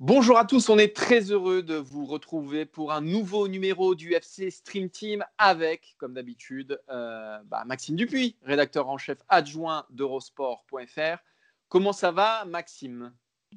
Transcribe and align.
Bonjour 0.00 0.38
à 0.38 0.44
tous, 0.44 0.70
on 0.70 0.76
est 0.76 0.94
très 0.94 1.30
heureux 1.30 1.62
de 1.62 1.76
vous 1.76 2.04
retrouver 2.04 2.66
pour 2.66 2.90
un 2.90 3.00
nouveau 3.00 3.46
numéro 3.46 3.94
du 3.94 4.12
FC 4.12 4.50
Stream 4.50 4.90
Team 4.90 5.24
avec, 5.38 5.94
comme 5.98 6.14
d'habitude, 6.14 6.80
euh, 6.90 7.38
bah, 7.44 7.62
Maxime 7.64 7.94
Dupuis, 7.94 8.34
rédacteur 8.42 8.88
en 8.88 8.98
chef 8.98 9.18
adjoint 9.28 9.86
d'Eurosport.fr. 9.90 11.18
Comment 11.68 11.92
ça 11.92 12.10
va, 12.10 12.44
Maxime? 12.44 13.12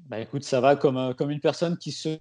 Bah 0.05 0.19
écoute, 0.19 0.43
ça 0.43 0.61
va 0.61 0.75
comme, 0.75 0.97
euh, 0.97 1.13
comme 1.15 1.31
une 1.31 1.39
personne 1.39 1.75
qui 1.75 1.91
se 1.91 2.19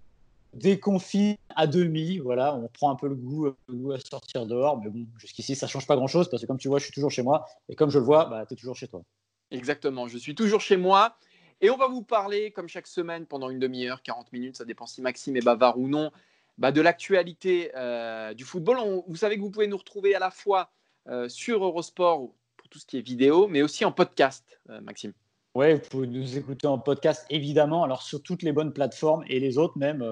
déconfine 0.55 1.37
à 1.55 1.67
demi. 1.67 2.17
Voilà, 2.17 2.55
on 2.55 2.69
prend 2.69 2.91
un 2.91 2.97
peu 2.97 3.09
le 3.09 3.17
goût, 3.17 3.48
euh, 3.48 3.56
le 3.69 3.75
goût 3.75 3.92
à 3.92 4.01
sortir 4.01 4.47
dehors. 4.47 4.80
Mais 4.80 4.89
bon, 4.89 5.06
jusqu'ici, 5.19 5.55
ça 5.55 5.67
change 5.67 5.87
pas 5.87 5.95
grand-chose 5.95 6.30
parce 6.30 6.41
que 6.41 6.47
comme 6.47 6.59
tu 6.59 6.69
vois, 6.69 6.78
je 6.78 6.84
suis 6.84 6.95
toujours 6.95 7.11
chez 7.11 7.23
moi. 7.23 7.45
Et 7.69 7.75
comme 7.75 7.91
je 7.91 7.98
le 7.98 8.05
vois, 8.06 8.25
bah, 8.25 8.47
tu 8.47 8.55
es 8.55 8.56
toujours 8.56 8.77
chez 8.77 8.89
toi. 8.89 9.03
Exactement, 9.51 10.09
je 10.09 10.17
suis 10.17 10.34
toujours 10.34 10.62
chez 10.62 10.78
moi. 10.78 11.19
Et 11.60 11.70
on 11.70 11.77
va 11.77 11.87
vous 11.88 12.02
parler, 12.02 12.51
comme 12.51 12.69
chaque 12.69 12.87
semaine, 12.87 13.27
pendant 13.27 13.48
une 13.51 13.59
demi-heure, 13.59 14.02
40 14.02 14.33
minutes, 14.33 14.56
ça 14.56 14.64
dépend 14.64 14.87
si 14.87 15.01
Maxime 15.01 15.37
est 15.37 15.45
bavard 15.45 15.78
ou 15.78 15.89
non, 15.89 16.11
bah, 16.58 16.70
de 16.72 16.81
l'actualité 16.81 17.70
euh, 17.77 18.34
du 18.34 18.44
football. 18.44 18.78
On- 18.78 19.05
vous 19.06 19.17
savez 19.17 19.36
que 19.36 19.41
vous 19.41 19.50
pouvez 19.50 19.66
nous 19.66 19.77
retrouver 19.77 20.14
à 20.14 20.19
la 20.19 20.31
fois 20.31 20.70
euh, 21.08 21.28
sur 21.28 21.64
Eurosport 21.64 22.28
pour 22.56 22.69
tout 22.69 22.78
ce 22.78 22.86
qui 22.86 22.98
est 22.98 23.03
vidéo, 23.03 23.47
mais 23.48 23.62
aussi 23.62 23.84
en 23.84 23.92
podcast, 23.92 24.58
euh, 24.70 24.81
Maxime. 24.81 25.12
Ouais, 25.55 25.75
vous 25.75 25.89
pouvez 25.89 26.06
nous 26.06 26.36
écouter 26.36 26.66
en 26.66 26.78
podcast, 26.78 27.25
évidemment. 27.31 27.84
Alors, 27.84 28.03
sur 28.03 28.22
toutes 28.22 28.42
les 28.42 28.53
bonnes 28.53 28.75
plateformes 28.75 29.25
et 29.28 29.41
les 29.41 29.56
autres, 29.56 29.78
même 29.78 30.05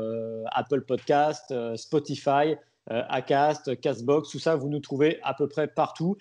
Apple 0.52 0.80
Podcast, 0.86 1.52
Spotify, 1.76 2.54
Acast, 2.86 3.78
Castbox, 3.78 4.30
tout 4.30 4.38
ça, 4.38 4.56
vous 4.56 4.70
nous 4.70 4.80
trouvez 4.80 5.20
à 5.22 5.34
peu 5.34 5.46
près 5.46 5.68
partout. 5.68 6.16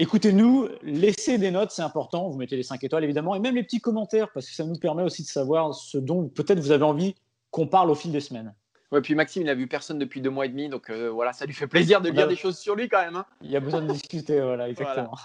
Écoutez-nous, 0.00 0.66
laissez 0.82 1.36
des 1.36 1.50
notes, 1.50 1.72
c'est 1.72 1.82
important. 1.82 2.30
Vous 2.30 2.38
mettez 2.38 2.56
les 2.56 2.62
5 2.62 2.82
étoiles, 2.82 3.04
évidemment, 3.04 3.34
et 3.34 3.38
même 3.38 3.54
les 3.54 3.62
petits 3.62 3.82
commentaires, 3.82 4.32
parce 4.32 4.48
que 4.48 4.54
ça 4.54 4.64
nous 4.64 4.78
permet 4.78 5.02
aussi 5.02 5.24
de 5.24 5.28
savoir 5.28 5.74
ce 5.74 5.98
dont 5.98 6.26
peut-être 6.26 6.58
vous 6.58 6.70
avez 6.70 6.84
envie 6.84 7.14
qu'on 7.50 7.66
parle 7.66 7.90
au 7.90 7.94
fil 7.94 8.10
des 8.10 8.20
semaines. 8.20 8.54
Ouais, 8.92 9.02
puis 9.02 9.14
Maxime, 9.14 9.42
il 9.42 9.44
n'a 9.44 9.54
vu 9.54 9.66
personne 9.66 9.98
depuis 9.98 10.22
deux 10.22 10.30
mois 10.30 10.46
et 10.46 10.48
demi, 10.48 10.70
donc 10.70 10.88
euh, 10.88 11.10
voilà, 11.10 11.34
ça 11.34 11.44
lui 11.44 11.52
fait 11.52 11.66
plaisir 11.66 12.00
de 12.00 12.08
lire 12.08 12.26
des 12.26 12.34
choses 12.34 12.56
sur 12.58 12.74
lui 12.74 12.88
quand 12.88 13.02
même. 13.04 13.14
hein. 13.14 13.26
Il 13.42 13.50
y 13.50 13.56
a 13.56 13.60
besoin 13.60 13.82
de 13.82 13.92
discuter, 13.92 14.40
voilà, 14.40 14.70
exactement. 14.70 15.16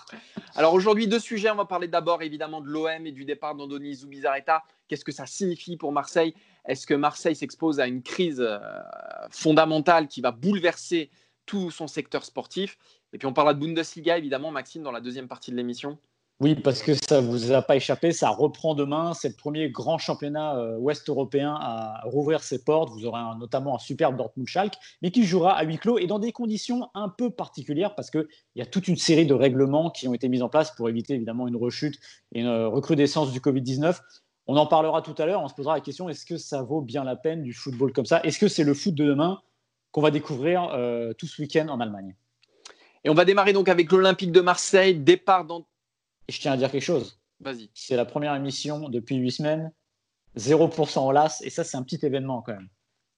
Alors 0.55 0.73
aujourd'hui, 0.73 1.07
deux 1.07 1.19
sujets. 1.19 1.49
On 1.51 1.55
va 1.55 1.65
parler 1.65 1.87
d'abord 1.87 2.21
évidemment 2.21 2.59
de 2.59 2.67
l'OM 2.67 3.05
et 3.07 3.13
du 3.13 3.23
départ 3.23 3.55
d'Andoni 3.55 3.95
Zubizarreta. 3.95 4.61
Qu'est-ce 4.89 5.05
que 5.05 5.13
ça 5.13 5.25
signifie 5.25 5.77
pour 5.77 5.93
Marseille? 5.93 6.33
Est-ce 6.67 6.85
que 6.85 6.93
Marseille 6.93 7.35
s'expose 7.35 7.79
à 7.79 7.87
une 7.87 8.03
crise 8.03 8.41
euh, 8.41 8.59
fondamentale 9.31 10.07
qui 10.09 10.19
va 10.19 10.31
bouleverser 10.31 11.09
tout 11.45 11.71
son 11.71 11.87
secteur 11.87 12.23
sportif 12.25 12.77
Et 13.13 13.17
puis 13.17 13.27
on 13.27 13.33
parlera 13.33 13.53
de 13.53 13.59
Bundesliga 13.59 14.17
évidemment, 14.17 14.51
Maxime, 14.51 14.83
dans 14.83 14.91
la 14.91 15.01
deuxième 15.01 15.27
partie 15.27 15.51
de 15.51 15.55
l'émission. 15.55 15.97
Oui, 16.41 16.53
parce 16.53 16.83
que 16.83 16.93
ça 16.93 17.21
vous 17.21 17.53
a 17.53 17.61
pas 17.61 17.77
échappé, 17.77 18.11
ça 18.11 18.29
reprend 18.29 18.75
demain. 18.75 19.13
C'est 19.13 19.29
le 19.29 19.35
premier 19.35 19.69
grand 19.69 19.97
championnat 19.97 20.57
euh, 20.57 20.77
ouest 20.77 21.07
européen 21.07 21.55
à 21.57 22.01
rouvrir 22.03 22.43
ses 22.43 22.61
portes. 22.61 22.89
Vous 22.89 23.05
aurez 23.05 23.21
notamment 23.39 23.75
un 23.75 23.79
superbe 23.79 24.17
Dortmund-Schalke, 24.17 24.75
mais 25.01 25.11
qui 25.11 25.23
jouera 25.23 25.53
à 25.53 25.63
huis 25.63 25.77
clos 25.77 25.97
et 25.97 26.07
dans 26.07 26.19
des 26.19 26.33
conditions 26.33 26.89
un 26.93 27.07
peu 27.07 27.29
particulières 27.29 27.95
parce 27.95 28.11
qu'il 28.11 28.27
y 28.55 28.61
a 28.61 28.65
toute 28.65 28.89
une 28.89 28.97
série 28.97 29.25
de 29.25 29.33
règlements 29.33 29.89
qui 29.89 30.09
ont 30.09 30.13
été 30.13 30.27
mis 30.27 30.41
en 30.41 30.49
place 30.49 30.75
pour 30.75 30.89
éviter 30.89 31.13
évidemment 31.13 31.47
une 31.47 31.55
rechute 31.55 31.97
et 32.33 32.41
une 32.41 32.47
euh, 32.47 32.67
recrudescence 32.67 33.31
du 33.31 33.39
Covid-19. 33.39 33.97
On 34.47 34.57
en 34.57 34.67
parlera 34.67 35.01
tout 35.01 35.15
à 35.17 35.25
l'heure. 35.25 35.41
On 35.41 35.47
se 35.47 35.55
posera 35.55 35.75
la 35.75 35.81
question 35.81 36.09
est-ce 36.09 36.25
que 36.25 36.35
ça 36.35 36.63
vaut 36.63 36.81
bien 36.81 37.05
la 37.05 37.15
peine 37.15 37.43
du 37.43 37.53
football 37.53 37.93
comme 37.93 38.05
ça? 38.05 38.21
Est-ce 38.23 38.39
que 38.39 38.49
c'est 38.49 38.65
le 38.65 38.73
foot 38.73 38.93
de 38.93 39.05
demain? 39.05 39.39
Qu'on 39.95 40.01
va 40.01 40.11
découvrir 40.11 40.71
euh, 40.73 41.13
tout 41.13 41.25
ce 41.25 41.41
week-end 41.41 41.69
en 41.69 41.79
Allemagne 41.79 42.17
Et 43.05 43.09
on 43.09 43.13
va 43.13 43.23
démarrer 43.23 43.53
donc 43.53 43.69
avec 43.69 43.89
l'Olympique 43.93 44.33
de 44.33 44.41
Marseille. 44.41 44.93
Départ 44.93 45.45
dans. 45.45 45.61
Et 46.27 46.33
je 46.33 46.41
tiens 46.41 46.51
à 46.51 46.57
dire 46.57 46.69
quelque 46.69 46.83
chose. 46.83 47.17
Vas-y. 47.39 47.69
C'est 47.73 47.95
la 47.95 48.03
première 48.03 48.35
émission 48.35 48.89
depuis 48.89 49.15
huit 49.15 49.31
semaines. 49.31 49.71
0% 50.35 50.99
en 50.99 51.11
las. 51.11 51.41
Et 51.43 51.49
ça, 51.49 51.63
c'est 51.63 51.77
un 51.77 51.83
petit 51.83 52.05
événement 52.05 52.41
quand 52.41 52.51
même. 52.51 52.67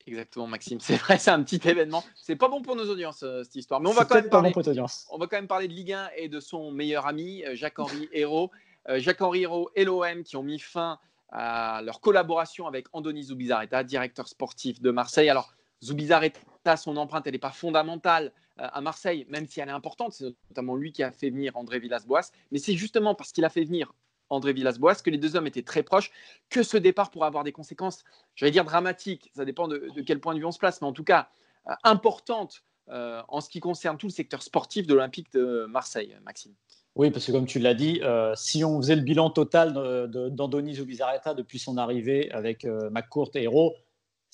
Exactement, 0.05 0.45
Maxime. 0.45 0.79
C'est 0.79 0.97
vrai, 0.97 1.17
c'est 1.17 1.31
un 1.31 1.41
petit 1.41 1.67
événement. 1.67 2.03
C'est 2.13 2.35
pas 2.35 2.47
bon 2.47 2.61
pour 2.61 2.75
nos 2.75 2.87
audiences, 2.87 3.23
euh, 3.23 3.43
cette 3.43 3.55
histoire. 3.55 3.81
Mais 3.81 3.89
on 3.89 3.93
va 3.93 4.05
quand 4.05 4.13
même 4.13 4.25
pas 4.25 4.29
parler. 4.29 4.49
bon 4.49 4.53
pour 4.53 4.59
votre 4.59 4.69
audience. 4.69 5.07
On 5.09 5.17
va 5.17 5.25
quand 5.25 5.37
même 5.37 5.47
parler 5.47 5.67
de 5.67 5.73
Ligue 5.73 5.93
1 5.93 6.09
et 6.15 6.29
de 6.29 6.39
son 6.39 6.69
meilleur 6.69 7.07
ami, 7.07 7.43
euh, 7.43 7.55
Jacques-Henri 7.55 8.07
Hérault. 8.11 8.51
Euh, 8.87 8.99
Jacques-Henri 8.99 9.41
Hérault 9.41 9.71
et 9.73 9.83
l'OM 9.83 10.23
qui 10.23 10.37
ont 10.37 10.43
mis 10.43 10.59
fin 10.59 10.99
à 11.29 11.81
leur 11.83 12.01
collaboration 12.01 12.67
avec 12.67 12.85
Andoni 12.93 13.23
Zubizarreta, 13.23 13.83
directeur 13.83 14.27
sportif 14.27 14.79
de 14.79 14.91
Marseille. 14.91 15.27
Alors, 15.27 15.55
Zubizarreta, 15.83 16.39
son 16.75 16.97
empreinte, 16.97 17.25
elle 17.27 17.33
n'est 17.33 17.39
pas 17.39 17.51
fondamentale 17.51 18.33
euh, 18.59 18.67
à 18.73 18.81
Marseille, 18.81 19.25
même 19.29 19.47
si 19.47 19.59
elle 19.59 19.69
est 19.69 19.71
importante. 19.71 20.13
C'est 20.13 20.35
notamment 20.49 20.75
lui 20.75 20.91
qui 20.91 21.03
a 21.03 21.11
fait 21.11 21.29
venir 21.29 21.55
André 21.55 21.79
Villas-Boas. 21.79 22.31
Mais 22.51 22.59
c'est 22.59 22.73
justement 22.73 23.15
parce 23.15 23.31
qu'il 23.31 23.45
a 23.45 23.49
fait 23.49 23.63
venir 23.63 23.93
André 24.29 24.53
Villas-Boas 24.53 24.95
que 24.95 25.09
les 25.09 25.17
deux 25.17 25.35
hommes 25.35 25.47
étaient 25.47 25.63
très 25.63 25.83
proches, 25.83 26.11
que 26.49 26.63
ce 26.63 26.77
départ 26.77 27.11
pourrait 27.11 27.27
avoir 27.27 27.43
des 27.43 27.51
conséquences, 27.51 28.03
j'allais 28.35 28.51
dire 28.51 28.65
dramatiques. 28.65 29.31
Ça 29.35 29.45
dépend 29.45 29.67
de, 29.67 29.89
quel 30.05 30.19
point 30.19 30.33
de 30.33 30.39
vue 30.39 30.45
on 30.45 30.51
se 30.51 30.59
place, 30.59 30.81
mais 30.81 30.87
en 30.87 30.93
tout 30.93 31.03
cas, 31.03 31.29
euh, 31.69 31.73
importantes 31.83 32.63
euh, 32.89 33.21
en 33.27 33.41
ce 33.41 33.49
qui 33.49 33.59
concerne 33.59 33.97
tout 33.97 34.07
le 34.07 34.11
secteur 34.11 34.41
sportif 34.41 34.87
de 34.87 34.93
l'Olympique 34.93 35.31
de 35.33 35.65
Marseille, 35.69 36.17
Maxime. 36.25 36.53
Oui, 36.95 37.11
parce 37.11 37.25
que 37.25 37.31
comme 37.31 37.45
tu 37.45 37.59
l'as 37.59 37.75
dit, 37.75 38.01
euh, 38.01 38.33
si 38.35 38.63
on 38.63 38.81
faisait 38.81 38.95
le 38.95 39.01
bilan 39.01 39.29
total 39.29 39.73
de- 39.73 40.29
d'Andoni 40.29 40.75
Zubizarreta 40.75 41.33
depuis 41.35 41.59
son 41.59 41.77
arrivée 41.77 42.31
avec 42.31 42.65
McCourt 42.65 43.29
et 43.35 43.43
Hérault, 43.43 43.75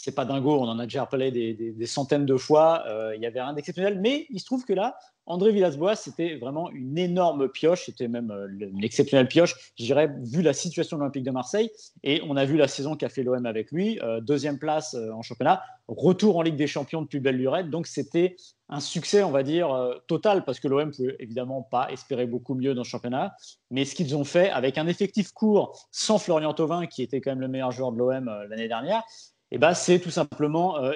c'est 0.03 0.11
pas 0.11 0.25
dingo. 0.25 0.59
On 0.59 0.67
en 0.67 0.79
a 0.79 0.83
déjà 0.83 1.05
parlé 1.05 1.31
des, 1.31 1.85
centaines 1.85 2.25
de 2.25 2.35
fois. 2.35 2.83
Euh, 2.87 3.15
Il 3.15 3.21
y 3.21 3.25
avait 3.25 3.41
rien 3.41 3.53
d'exceptionnel. 3.53 3.99
Mais 4.01 4.27
il 4.29 4.39
se 4.41 4.45
trouve 4.45 4.65
que 4.65 4.73
là, 4.73 4.97
André 5.25 5.53
Villas-Boas, 5.53 5.95
c'était 5.95 6.35
vraiment 6.35 6.69
une 6.71 6.97
énorme 6.97 7.47
pioche. 7.47 7.85
C'était 7.85 8.09
même 8.09 8.31
euh, 8.31 8.47
une 8.59 8.83
exceptionnelle 8.83 9.29
pioche, 9.29 9.55
je 9.77 9.85
dirais, 9.85 10.13
vu 10.21 10.41
la 10.41 10.51
situation 10.51 10.97
de 10.97 11.01
l'Olympique 11.01 11.23
de 11.23 11.31
Marseille. 11.31 11.69
Et 12.03 12.21
on 12.27 12.35
a 12.35 12.43
vu 12.43 12.57
la 12.57 12.67
saison 12.67 12.97
qu'a 12.97 13.07
fait 13.07 13.23
l'OM 13.23 13.45
avec 13.45 13.71
lui. 13.71 13.99
Euh, 14.01 14.19
deuxième 14.19 14.59
place 14.59 14.93
euh, 14.95 15.11
en 15.11 15.21
championnat. 15.21 15.63
Retour 15.87 16.37
en 16.37 16.41
Ligue 16.41 16.57
des 16.57 16.67
Champions 16.67 17.01
de 17.01 17.07
plus 17.07 17.21
belle 17.21 17.37
lurette. 17.37 17.69
Donc 17.69 17.87
c'était 17.87 18.35
un 18.67 18.81
succès, 18.81 19.23
on 19.23 19.31
va 19.31 19.43
dire, 19.43 19.69
total, 20.07 20.45
parce 20.45 20.59
que 20.59 20.67
l'OM 20.67 20.91
peut 20.91 21.15
évidemment 21.19 21.61
pas 21.61 21.91
espérer 21.91 22.25
beaucoup 22.25 22.55
mieux 22.55 22.73
dans 22.73 22.83
ce 22.83 22.89
championnat. 22.89 23.35
Mais 23.69 23.85
ce 23.85 23.93
qu'ils 23.93 24.15
ont 24.15 24.23
fait 24.23 24.49
avec 24.49 24.77
un 24.77 24.87
effectif 24.87 25.31
court, 25.31 25.77
sans 25.91 26.17
Florian 26.17 26.53
Thauvin, 26.53 26.87
qui 26.87 27.03
était 27.03 27.21
quand 27.21 27.31
même 27.31 27.41
le 27.41 27.49
meilleur 27.49 27.71
joueur 27.71 27.91
de 27.91 27.97
l'OM 27.97 28.31
l'année 28.49 28.69
dernière, 28.69 29.03
eh 29.53 29.59
ben, 29.59 29.75
c'est 29.75 29.99
tout 29.99 30.09
simplement 30.09 30.77
euh, 30.79 30.93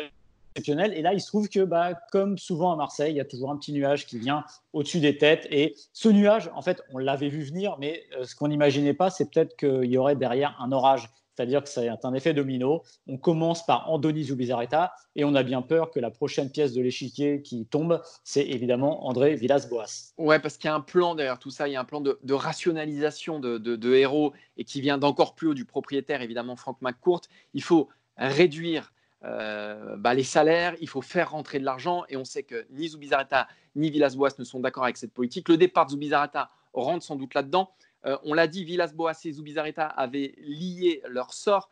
exceptionnel. 0.56 0.92
Et 0.96 1.04
là, 1.04 1.14
il 1.14 1.22
se 1.22 1.28
trouve 1.28 1.48
que, 1.48 1.64
bah, 1.64 1.94
comme 2.12 2.40
souvent 2.40 2.74
à 2.74 2.76
Marseille, 2.76 3.14
il 3.14 3.18
y 3.18 3.22
a 3.22 3.26
toujours 3.26 3.52
un 3.52 3.58
petit 3.58 3.72
nuage 3.72 4.08
qui 4.08 4.18
vient 4.18 4.44
au-dessus 4.74 5.00
des 5.00 5.16
têtes. 5.16 5.48
Et 5.52 5.76
ce 5.94 6.10
nuage, 6.10 6.50
en 6.56 6.64
fait, 6.64 6.82
on 6.92 6.98
l'avait 6.98 7.30
vu 7.30 7.44
venir, 7.44 7.78
mais 7.80 8.04
euh, 8.18 8.26
ce 8.26 8.36
qu'on 8.36 8.48
n'imaginait 8.48 8.96
pas, 8.96 9.12
c'est 9.12 9.32
peut-être 9.32 9.56
qu'il 9.56 9.92
y 9.92 9.98
aurait 10.00 10.16
derrière 10.16 10.58
un 10.60 10.72
orage. 10.72 11.08
C'est-à-dire 11.36 11.62
que 11.62 11.70
c'est 11.70 11.88
un 12.04 12.14
effet 12.16 12.34
domino. 12.34 12.82
On 13.06 13.18
commence 13.18 13.64
par 13.64 13.92
Andoni 13.92 14.24
Zubizarreta 14.24 14.94
et 15.16 15.24
on 15.24 15.36
a 15.36 15.44
bien 15.44 15.62
peur 15.62 15.92
que 15.92 16.00
la 16.00 16.10
prochaine 16.10 16.50
pièce 16.50 16.74
de 16.74 16.82
l'échiquier 16.82 17.44
qui 17.44 17.68
tombe, 17.68 18.02
c'est 18.24 18.48
évidemment 18.48 19.06
André 19.06 19.36
Villas-Boas. 19.36 20.14
Ouais, 20.18 20.40
parce 20.40 20.58
qu'il 20.58 20.68
y 20.68 20.72
a 20.72 20.74
un 20.74 20.82
plan 20.82 21.14
derrière 21.14 21.38
tout 21.38 21.52
ça, 21.52 21.68
il 21.68 21.74
y 21.74 21.76
a 21.76 21.80
un 21.80 21.86
plan 21.86 22.02
de, 22.02 22.18
rationalisation 22.34 23.40
de, 23.40 23.60
de, 23.60 23.76
de 23.76 23.94
héros 23.94 24.34
et 24.58 24.64
qui 24.64 24.82
vient 24.82 24.98
d'encore 24.98 25.36
plus 25.36 25.50
haut 25.50 25.54
du 25.54 25.66
propriétaire, 25.66 26.24
évidemment, 26.24 26.56
Franck 26.56 26.82
McCourt. 26.82 27.22
Il 27.54 27.62
faut 27.62 27.88
réduire 28.18 28.92
euh, 29.24 29.96
bah, 29.98 30.14
les 30.14 30.24
salaires, 30.24 30.76
il 30.80 30.88
faut 30.88 31.02
faire 31.02 31.32
rentrer 31.32 31.60
de 31.60 31.66
l'argent 31.66 32.04
et 32.10 32.18
on 32.18 32.26
sait 32.26 32.44
que 32.44 32.68
ni 32.70 32.90
Zubizarreta 32.90 33.48
ni 33.76 33.90
Villas-Boas 33.90 34.36
ne 34.40 34.44
sont 34.44 34.60
d'accord 34.60 34.84
avec 34.84 34.98
cette 34.98 35.14
politique. 35.14 35.50
Le 35.50 35.58
départ 35.58 35.86
de 35.86 35.92
Zubizarreta 35.92 36.52
rentre 36.74 37.04
sans 37.04 37.16
doute 37.16 37.34
là-dedans. 37.34 37.72
Euh, 38.06 38.18
on 38.24 38.34
l'a 38.34 38.48
dit, 38.48 38.64
Villas-Boas 38.64 39.20
et 39.26 39.32
Zubizarreta 39.32 39.88
avaient 39.88 40.36
lié 40.38 41.02
leur 41.08 41.34
sort. 41.34 41.70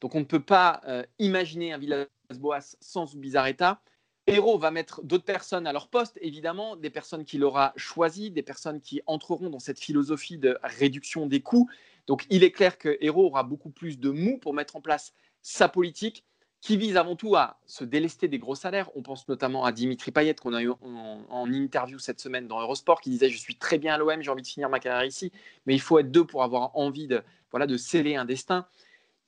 Donc 0.00 0.14
on 0.14 0.20
ne 0.20 0.24
peut 0.24 0.42
pas 0.42 0.80
euh, 0.86 1.02
imaginer 1.18 1.72
un 1.72 1.78
Villas-Boas 1.78 2.76
sans 2.80 3.06
Zubizarreta. 3.06 3.80
Héros 4.26 4.58
va 4.58 4.70
mettre 4.70 5.02
d'autres 5.02 5.24
personnes 5.24 5.66
à 5.66 5.72
leur 5.72 5.88
poste, 5.88 6.18
évidemment, 6.22 6.76
des 6.76 6.88
personnes 6.88 7.24
qu'il 7.24 7.44
aura 7.44 7.74
choisies, 7.76 8.30
des 8.30 8.42
personnes 8.42 8.80
qui 8.80 9.02
entreront 9.06 9.50
dans 9.50 9.58
cette 9.58 9.78
philosophie 9.78 10.38
de 10.38 10.56
réduction 10.62 11.26
des 11.26 11.40
coûts. 11.40 11.68
Donc 12.06 12.24
il 12.30 12.42
est 12.42 12.50
clair 12.50 12.78
que 12.78 12.96
Héros 13.00 13.26
aura 13.26 13.42
beaucoup 13.42 13.70
plus 13.70 13.98
de 13.98 14.10
mou 14.10 14.38
pour 14.38 14.54
mettre 14.54 14.76
en 14.76 14.80
place 14.80 15.12
sa 15.44 15.68
politique 15.68 16.24
qui 16.62 16.78
vise 16.78 16.96
avant 16.96 17.14
tout 17.14 17.36
à 17.36 17.60
se 17.66 17.84
délester 17.84 18.26
des 18.26 18.38
gros 18.38 18.54
salaires. 18.54 18.90
On 18.94 19.02
pense 19.02 19.28
notamment 19.28 19.66
à 19.66 19.72
Dimitri 19.72 20.10
Payet 20.10 20.34
qu'on 20.34 20.54
a 20.54 20.62
eu 20.62 20.70
en, 20.80 21.52
interview 21.52 21.98
cette 21.98 22.18
semaine 22.18 22.48
dans 22.48 22.58
Eurosport 22.58 23.02
qui 23.02 23.10
disait 23.10 23.28
je 23.28 23.36
suis 23.36 23.54
très 23.54 23.78
bien 23.78 23.94
à 23.94 23.98
l'OM, 23.98 24.22
j'ai 24.22 24.30
envie 24.30 24.40
de 24.40 24.48
finir 24.48 24.70
ma 24.70 24.80
carrière 24.80 25.04
ici, 25.04 25.30
mais 25.66 25.74
il 25.74 25.80
faut 25.80 25.98
être 25.98 26.10
deux 26.10 26.24
pour 26.24 26.42
avoir 26.42 26.74
envie 26.74 27.06
de, 27.06 27.22
voilà, 27.50 27.66
de 27.66 27.76
sceller 27.76 28.16
un 28.16 28.24
destin. 28.24 28.66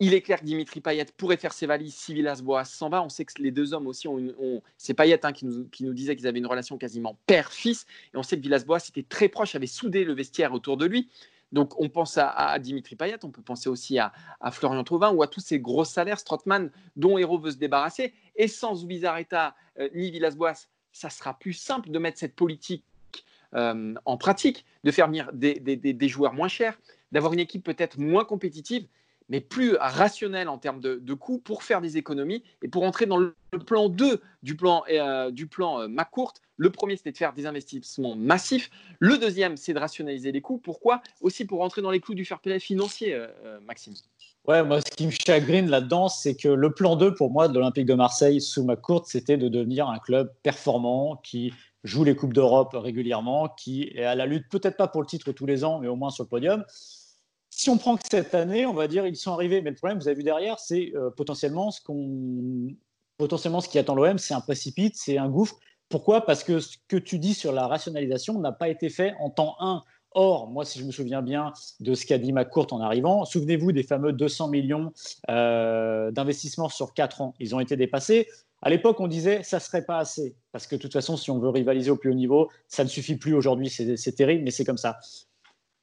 il 0.00 0.14
est 0.14 0.22
clair 0.22 0.40
que 0.40 0.46
Dimitri 0.46 0.80
Payet 0.80 1.04
pourrait 1.18 1.36
faire 1.36 1.52
ses 1.52 1.66
valises 1.66 1.94
si 1.94 2.14
Villas-Boas 2.14 2.64
s'en 2.64 2.88
va. 2.88 3.02
On 3.02 3.10
sait 3.10 3.26
que 3.26 3.34
les 3.42 3.50
deux 3.50 3.74
hommes 3.74 3.86
aussi 3.86 4.08
ont, 4.08 4.62
c'est 4.78 4.94
Payet 4.94 5.26
hein, 5.26 5.34
qui, 5.34 5.44
nous, 5.44 5.68
qui, 5.68 5.84
nous, 5.84 5.92
disait 5.92 6.16
qu'ils 6.16 6.26
avaient 6.26 6.38
une 6.38 6.46
relation 6.46 6.78
quasiment 6.78 7.18
père-fils, 7.26 7.84
et 8.14 8.16
on 8.16 8.22
sait 8.22 8.38
que 8.38 8.42
Villas-Boas 8.42 8.88
était 8.88 9.02
très 9.06 9.28
proche, 9.28 9.54
avait 9.54 9.66
soudé 9.66 10.04
le 10.04 10.14
vestiaire 10.14 10.54
autour 10.54 10.78
de 10.78 10.86
lui. 10.86 11.10
Donc 11.52 11.80
on 11.80 11.88
pense 11.88 12.18
à, 12.18 12.58
Dimitri 12.58 12.96
Payet, 12.96 13.24
on 13.24 13.30
peut 13.30 13.42
penser 13.42 13.68
aussi 13.68 13.98
à, 13.98 14.12
Florian 14.50 14.84
Thauvin 14.84 15.10
ou 15.12 15.22
à 15.22 15.28
tous 15.28 15.40
ces 15.40 15.60
gros 15.60 15.84
salaires, 15.84 16.18
Strottmann, 16.18 16.70
dont 16.96 17.18
Héros 17.18 17.38
veut 17.38 17.52
se 17.52 17.56
débarrasser. 17.56 18.14
Et 18.34 18.48
sans 18.48 18.82
Ubizarreta 18.82 19.54
euh, 19.78 19.88
ni 19.94 20.10
Villas-Boas, 20.10 20.66
ça 20.92 21.10
sera 21.10 21.38
plus 21.38 21.52
simple 21.52 21.90
de 21.90 21.98
mettre 21.98 22.18
cette 22.18 22.34
politique 22.34 22.84
euh, 23.54 23.94
en 24.04 24.16
pratique, 24.16 24.64
de 24.84 24.90
faire 24.90 25.06
venir 25.06 25.30
des, 25.32 25.54
des 25.58 26.08
joueurs 26.08 26.32
moins 26.32 26.48
chers, 26.48 26.78
d'avoir 27.12 27.32
une 27.32 27.38
équipe 27.38 27.64
peut-être 27.64 27.98
moins 27.98 28.24
compétitive 28.24 28.86
mais 29.28 29.40
plus 29.40 29.76
rationnel 29.76 30.48
en 30.48 30.58
termes 30.58 30.80
de, 30.80 31.14
coûts 31.14 31.38
pour 31.38 31.62
faire 31.62 31.80
des 31.80 31.96
économies 31.96 32.42
et 32.62 32.68
pour 32.68 32.84
entrer 32.84 33.06
dans 33.06 33.16
le, 33.16 33.34
plan 33.64 33.88
2 33.88 34.20
du 34.42 34.54
plan, 34.54 34.84
euh, 34.90 35.30
plan 35.50 35.80
euh. 35.80 35.88
Le 36.58 36.70
premier, 36.70 36.96
c'était 36.96 37.12
de 37.12 37.16
faire 37.16 37.32
des 37.32 37.46
investissements 37.46 38.16
massifs. 38.16 38.70
Le 38.98 39.18
deuxième, 39.18 39.56
c'est 39.56 39.74
de 39.74 39.78
rationaliser 39.78 40.32
les 40.32 40.40
coûts. 40.40 40.58
Pourquoi? 40.58 41.02
Aussi 41.20 41.44
pour 41.44 41.58
rentrer 41.58 41.82
dans 41.82 41.90
les 41.90 42.00
clous 42.00 42.14
du 42.14 42.24
fair 42.24 42.40
play 42.40 42.58
financier, 42.58 43.12
euh, 43.14 43.60
Maxime. 43.66 43.94
Ouais, 44.46 44.62
moi, 44.62 44.80
ce 44.80 44.90
qui 44.90 45.06
me 45.06 45.10
chagrine 45.10 45.68
là-dedans, 45.68 46.08
c'est 46.08 46.36
que 46.36 46.48
le 46.48 46.72
plan 46.72 46.96
2, 46.96 47.14
pour 47.14 47.30
moi, 47.30 47.48
de 47.48 47.54
l'Olympique 47.54 47.86
de 47.86 47.94
Marseille 47.94 48.40
sous 48.40 48.64
McCourt, 48.64 49.06
c'était 49.06 49.36
de 49.36 49.48
devenir 49.48 49.88
un 49.88 49.98
club 49.98 50.32
performant 50.42 51.16
qui 51.16 51.52
joue 51.84 52.04
les 52.04 52.14
Coupes 52.14 52.32
d'Europe 52.32 52.70
régulièrement, 52.74 53.48
qui 53.48 53.90
est 53.94 54.04
à 54.04 54.14
la 54.14 54.26
lutte, 54.26 54.48
peut-être 54.50 54.76
pas 54.76 54.88
pour 54.88 55.00
le 55.00 55.06
titre 55.06 55.32
tous 55.32 55.46
les 55.46 55.64
ans, 55.64 55.80
mais 55.80 55.88
au 55.88 55.96
moins 55.96 56.10
sur 56.10 56.24
le 56.24 56.28
podium 56.28 56.64
si 57.56 57.70
on 57.70 57.78
prend 57.78 57.96
que 57.96 58.02
cette 58.08 58.34
année, 58.34 58.66
on 58.66 58.74
va 58.74 58.86
dire 58.86 59.06
ils 59.06 59.16
sont 59.16 59.32
arrivés, 59.32 59.62
mais 59.62 59.70
le 59.70 59.76
problème, 59.76 59.98
vous 59.98 60.06
avez 60.08 60.16
vu 60.16 60.22
derrière, 60.22 60.58
c'est 60.58 60.92
euh, 60.94 61.08
potentiellement 61.10 61.70
ce 61.70 61.80
qu'on, 61.80 62.68
potentiellement 63.16 63.62
ce 63.62 63.68
qui 63.70 63.78
attend 63.78 63.94
l'OM, 63.94 64.18
c'est 64.18 64.34
un 64.34 64.42
précipice, 64.42 64.92
c'est 64.96 65.16
un 65.16 65.30
gouffre. 65.30 65.56
Pourquoi? 65.88 66.26
Parce 66.26 66.44
que 66.44 66.60
ce 66.60 66.76
que 66.86 66.98
tu 66.98 67.18
dis 67.18 67.32
sur 67.32 67.52
la 67.52 67.66
rationalisation 67.66 68.38
n'a 68.40 68.52
pas 68.52 68.68
été 68.68 68.90
fait 68.90 69.14
en 69.20 69.30
temps 69.30 69.56
1. 69.60 69.82
Or, 70.10 70.50
moi, 70.50 70.66
si 70.66 70.78
je 70.78 70.84
me 70.84 70.90
souviens 70.90 71.22
bien 71.22 71.54
de 71.80 71.94
ce 71.94 72.04
qu'a 72.04 72.18
dit 72.18 72.32
McCourt 72.32 72.66
en 72.72 72.80
arrivant, 72.80 73.24
souvenez-vous 73.24 73.72
des 73.72 73.82
fameux 73.82 74.12
200 74.12 74.48
millions 74.48 74.92
euh, 75.30 76.10
d'investissements 76.10 76.68
sur 76.68 76.92
4 76.92 77.22
ans. 77.22 77.34
Ils 77.40 77.54
ont 77.54 77.60
été 77.60 77.76
dépassés. 77.76 78.28
À 78.60 78.68
l'époque, 78.68 79.00
on 79.00 79.06
disait 79.08 79.42
ça 79.42 79.60
serait 79.60 79.84
pas 79.84 79.98
assez 79.98 80.36
parce 80.52 80.66
que 80.66 80.76
de 80.76 80.80
toute 80.80 80.92
façon, 80.92 81.16
si 81.16 81.30
on 81.30 81.38
veut 81.38 81.50
rivaliser 81.50 81.90
au 81.90 81.96
plus 81.96 82.10
haut 82.10 82.14
niveau, 82.14 82.50
ça 82.68 82.84
ne 82.84 82.88
suffit 82.88 83.16
plus 83.16 83.32
aujourd'hui. 83.32 83.70
C'est 83.70 84.12
terrible, 84.12 84.44
mais 84.44 84.50
c'est 84.50 84.64
comme 84.64 84.78
ça. 84.78 84.98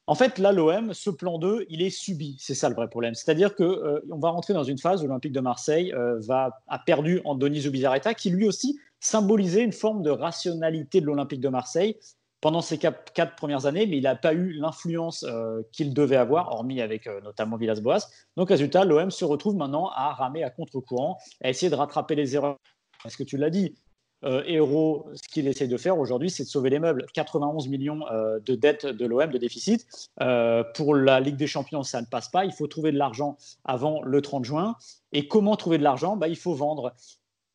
En 0.06 0.14
fait, 0.14 0.38
là, 0.38 0.52
l'OM, 0.52 0.92
ce 0.92 1.08
plan 1.08 1.38
2, 1.38 1.64
il 1.70 1.80
est 1.80 1.90
subi. 1.90 2.36
C'est 2.38 2.54
ça 2.54 2.68
le 2.68 2.74
vrai 2.74 2.88
problème. 2.88 3.14
C'est-à-dire 3.14 3.54
qu'on 3.54 3.64
euh, 3.64 4.00
va 4.08 4.30
rentrer 4.30 4.52
dans 4.52 4.64
une 4.64 4.78
phase 4.78 5.02
où 5.02 5.06
l'Olympique 5.06 5.32
de 5.32 5.40
Marseille 5.40 5.94
euh, 5.94 6.18
va, 6.20 6.60
a 6.68 6.78
perdu 6.78 7.22
Andoni 7.24 7.62
Zubizarreta, 7.62 8.12
qui 8.12 8.28
lui 8.28 8.46
aussi 8.46 8.78
symbolisait 9.00 9.62
une 9.62 9.72
forme 9.72 10.02
de 10.02 10.10
rationalité 10.10 11.00
de 11.00 11.06
l'Olympique 11.06 11.40
de 11.40 11.48
Marseille 11.48 11.96
pendant 12.42 12.60
ces 12.60 12.76
quatre, 12.76 13.34
premières 13.36 13.64
années, 13.64 13.86
mais 13.86 13.96
il 13.96 14.02
n'a 14.02 14.16
pas 14.16 14.34
eu 14.34 14.52
l'influence 14.52 15.24
euh, 15.26 15.62
qu'il 15.72 15.94
devait 15.94 16.16
avoir, 16.16 16.52
hormis 16.52 16.82
avec 16.82 17.08
notamment 17.22 17.56
Villas-Boas. 17.56 18.06
Donc, 18.36 18.50
résultat, 18.50 18.84
l'OM 18.84 19.10
se 19.10 19.24
retrouve 19.24 19.56
maintenant 19.56 19.88
à 19.94 20.12
ramer 20.12 20.44
à 20.44 20.50
contre-courant, 20.50 21.16
à 21.42 21.48
essayer 21.48 21.70
de 21.70 21.74
rattraper 21.74 22.14
les 22.14 22.36
erreurs. 22.36 22.58
Parce 23.02 23.16
que 23.16 23.22
tu 23.22 23.38
l'as 23.38 23.48
dit, 23.48 23.74
Héros, 24.46 25.06
ce 25.14 25.28
qu'il 25.28 25.46
essaie 25.48 25.68
de 25.68 25.76
faire 25.76 25.98
aujourd'hui, 25.98 26.30
c'est 26.30 26.44
de 26.44 26.48
sauver 26.48 26.70
les 26.70 26.78
meubles. 26.78 27.06
91 27.12 27.68
millions 27.68 28.00
euh, 28.10 28.40
de 28.40 28.54
dettes 28.54 28.86
de 28.86 29.06
l'OM, 29.06 29.30
de 29.30 29.38
déficit. 29.38 29.86
Euh, 30.20 30.64
pour 30.74 30.94
la 30.94 31.20
Ligue 31.20 31.36
des 31.36 31.46
Champions, 31.46 31.82
ça 31.82 32.00
ne 32.00 32.06
passe 32.06 32.28
pas. 32.28 32.44
Il 32.44 32.52
faut 32.52 32.66
trouver 32.66 32.92
de 32.92 32.98
l'argent 32.98 33.36
avant 33.64 34.02
le 34.02 34.22
30 34.22 34.44
juin. 34.44 34.76
Et 35.12 35.28
comment 35.28 35.56
trouver 35.56 35.78
de 35.78 35.82
l'argent? 35.82 36.16
Bah, 36.16 36.28
Il 36.28 36.36
faut 36.36 36.54
vendre. 36.54 36.94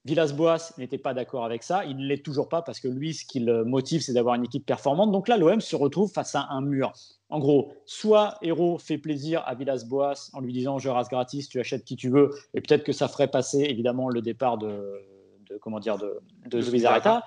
Villas-Boas 0.05 0.73
n'était 0.77 0.97
pas 0.97 1.13
d'accord 1.13 1.43
avec 1.43 1.61
ça. 1.61 1.83
Il 1.85 1.97
ne 1.97 2.05
l'est 2.05 2.23
toujours 2.23 2.47
pas 2.47 2.61
parce 2.61 2.79
que 2.79 2.87
lui, 2.87 3.13
ce 3.13 3.25
qui 3.25 3.39
le 3.39 3.65
motive, 3.65 4.01
c'est 4.01 4.13
d'avoir 4.13 4.35
une 4.35 4.45
équipe 4.45 4.65
performante. 4.65 5.11
Donc 5.11 5.27
là, 5.27 5.37
l'OM 5.37 5.59
se 5.59 5.75
retrouve 5.75 6.11
face 6.11 6.35
à 6.35 6.47
un 6.51 6.61
mur. 6.61 6.93
En 7.29 7.39
gros, 7.39 7.73
soit 7.85 8.37
Héros 8.41 8.77
fait 8.77 8.97
plaisir 8.97 9.43
à 9.45 9.55
Villas-Boas 9.55 10.29
en 10.33 10.39
lui 10.39 10.53
disant 10.53 10.79
je 10.79 10.89
rase 10.89 11.09
gratis, 11.09 11.49
tu 11.49 11.59
achètes 11.59 11.83
qui 11.83 11.95
tu 11.95 12.09
veux, 12.09 12.31
et 12.53 12.61
peut-être 12.61 12.83
que 12.83 12.93
ça 12.93 13.07
ferait 13.07 13.27
passer 13.27 13.59
évidemment 13.59 14.09
le 14.09 14.21
départ 14.21 14.57
de, 14.57 14.99
de 15.49 15.57
comment 15.57 15.79
dire 15.79 15.97
de, 15.97 16.19
de 16.47 16.61
Zubizarreta. 16.61 17.25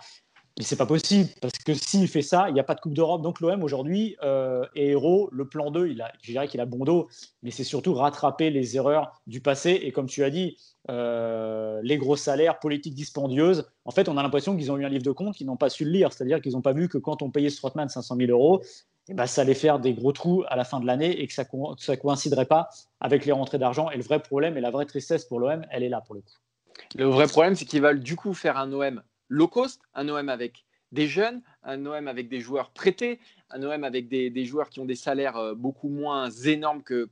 Mais 0.58 0.64
c'est 0.64 0.76
pas 0.76 0.86
possible 0.86 1.30
parce 1.40 1.54
que 1.64 1.72
s'il 1.72 2.06
fait 2.08 2.20
ça, 2.20 2.50
il 2.50 2.54
n'y 2.54 2.60
a 2.60 2.64
pas 2.64 2.74
de 2.74 2.80
Coupe 2.80 2.92
d'Europe. 2.92 3.22
Donc 3.22 3.40
l'OM 3.40 3.62
aujourd'hui 3.62 4.16
euh, 4.22 4.66
est 4.74 4.88
héros. 4.88 5.30
Le 5.32 5.48
plan 5.48 5.70
2, 5.70 5.88
il 5.88 6.02
a, 6.02 6.12
je 6.20 6.32
dirais 6.32 6.46
qu'il 6.46 6.60
a 6.60 6.66
bon 6.66 6.84
dos, 6.84 7.08
mais 7.42 7.50
c'est 7.50 7.64
surtout 7.64 7.94
rattraper 7.94 8.50
les 8.50 8.76
erreurs 8.76 9.12
du 9.26 9.40
passé. 9.40 9.70
Et 9.82 9.92
comme 9.92 10.06
tu 10.06 10.22
as 10.24 10.30
dit, 10.30 10.58
euh, 10.90 11.80
les 11.82 11.96
gros 11.96 12.16
salaires, 12.16 12.58
politiques 12.58 12.94
dispendieuses. 12.94 13.66
En 13.86 13.92
fait, 13.92 14.10
on 14.10 14.18
a 14.18 14.22
l'impression 14.22 14.54
qu'ils 14.54 14.70
ont 14.70 14.76
eu 14.76 14.84
un 14.84 14.90
livre 14.90 15.04
de 15.04 15.10
compte 15.10 15.34
qu'ils 15.34 15.46
n'ont 15.46 15.56
pas 15.56 15.70
su 15.70 15.86
le 15.86 15.90
lire. 15.90 16.12
C'est-à-dire 16.12 16.42
qu'ils 16.42 16.52
n'ont 16.52 16.60
pas 16.60 16.74
vu 16.74 16.86
que 16.86 16.98
quand 16.98 17.22
on 17.22 17.30
payait 17.30 17.50
Strootman 17.50 17.88
500 17.88 18.16
000 18.16 18.30
euros, 18.30 18.62
eh 19.08 19.14
ben, 19.14 19.26
ça 19.26 19.40
allait 19.40 19.54
faire 19.54 19.80
des 19.80 19.94
gros 19.94 20.12
trous 20.12 20.44
à 20.48 20.56
la 20.56 20.64
fin 20.64 20.80
de 20.80 20.86
l'année 20.86 21.22
et 21.22 21.26
que 21.26 21.32
ça 21.32 21.44
ne 21.44 21.94
coïnciderait 21.96 22.44
pas 22.44 22.68
avec 23.00 23.24
les 23.24 23.32
rentrées 23.32 23.58
d'argent. 23.58 23.90
Et 23.90 23.96
le 23.96 24.02
vrai 24.02 24.20
problème 24.20 24.58
et 24.58 24.60
la 24.60 24.70
vraie 24.70 24.86
tristesse 24.86 25.24
pour 25.24 25.40
l'OM, 25.40 25.64
elle 25.70 25.82
est 25.82 25.88
là 25.88 26.02
pour 26.02 26.14
le 26.14 26.20
coup. 26.20 26.36
Le 26.94 27.04
vrai 27.04 27.26
problème, 27.26 27.54
c'est 27.54 27.64
qu'ils 27.64 27.82
veulent 27.82 28.00
du 28.00 28.16
coup 28.16 28.34
faire 28.34 28.56
un 28.56 28.72
OM 28.72 29.02
low 29.28 29.48
cost, 29.48 29.80
un 29.94 30.08
OM 30.08 30.28
avec 30.28 30.64
des 30.92 31.08
jeunes, 31.08 31.42
un 31.62 31.84
OM 31.86 32.06
avec 32.06 32.28
des 32.28 32.40
joueurs 32.40 32.70
prêtés, 32.70 33.18
un 33.50 33.62
OM 33.62 33.82
avec 33.82 34.08
des, 34.08 34.44
joueurs 34.44 34.68
qui 34.68 34.80
ont 34.80 34.84
des 34.84 34.94
salaires 34.94 35.36
euh, 35.36 35.54
beaucoup 35.54 35.88
moins 35.88 36.30
énormes 36.30 36.82
que, 36.82 37.08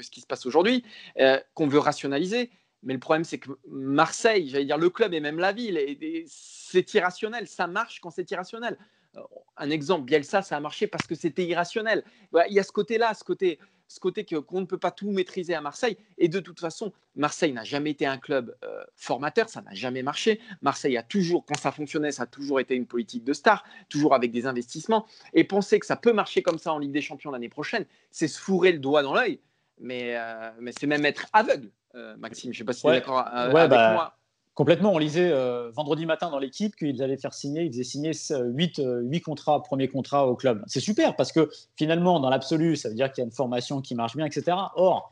ce 0.00 0.10
qui 0.10 0.20
se 0.20 0.26
passe 0.26 0.46
aujourd'hui, 0.46 0.84
euh, 1.18 1.40
qu'on 1.54 1.66
veut 1.66 1.78
rationaliser. 1.78 2.50
Mais 2.82 2.92
le 2.92 3.00
problème, 3.00 3.24
c'est 3.24 3.38
que 3.38 3.50
Marseille, 3.68 4.48
j'allais 4.48 4.64
dire 4.64 4.78
le 4.78 4.90
club 4.90 5.14
et 5.14 5.20
même 5.20 5.38
la 5.38 5.52
ville, 5.52 5.78
c'est 6.26 6.92
irrationnel. 6.94 7.46
Ça 7.46 7.66
marche 7.66 8.00
quand 8.00 8.10
c'est 8.10 8.30
irrationnel. 8.30 8.76
Euh, 9.16 9.20
un 9.56 9.70
exemple, 9.70 10.04
Bielsa, 10.04 10.42
ça 10.42 10.56
a 10.56 10.60
marché 10.60 10.86
parce 10.86 11.06
que 11.06 11.14
c'était 11.14 11.46
irrationnel. 11.46 12.04
Il 12.48 12.54
y 12.54 12.58
a 12.58 12.62
ce 12.62 12.72
côté-là, 12.72 13.14
ce 13.14 13.24
côté 13.24 13.58
ce 13.92 14.00
côté 14.00 14.24
qu'on 14.24 14.60
ne 14.60 14.64
peut 14.64 14.78
pas 14.78 14.90
tout 14.90 15.10
maîtriser 15.10 15.54
à 15.54 15.60
Marseille. 15.60 15.98
Et 16.16 16.28
de 16.28 16.40
toute 16.40 16.58
façon, 16.58 16.92
Marseille 17.14 17.52
n'a 17.52 17.62
jamais 17.62 17.90
été 17.90 18.06
un 18.06 18.16
club 18.16 18.56
euh, 18.64 18.82
formateur, 18.96 19.50
ça 19.50 19.60
n'a 19.60 19.74
jamais 19.74 20.02
marché. 20.02 20.40
Marseille 20.62 20.96
a 20.96 21.02
toujours, 21.02 21.44
quand 21.44 21.58
ça 21.58 21.72
fonctionnait, 21.72 22.10
ça 22.10 22.22
a 22.22 22.26
toujours 22.26 22.58
été 22.58 22.74
une 22.74 22.86
politique 22.86 23.22
de 23.22 23.34
star, 23.34 23.64
toujours 23.90 24.14
avec 24.14 24.30
des 24.30 24.46
investissements. 24.46 25.06
Et 25.34 25.44
penser 25.44 25.78
que 25.78 25.84
ça 25.84 25.96
peut 25.96 26.14
marcher 26.14 26.42
comme 26.42 26.58
ça 26.58 26.72
en 26.72 26.78
Ligue 26.78 26.92
des 26.92 27.02
Champions 27.02 27.30
l'année 27.30 27.50
prochaine, 27.50 27.84
c'est 28.10 28.28
se 28.28 28.40
fourrer 28.40 28.72
le 28.72 28.78
doigt 28.78 29.02
dans 29.02 29.12
l'œil. 29.12 29.40
Mais, 29.78 30.16
euh, 30.16 30.50
mais 30.58 30.72
c'est 30.72 30.86
même 30.86 31.04
être 31.04 31.26
aveugle, 31.34 31.70
euh, 31.94 32.16
Maxime. 32.16 32.52
Je 32.54 32.56
ne 32.56 32.58
sais 32.60 32.64
pas 32.64 32.72
si 32.72 32.82
tu 32.82 32.88
es 32.88 32.92
d'accord 32.92 33.26
avec 33.26 33.68
bah, 33.68 33.92
moi. 33.92 34.16
Complètement. 34.54 34.92
On 34.92 34.98
lisait 34.98 35.30
euh, 35.30 35.70
vendredi 35.70 36.04
matin 36.04 36.30
dans 36.30 36.38
l'équipe 36.38 36.76
qu'ils 36.76 37.02
allaient 37.02 37.16
faire 37.16 37.32
signer, 37.32 37.62
ils 37.62 37.72
faisaient 37.72 37.84
signer 37.84 38.12
8, 38.12 38.78
euh, 38.80 39.20
contrats, 39.24 39.62
premier 39.62 39.88
contrat 39.88 40.28
au 40.28 40.36
club. 40.36 40.62
C'est 40.66 40.80
super 40.80 41.16
parce 41.16 41.32
que 41.32 41.48
finalement, 41.76 42.20
dans 42.20 42.28
l'absolu, 42.28 42.76
ça 42.76 42.90
veut 42.90 42.94
dire 42.94 43.10
qu'il 43.12 43.22
y 43.22 43.24
a 43.24 43.26
une 43.26 43.32
formation 43.32 43.80
qui 43.80 43.94
marche 43.94 44.14
bien, 44.14 44.26
etc. 44.26 44.58
Or, 44.76 45.08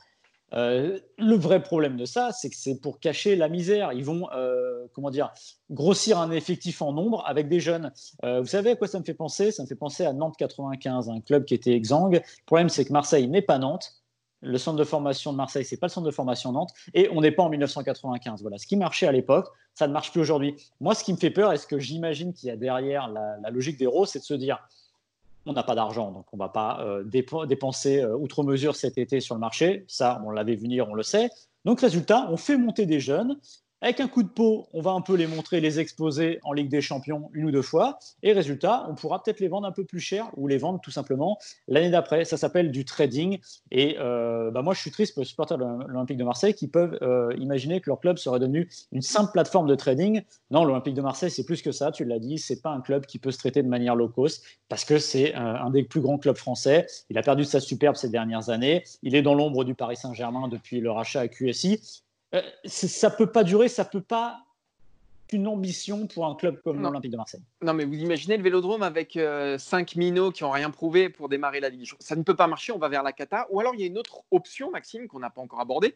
euh, 0.53 0.99
le 1.17 1.37
vrai 1.37 1.63
problème 1.63 1.97
de 1.97 2.05
ça, 2.05 2.33
c'est 2.33 2.51
que 2.51 2.57
c'est 2.57 2.83
pour 2.83 3.01
cacher 3.01 3.35
la 3.35 3.49
misère. 3.49 3.95
Ils 3.95 4.05
vont, 4.05 4.29
comment 4.93 5.11
dire, 5.11 5.33
grossir 5.71 6.19
un 6.19 6.31
effectif 6.33 6.83
en 6.83 6.93
nombre 6.93 7.25
avec 7.27 7.49
des 7.49 7.61
jeunes. 7.61 7.93
vous 8.23 8.47
savez 8.47 8.73
à 8.73 8.77
quoi 8.77 8.89
ça 8.89 8.99
me 8.99 9.05
fait 9.05 9.15
penser? 9.15 9.53
Ça 9.53 9.63
me 9.63 9.69
fait 9.69 9.75
penser 9.75 10.05
à 10.05 10.13
Nantes 10.13 10.37
95, 10.37 11.09
un 11.09 11.21
club 11.21 11.47
qui 11.47 11.55
était 11.55 11.73
exsangue. 11.73 12.15
Le 12.15 12.45
problème, 12.45 12.69
c'est 12.69 12.85
que 12.85 12.93
Marseille 12.93 13.27
n'est 13.27 13.43
pas 13.43 13.59
Nantes 13.59 14.00
le 14.43 14.59
centre 14.59 14.79
de 14.79 14.85
formation 14.85 15.33
de 15.33 15.37
Marseille, 15.37 15.65
c'est 15.65 15.77
pas 15.77 15.87
le 15.87 15.93
centre 15.93 16.07
de 16.07 16.13
formation 16.13 16.53
Nantes, 16.53 16.73
et 16.95 17.09
on 17.13 17.21
n'est 17.21 17.31
pas 17.31 17.43
en 17.43 17.49
1995. 17.49 18.43
Voilà, 18.43 18.59
ce 18.59 18.67
qui 18.67 18.77
marchait 18.77 19.07
à 19.07 19.13
l'époque, 19.13 19.49
ça 19.75 19.87
ne 19.87 19.93
marche 19.93 20.13
plus 20.13 20.21
aujourd'hui. 20.21 20.57
Moi, 20.81 20.95
ce 20.95 21.05
qui 21.05 21.13
me 21.13 21.19
fait 21.19 21.31
peur, 21.31 21.53
et 21.53 21.57
ce 21.57 21.67
que 21.67 21.79
j'imagine 21.79 22.33
qu'il 22.33 22.49
y 22.49 22.53
a 22.53 22.57
derrière 22.57 23.09
la, 23.09 23.51
logique 23.51 23.79
des 23.79 23.89
c'est 24.07 24.21
de 24.21 24.25
se 24.25 24.35
dire, 24.35 24.59
on 25.47 25.53
n'a 25.53 25.63
pas 25.63 25.75
d'argent, 25.75 26.11
donc 26.11 26.27
on 26.33 26.37
ne 26.37 26.43
va 26.43 26.49
pas 26.49 26.81
euh, 26.81 27.03
dépenser 27.05 28.01
euh, 28.01 28.17
outre 28.17 28.43
mesure 28.43 28.77
cet 28.77 28.99
été 28.99 29.21
sur 29.21 29.35
le 29.35 29.41
marché. 29.41 29.85
Ça, 29.89 30.23
on 30.27 30.31
l'avait 30.31 30.57
venir, 30.57 30.89
on 30.89 30.95
le 30.95 31.03
sait. 31.03 31.31
Donc, 31.65 31.81
résultat, 31.81 32.29
on 32.31 32.37
fait 32.37 32.57
monter 32.57 32.87
des 32.87 33.01
jeunes 33.01 33.39
avec 33.83 34.01
un 34.01 34.09
coup 34.09 34.23
de 34.23 34.29
peau, 34.29 34.67
on 34.73 34.81
va 34.83 34.91
un 34.91 35.01
peu 35.01 35.15
les 35.15 35.27
montrer, 35.27 35.61
les 35.61 35.81
exposer 35.81 36.39
en 36.43 36.53
Ligue 36.53 36.69
des 36.69 36.81
Champions 36.81 37.31
une 37.33 37.47
ou 37.47 37.51
deux 37.51 37.63
fois. 37.63 37.99
Et 38.23 38.33
résultat, 38.33 38.87
on 38.91 38.95
pourra 38.95 39.23
peut-être 39.23 39.41
les 39.41 39.49
vendre 39.49 39.67
un 39.67 39.73
peu 39.73 39.85
plus 39.85 40.01
cher 40.01 40.31
ou 40.37 40.49
les 40.49 40.59
vendre 40.59 40.81
tout 40.81 40.91
simplement 40.91 41.39
l'année 41.67 41.91
d'après. 41.91 42.25
Ça 42.25 42.37
s'appelle 42.37 42.71
du 42.71 42.85
trading. 42.85 43.39
Et 43.71 43.97
euh, 43.99 44.51
bah 44.51 44.63
moi, 44.63 44.75
je 44.75 44.81
suis 44.81 44.91
triste 44.91 45.15
pour 45.15 45.23
les 45.23 45.27
supporters 45.27 45.57
de 45.57 45.65
l'Olympique 45.65 46.19
de 46.19 46.25
Marseille 46.25 46.55
qui 46.55 46.69
peuvent 46.69 46.99
euh, 47.03 47.35
imaginer 47.39 47.81
que 47.81 47.89
leur 47.89 48.01
club 48.01 48.19
serait 48.19 48.39
devenu 48.39 48.69
une 48.93 49.03
simple 49.03 49.33
plateforme 49.33 49.67
de 49.67 49.75
trading. 49.75 50.23
Non, 50.51 50.65
l'Olympique 50.65 50.95
de 50.95 51.03
Marseille, 51.03 51.31
c'est 51.31 51.45
plus 51.45 51.63
que 51.63 51.73
ça. 51.73 51.91
Tu 51.91 52.05
l'as 52.05 52.19
dit, 52.19 52.39
c'est 52.39 52.61
pas 52.61 52.71
un 52.71 52.81
club 52.81 53.07
qui 53.07 53.19
peut 53.19 53.31
se 53.31 53.39
traiter 53.39 53.63
de 53.63 53.69
manière 53.69 53.97
low 53.97 54.09
cost 54.09 54.45
parce 54.69 54.85
que 54.85 54.99
c'est 54.99 55.35
un, 55.35 55.55
un 55.55 55.71
des 55.71 55.85
plus 55.85 56.01
grands 56.01 56.19
clubs 56.19 56.37
français. 56.37 56.87
Il 57.09 57.17
a 57.17 57.23
perdu 57.23 57.45
sa 57.45 57.61
superbe 57.61 57.97
ces 57.97 58.11
dernières 58.11 58.51
années. 58.51 58.85
Il 59.03 59.15
est 59.15 59.23
dans 59.23 59.35
l'ombre 59.35 59.65
du 59.65 59.75
Paris 59.75 59.97
Saint-Germain 59.97 60.49
depuis 60.49 60.81
le 60.81 60.91
rachat 60.91 61.21
à 61.21 61.29
QSI. 61.29 61.81
Euh, 62.35 62.43
ça 62.65 63.11
peut 63.11 63.31
pas 63.31 63.45
durer, 63.45 63.69
ça 63.69 63.85
peut 63.85 64.01
pas 64.01 64.45
une 65.33 65.47
ambition 65.47 66.07
pour 66.07 66.27
un 66.27 66.35
club 66.35 66.61
comme 66.63 66.83
l'Olympique 66.83 67.13
de 67.13 67.17
Marseille. 67.17 67.43
Non, 67.63 67.75
mais 67.75 67.85
vous 67.85 67.95
imaginez 67.95 68.37
le 68.37 68.43
Vélodrome 68.43 68.83
avec 68.83 69.13
5 69.13 69.21
euh, 69.21 69.59
cinq 69.59 69.97
minots 69.97 70.31
qui 70.31 70.43
n'ont 70.43 70.51
rien 70.51 70.71
prouvé 70.71 71.09
pour 71.09 71.29
démarrer 71.29 71.61
la 71.61 71.69
Ligue. 71.69 71.89
Ça 71.99 72.17
ne 72.17 72.23
peut 72.23 72.37
pas 72.37 72.47
marcher, 72.47 72.73
on 72.73 72.79
va 72.79 72.89
vers 72.89 73.03
la 73.03 73.13
cata. 73.13 73.47
Ou 73.51 73.61
alors 73.61 73.75
il 73.75 73.81
y 73.81 73.85
a 73.85 73.87
une 73.87 73.99
autre 73.99 74.23
option, 74.31 74.71
Maxime, 74.71 75.09
qu'on 75.09 75.21
n'a 75.21 75.31
pas 75.31 75.41
encore 75.41 75.61
abordée, 75.61 75.95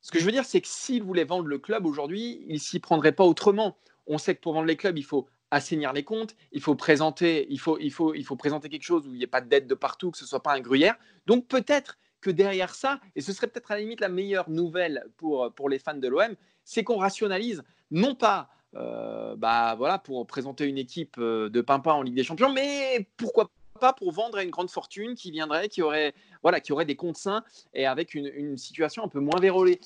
Ce 0.00 0.10
que 0.10 0.18
je 0.18 0.24
veux 0.24 0.32
dire, 0.32 0.44
c'est 0.44 0.60
que 0.60 0.68
s'il 0.68 1.02
voulait 1.02 1.24
vendre 1.24 1.46
le 1.46 1.58
club 1.58 1.86
aujourd'hui, 1.86 2.44
il 2.48 2.60
s'y 2.60 2.80
prendrait 2.80 3.12
pas 3.12 3.24
autrement. 3.24 3.76
On 4.06 4.18
sait 4.18 4.34
que 4.34 4.40
pour 4.40 4.54
vendre 4.54 4.66
les 4.66 4.76
clubs, 4.76 4.96
il 4.96 5.04
faut 5.04 5.28
assainir 5.50 5.92
les 5.92 6.04
comptes, 6.04 6.36
il 6.52 6.60
faut 6.60 6.76
présenter, 6.76 7.46
il 7.50 7.58
faut, 7.58 7.76
il 7.78 7.90
faut, 7.90 8.14
il 8.14 8.24
faut 8.24 8.36
présenter 8.36 8.68
quelque 8.68 8.84
chose 8.84 9.06
où 9.06 9.12
il 9.12 9.18
n'y 9.18 9.24
ait 9.24 9.26
pas 9.26 9.40
de 9.40 9.48
dette 9.48 9.66
de 9.66 9.74
partout, 9.74 10.12
que 10.12 10.18
ce 10.18 10.24
soit 10.24 10.42
pas 10.42 10.54
un 10.54 10.60
gruyère. 10.60 10.94
Donc 11.26 11.48
peut-être 11.48 11.98
que 12.20 12.30
derrière 12.30 12.74
ça, 12.74 13.00
et 13.16 13.20
ce 13.20 13.32
serait 13.32 13.46
peut-être 13.46 13.70
à 13.70 13.74
la 13.74 13.80
limite 13.80 14.00
la 14.00 14.08
meilleure 14.08 14.50
nouvelle 14.50 15.04
pour, 15.16 15.52
pour 15.54 15.68
les 15.68 15.78
fans 15.78 15.94
de 15.94 16.08
l'OM, 16.08 16.34
c'est 16.64 16.84
qu'on 16.84 16.98
rationalise 16.98 17.62
non 17.90 18.14
pas 18.14 18.50
euh, 18.76 19.34
bah, 19.36 19.74
voilà, 19.76 19.98
pour 19.98 20.26
présenter 20.26 20.64
une 20.64 20.78
équipe 20.78 21.16
euh, 21.18 21.48
de 21.48 21.60
pimpin 21.60 21.92
en 21.92 22.02
Ligue 22.02 22.14
des 22.14 22.22
Champions, 22.22 22.52
mais 22.52 23.08
pourquoi 23.16 23.50
pas 23.80 23.92
pour 23.92 24.12
vendre 24.12 24.38
à 24.38 24.44
une 24.44 24.50
grande 24.50 24.70
fortune 24.70 25.14
qui 25.14 25.30
viendrait, 25.30 25.68
qui 25.68 25.82
aurait, 25.82 26.14
voilà, 26.42 26.60
qui 26.60 26.72
aurait 26.72 26.84
des 26.84 26.96
comptes 26.96 27.16
sains 27.16 27.42
et 27.74 27.86
avec 27.86 28.14
une, 28.14 28.26
une 28.26 28.58
situation 28.58 29.02
un 29.02 29.08
peu 29.08 29.20
moins 29.20 29.40
vérolée. 29.40 29.80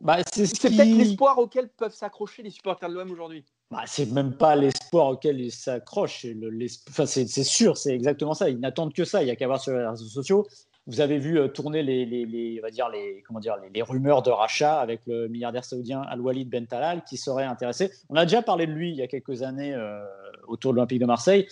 Bah, 0.00 0.18
c'est 0.32 0.68
peut-être 0.68 0.96
l'espoir 0.96 1.38
auquel 1.38 1.68
peuvent 1.68 1.94
s'accrocher 1.94 2.42
les 2.42 2.50
supporters 2.50 2.88
de 2.88 2.94
l'OM 2.94 3.10
aujourd'hui. 3.10 3.44
Bah, 3.70 3.82
c'est 3.86 4.10
même 4.12 4.36
pas 4.36 4.54
l'espoir 4.54 5.08
auquel 5.08 5.40
ils 5.40 5.52
s'accrochent. 5.52 6.26
Enfin, 6.88 7.06
c'est 7.06 7.26
sûr, 7.26 7.76
c'est 7.76 7.94
exactement 7.94 8.34
ça. 8.34 8.48
Ils 8.48 8.60
n'attendent 8.60 8.94
que 8.94 9.04
ça. 9.04 9.22
Il 9.22 9.26
n'y 9.26 9.32
a 9.32 9.36
qu'à 9.36 9.46
voir 9.46 9.60
sur 9.60 9.72
les 9.72 9.86
réseaux 9.86 10.06
sociaux. 10.06 10.46
Vous 10.86 11.00
avez 11.00 11.18
vu 11.18 11.38
euh, 11.38 11.48
tourner 11.48 11.82
les, 11.82 12.04
les, 12.06 12.60
va 12.60 12.70
dire 12.70 12.88
les, 12.88 13.22
comment 13.26 13.40
dire, 13.40 13.56
les, 13.72 13.82
rumeurs 13.82 14.22
de 14.22 14.30
rachat 14.30 14.78
avec 14.78 15.00
le 15.06 15.26
milliardaire 15.26 15.64
saoudien 15.64 16.02
Al-Walid 16.02 16.48
Ben 16.48 16.66
Talal 16.66 17.02
qui 17.02 17.16
serait 17.16 17.44
intéressé. 17.44 17.90
On 18.08 18.14
a 18.14 18.24
déjà 18.24 18.40
parlé 18.40 18.66
de 18.66 18.72
lui 18.72 18.90
il 18.90 18.96
y 18.96 19.02
a 19.02 19.08
quelques 19.08 19.42
années 19.42 19.74
euh, 19.74 20.04
autour 20.46 20.72
de 20.72 20.76
l'Olympique 20.76 21.00
de 21.00 21.06
Marseille. 21.06 21.48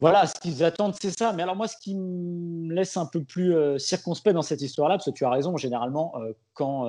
Voilà, 0.00 0.26
ce 0.26 0.40
qu'ils 0.40 0.64
attendent, 0.64 0.94
c'est 0.98 1.10
ça. 1.10 1.34
Mais 1.34 1.42
alors 1.42 1.56
moi, 1.56 1.68
ce 1.68 1.76
qui 1.76 1.96
me 1.96 2.72
laisse 2.72 2.96
un 2.96 3.04
peu 3.04 3.22
plus 3.22 3.54
euh, 3.54 3.76
circonspect 3.78 4.32
dans 4.32 4.42
cette 4.42 4.62
histoire-là, 4.62 4.94
parce 4.94 5.06
que 5.06 5.10
tu 5.10 5.24
as 5.26 5.30
raison, 5.30 5.56
généralement, 5.58 6.14
quand 6.54 6.84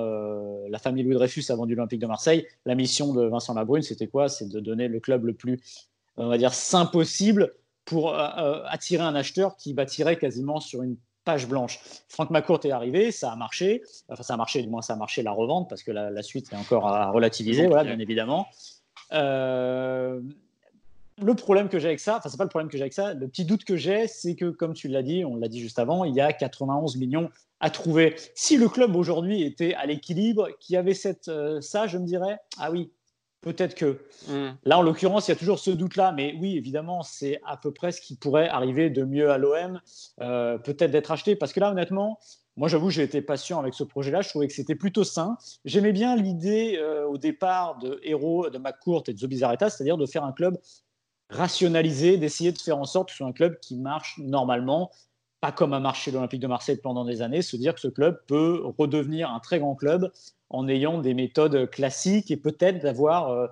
la 0.68 0.78
famille 0.78 1.02
Louis 1.02 1.14
Dreyfus 1.14 1.44
a 1.50 1.54
vendu 1.54 1.74
l'Olympique 1.74 2.00
de 2.00 2.06
Marseille, 2.06 2.46
la 2.64 2.76
mission 2.76 3.12
de 3.12 3.26
Vincent 3.26 3.52
Labrune, 3.52 3.82
c'était 3.82 4.06
quoi? 4.06 4.28
C'est 4.28 4.48
de 4.48 4.60
donner 4.60 4.88
le 4.88 5.00
club 5.00 5.26
le 5.26 5.34
plus, 5.34 5.60
on 6.16 6.28
va 6.28 6.38
dire, 6.38 6.54
sain 6.54 6.86
possible 6.86 7.52
pour 7.84 8.14
attirer 8.16 9.02
un 9.02 9.16
acheteur 9.16 9.56
qui 9.56 9.74
bâtirait 9.74 10.16
quasiment 10.16 10.60
sur 10.60 10.82
une 10.82 10.96
page 11.24 11.46
blanche. 11.46 11.80
Franck 12.08 12.30
McCourt 12.30 12.60
est 12.64 12.70
arrivé, 12.70 13.12
ça 13.12 13.32
a 13.32 13.36
marché. 13.36 13.82
Enfin, 14.08 14.22
ça 14.22 14.34
a 14.34 14.36
marché, 14.36 14.62
du 14.62 14.68
moins, 14.68 14.82
ça 14.82 14.94
a 14.94 14.96
marché 14.96 15.22
la 15.22 15.32
revente 15.32 15.68
parce 15.68 15.82
que 15.82 15.90
la, 15.90 16.22
suite 16.22 16.52
est 16.52 16.56
encore 16.56 16.86
à 16.88 17.10
relativiser, 17.10 17.66
voilà, 17.66 17.84
bien 17.84 17.98
évidemment. 17.98 18.46
Euh, 19.12 20.20
le 21.22 21.34
problème 21.34 21.68
que 21.68 21.78
j'ai 21.78 21.88
avec 21.88 22.00
ça, 22.00 22.16
enfin, 22.16 22.28
c'est 22.28 22.36
pas 22.36 22.44
le 22.44 22.50
problème 22.50 22.70
que 22.70 22.76
j'ai 22.76 22.82
avec 22.82 22.92
ça, 22.92 23.14
le 23.14 23.28
petit 23.28 23.44
doute 23.44 23.64
que 23.64 23.76
j'ai, 23.76 24.06
c'est 24.06 24.34
que, 24.34 24.50
comme 24.50 24.72
tu 24.72 24.88
l'as 24.88 25.02
dit, 25.02 25.24
on 25.24 25.36
l'a 25.36 25.48
dit 25.48 25.60
juste 25.60 25.78
avant, 25.78 26.04
il 26.04 26.14
y 26.14 26.20
a 26.20 26.32
91 26.32 26.96
millions 26.96 27.30
à 27.60 27.70
trouver. 27.70 28.16
Si 28.34 28.56
le 28.56 28.68
club 28.68 28.96
aujourd'hui 28.96 29.42
était 29.42 29.74
à 29.74 29.84
l'équilibre, 29.86 30.48
qui 30.60 30.76
avait 30.76 30.94
cette, 30.94 31.28
euh, 31.28 31.60
ça, 31.60 31.86
je 31.86 31.98
me 31.98 32.06
dirais, 32.06 32.38
ah 32.58 32.70
oui, 32.70 32.90
Peut-être 33.40 33.74
que. 33.74 33.98
Hmm. 34.28 34.54
Là, 34.64 34.78
en 34.78 34.82
l'occurrence, 34.82 35.28
il 35.28 35.30
y 35.30 35.32
a 35.32 35.36
toujours 35.36 35.58
ce 35.58 35.70
doute-là. 35.70 36.12
Mais 36.12 36.34
oui, 36.40 36.56
évidemment, 36.56 37.02
c'est 37.02 37.40
à 37.46 37.56
peu 37.56 37.72
près 37.72 37.92
ce 37.92 38.00
qui 38.00 38.16
pourrait 38.16 38.48
arriver 38.48 38.90
de 38.90 39.02
mieux 39.02 39.30
à 39.30 39.38
l'OM. 39.38 39.80
Euh, 40.20 40.58
peut-être 40.58 40.90
d'être 40.90 41.10
acheté. 41.10 41.36
Parce 41.36 41.52
que 41.52 41.60
là, 41.60 41.70
honnêtement, 41.70 42.18
moi, 42.56 42.68
j'avoue, 42.68 42.90
j'ai 42.90 43.02
été 43.02 43.22
patient 43.22 43.58
avec 43.58 43.72
ce 43.72 43.84
projet-là. 43.84 44.20
Je 44.20 44.28
trouvais 44.28 44.46
que 44.46 44.52
c'était 44.52 44.74
plutôt 44.74 45.04
sain. 45.04 45.38
J'aimais 45.64 45.92
bien 45.92 46.16
l'idée 46.16 46.76
euh, 46.78 47.06
au 47.06 47.16
départ 47.16 47.78
de 47.78 47.98
Héros, 48.02 48.50
de 48.50 48.58
McCourt 48.58 49.04
et 49.08 49.14
de 49.14 49.18
Zobizarreta, 49.18 49.70
c'est-à-dire 49.70 49.96
de 49.96 50.06
faire 50.06 50.24
un 50.24 50.32
club 50.32 50.58
rationalisé, 51.30 52.18
d'essayer 52.18 52.52
de 52.52 52.58
faire 52.58 52.76
en 52.76 52.84
sorte 52.84 53.06
que 53.06 53.12
ce 53.12 53.18
soit 53.18 53.26
un 53.26 53.32
club 53.32 53.58
qui 53.60 53.76
marche 53.76 54.18
normalement, 54.18 54.90
pas 55.40 55.52
comme 55.52 55.72
a 55.72 55.80
marché 55.80 56.10
l'Olympique 56.10 56.40
de 56.40 56.46
Marseille 56.46 56.76
pendant 56.82 57.04
des 57.04 57.22
années, 57.22 57.40
se 57.40 57.56
dire 57.56 57.74
que 57.74 57.80
ce 57.80 57.88
club 57.88 58.20
peut 58.26 58.62
redevenir 58.78 59.30
un 59.30 59.40
très 59.40 59.58
grand 59.58 59.74
club 59.74 60.10
en 60.50 60.68
ayant 60.68 60.98
des 60.98 61.14
méthodes 61.14 61.70
classiques 61.70 62.30
et 62.30 62.36
peut-être 62.36 62.82
d'avoir 62.82 63.30
euh, 63.30 63.46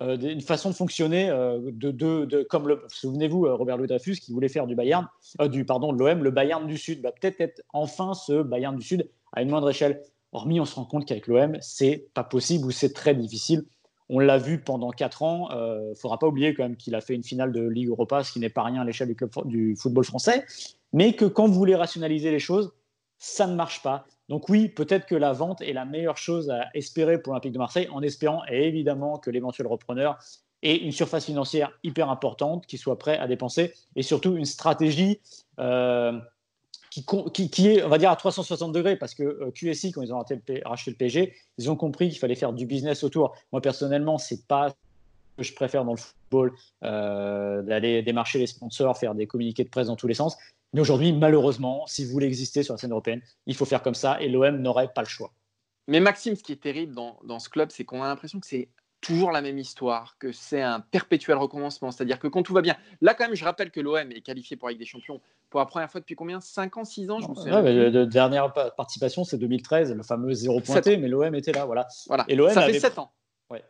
euh, 0.00 0.16
une 0.16 0.40
façon 0.40 0.70
de 0.70 0.74
fonctionner 0.74 1.28
euh, 1.28 1.58
de, 1.72 2.42
comme 2.44 2.68
le 2.68 2.82
souvenez-vous 2.88 3.56
Robert 3.56 3.76
Louis 3.76 3.88
Dreyfus 3.88 4.16
qui 4.16 4.32
voulait 4.32 4.48
faire 4.48 4.66
du 4.66 4.74
Bayern 4.74 5.08
du 5.50 5.64
pardon 5.64 5.92
de 5.92 5.98
l'OM 5.98 6.22
le 6.22 6.30
Bayern 6.30 6.66
du 6.66 6.78
Sud 6.78 7.02
va 7.02 7.12
peut-être 7.12 7.40
être 7.40 7.62
enfin 7.72 8.14
ce 8.14 8.42
Bayern 8.42 8.76
du 8.76 8.84
Sud 8.84 9.08
à 9.32 9.42
une 9.42 9.50
moindre 9.50 9.68
échelle 9.68 10.00
hormis 10.32 10.60
on 10.60 10.64
se 10.64 10.76
rend 10.76 10.84
compte 10.84 11.06
qu'avec 11.06 11.26
l'OM 11.26 11.58
c'est 11.60 12.08
pas 12.14 12.24
possible 12.24 12.66
ou 12.66 12.70
c'est 12.70 12.92
très 12.92 13.14
difficile 13.14 13.64
on 14.10 14.18
l'a 14.18 14.36
vu 14.36 14.60
pendant 14.60 14.90
quatre 14.90 15.22
ans. 15.22 15.48
Il 15.50 15.88
ne 15.88 15.94
faudra 15.94 16.18
pas 16.18 16.26
oublier 16.26 16.52
quand 16.52 16.62
même 16.62 16.76
qu'il 16.76 16.94
a 16.94 17.00
fait 17.00 17.14
une 17.14 17.24
finale 17.24 17.52
de 17.52 17.66
Ligue 17.66 17.88
Europa, 17.88 18.22
ce 18.22 18.32
qui 18.32 18.38
n'est 18.38 18.50
pas 18.50 18.62
rien 18.62 18.82
à 18.82 18.84
l'échelle 18.84 19.08
du, 19.08 19.16
club, 19.16 19.30
du 19.46 19.76
football 19.76 20.04
français. 20.04 20.44
Mais 20.92 21.14
que 21.14 21.24
quand 21.24 21.46
vous 21.46 21.54
voulez 21.54 21.74
rationaliser 21.74 22.30
les 22.30 22.38
choses, 22.38 22.74
ça 23.18 23.46
ne 23.46 23.54
marche 23.54 23.82
pas. 23.82 24.04
Donc 24.28 24.48
oui, 24.48 24.68
peut-être 24.68 25.06
que 25.06 25.14
la 25.14 25.32
vente 25.32 25.60
est 25.60 25.72
la 25.72 25.84
meilleure 25.84 26.16
chose 26.16 26.50
à 26.50 26.68
espérer 26.74 27.20
pour 27.20 27.32
l'Olympique 27.32 27.52
de 27.52 27.58
Marseille, 27.58 27.88
en 27.92 28.02
espérant 28.02 28.42
évidemment 28.46 29.18
que 29.18 29.30
l'éventuel 29.30 29.66
repreneur 29.66 30.18
ait 30.62 30.76
une 30.76 30.92
surface 30.92 31.26
financière 31.26 31.72
hyper 31.82 32.08
importante, 32.10 32.66
qu'il 32.66 32.78
soit 32.78 32.98
prêt 32.98 33.18
à 33.18 33.28
dépenser, 33.28 33.74
et 33.96 34.02
surtout 34.02 34.34
une 34.36 34.46
stratégie 34.46 35.20
euh, 35.58 36.18
qui, 36.90 37.68
est, 37.68 37.82
on 37.82 37.88
va 37.88 37.98
dire, 37.98 38.10
à 38.10 38.16
360 38.16 38.72
degrés, 38.72 38.96
parce 38.96 39.14
que 39.14 39.22
euh, 39.22 39.50
QSI, 39.50 39.92
quand 39.92 40.02
ils 40.02 40.12
ont 40.12 40.18
racheté 40.18 40.90
le 40.90 40.96
PSG, 40.96 41.34
ils 41.58 41.70
ont 41.70 41.76
compris 41.76 42.08
qu'il 42.08 42.18
fallait 42.18 42.34
faire 42.34 42.52
du 42.52 42.66
business 42.66 43.04
autour. 43.04 43.36
Moi, 43.52 43.60
personnellement, 43.60 44.16
c'est 44.16 44.46
pas 44.46 44.70
ce 44.70 44.74
que 45.36 45.42
je 45.42 45.54
préfère 45.54 45.84
dans 45.84 45.92
le 45.92 45.98
football, 45.98 46.52
euh, 46.84 47.62
d'aller 47.62 48.02
démarcher 48.02 48.38
les 48.38 48.46
sponsors, 48.46 48.96
faire 48.96 49.14
des 49.14 49.26
communiqués 49.26 49.64
de 49.64 49.68
presse 49.68 49.88
dans 49.88 49.96
tous 49.96 50.06
les 50.06 50.14
sens. 50.14 50.36
Mais 50.74 50.80
aujourd'hui, 50.80 51.12
malheureusement, 51.12 51.86
si 51.86 52.04
vous 52.04 52.10
voulez 52.10 52.26
exister 52.26 52.64
sur 52.64 52.74
la 52.74 52.78
scène 52.78 52.90
européenne, 52.90 53.22
il 53.46 53.54
faut 53.54 53.64
faire 53.64 53.80
comme 53.80 53.94
ça, 53.94 54.20
et 54.20 54.28
l'OM 54.28 54.58
n'aurait 54.58 54.92
pas 54.92 55.02
le 55.02 55.06
choix. 55.06 55.32
Mais 55.86 56.00
Maxime, 56.00 56.34
ce 56.34 56.42
qui 56.42 56.52
est 56.52 56.60
terrible 56.60 56.94
dans, 56.94 57.18
dans 57.24 57.38
ce 57.38 57.48
club, 57.48 57.70
c'est 57.70 57.84
qu'on 57.84 58.02
a 58.02 58.08
l'impression 58.08 58.40
que 58.40 58.46
c'est 58.46 58.68
toujours 59.00 59.30
la 59.30 59.40
même 59.40 59.58
histoire, 59.58 60.16
que 60.18 60.32
c'est 60.32 60.62
un 60.62 60.80
perpétuel 60.80 61.36
recommencement. 61.36 61.92
C'est-à-dire 61.92 62.18
que 62.18 62.26
quand 62.26 62.42
tout 62.42 62.54
va 62.54 62.60
bien, 62.60 62.74
là 63.02 63.14
quand 63.14 63.26
même, 63.26 63.36
je 63.36 63.44
rappelle 63.44 63.70
que 63.70 63.80
l'OM 63.80 64.10
est 64.10 64.22
qualifié 64.22 64.56
pour 64.56 64.66
la 64.66 64.72
Ligue 64.72 64.80
des 64.80 64.86
Champions 64.86 65.20
pour 65.50 65.60
la 65.60 65.66
première 65.66 65.88
fois 65.88 66.00
depuis 66.00 66.16
combien? 66.16 66.40
5 66.40 66.76
ans, 66.76 66.84
6 66.84 67.10
ans 67.10 67.18
je 67.20 67.48
La 67.48 68.06
dernière 68.06 68.52
participation, 68.52 69.22
c'est 69.22 69.38
2013, 69.38 69.92
le 69.92 70.02
fameux 70.02 70.32
zéro 70.32 70.60
pointé, 70.60 70.96
mais 70.96 71.06
l'OM 71.06 71.34
était 71.36 71.52
là. 71.52 71.66
Voilà. 71.66 71.86
voilà. 72.08 72.24
Et 72.26 72.34
l'OM 72.34 72.50
ça 72.50 72.62
fait 72.62 72.80
7 72.80 72.98
ans. 72.98 73.12
Ouais. 73.48 73.62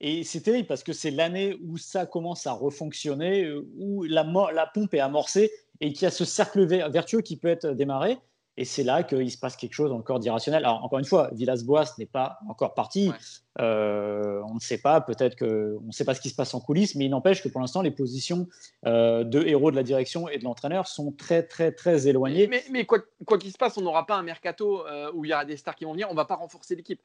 Et 0.00 0.24
c'est 0.24 0.40
terrible 0.42 0.66
parce 0.66 0.82
que 0.82 0.92
c'est 0.92 1.10
l'année 1.10 1.56
où 1.64 1.78
ça 1.78 2.04
commence 2.04 2.46
à 2.46 2.52
refonctionner, 2.52 3.50
où 3.78 4.02
la, 4.02 4.24
la 4.52 4.66
pompe 4.66 4.92
est 4.92 5.00
amorcée 5.00 5.50
et 5.80 5.92
qu'il 5.92 6.02
y 6.02 6.06
a 6.06 6.10
ce 6.10 6.24
cercle 6.24 6.64
vertueux 6.90 7.20
qui 7.20 7.36
peut 7.36 7.48
être 7.48 7.68
démarré. 7.68 8.18
Et 8.56 8.64
c'est 8.64 8.82
là 8.82 9.02
qu'il 9.02 9.30
se 9.30 9.38
passe 9.38 9.56
quelque 9.56 9.72
chose 9.72 9.90
encore 9.90 10.18
d'irrationnel. 10.18 10.64
Alors, 10.64 10.84
encore 10.84 10.98
une 10.98 11.04
fois, 11.06 11.30
Villas-Boas 11.32 11.94
n'est 11.96 12.04
pas 12.04 12.38
encore 12.46 12.74
parti. 12.74 13.10
Euh, 13.58 14.42
on 14.50 14.54
ne 14.54 14.60
sait 14.60 14.76
pas, 14.78 15.00
peut-être 15.00 15.38
qu'on 15.38 15.80
ne 15.80 15.92
sait 15.92 16.04
pas 16.04 16.14
ce 16.14 16.20
qui 16.20 16.28
se 16.28 16.34
passe 16.34 16.52
en 16.52 16.60
coulisses, 16.60 16.94
mais 16.94 17.06
il 17.06 17.08
n'empêche 17.08 17.42
que 17.42 17.48
pour 17.48 17.62
l'instant, 17.62 17.80
les 17.80 17.90
positions 17.90 18.48
euh, 18.86 19.24
de 19.24 19.42
héros 19.46 19.70
de 19.70 19.76
la 19.76 19.82
direction 19.82 20.28
et 20.28 20.36
de 20.36 20.44
l'entraîneur 20.44 20.88
sont 20.88 21.10
très, 21.12 21.42
très, 21.42 21.72
très 21.72 22.06
éloignées. 22.06 22.48
Mais, 22.48 22.62
mais, 22.70 22.84
quoi 22.84 23.00
qu'il 23.38 23.50
se 23.50 23.56
passe, 23.56 23.78
on 23.78 23.82
n'aura 23.82 24.04
pas 24.04 24.16
un 24.16 24.22
mercato 24.22 24.86
euh, 24.86 25.10
où 25.14 25.24
il 25.24 25.30
y 25.30 25.32
aura 25.32 25.46
des 25.46 25.56
stars 25.56 25.76
qui 25.76 25.86
vont 25.86 25.92
venir. 25.92 26.08
On 26.08 26.12
ne 26.12 26.18
va 26.18 26.26
pas 26.26 26.36
renforcer 26.36 26.76
l'équipe. 26.76 27.00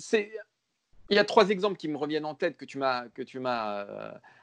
Il 0.00 1.14
y 1.16 1.18
a 1.18 1.24
trois 1.24 1.50
exemples 1.50 1.76
qui 1.76 1.86
me 1.86 1.96
reviennent 1.96 2.24
en 2.24 2.34
tête 2.34 2.56
que 2.56 2.64
tu 2.64 2.78
m'as 2.78 3.06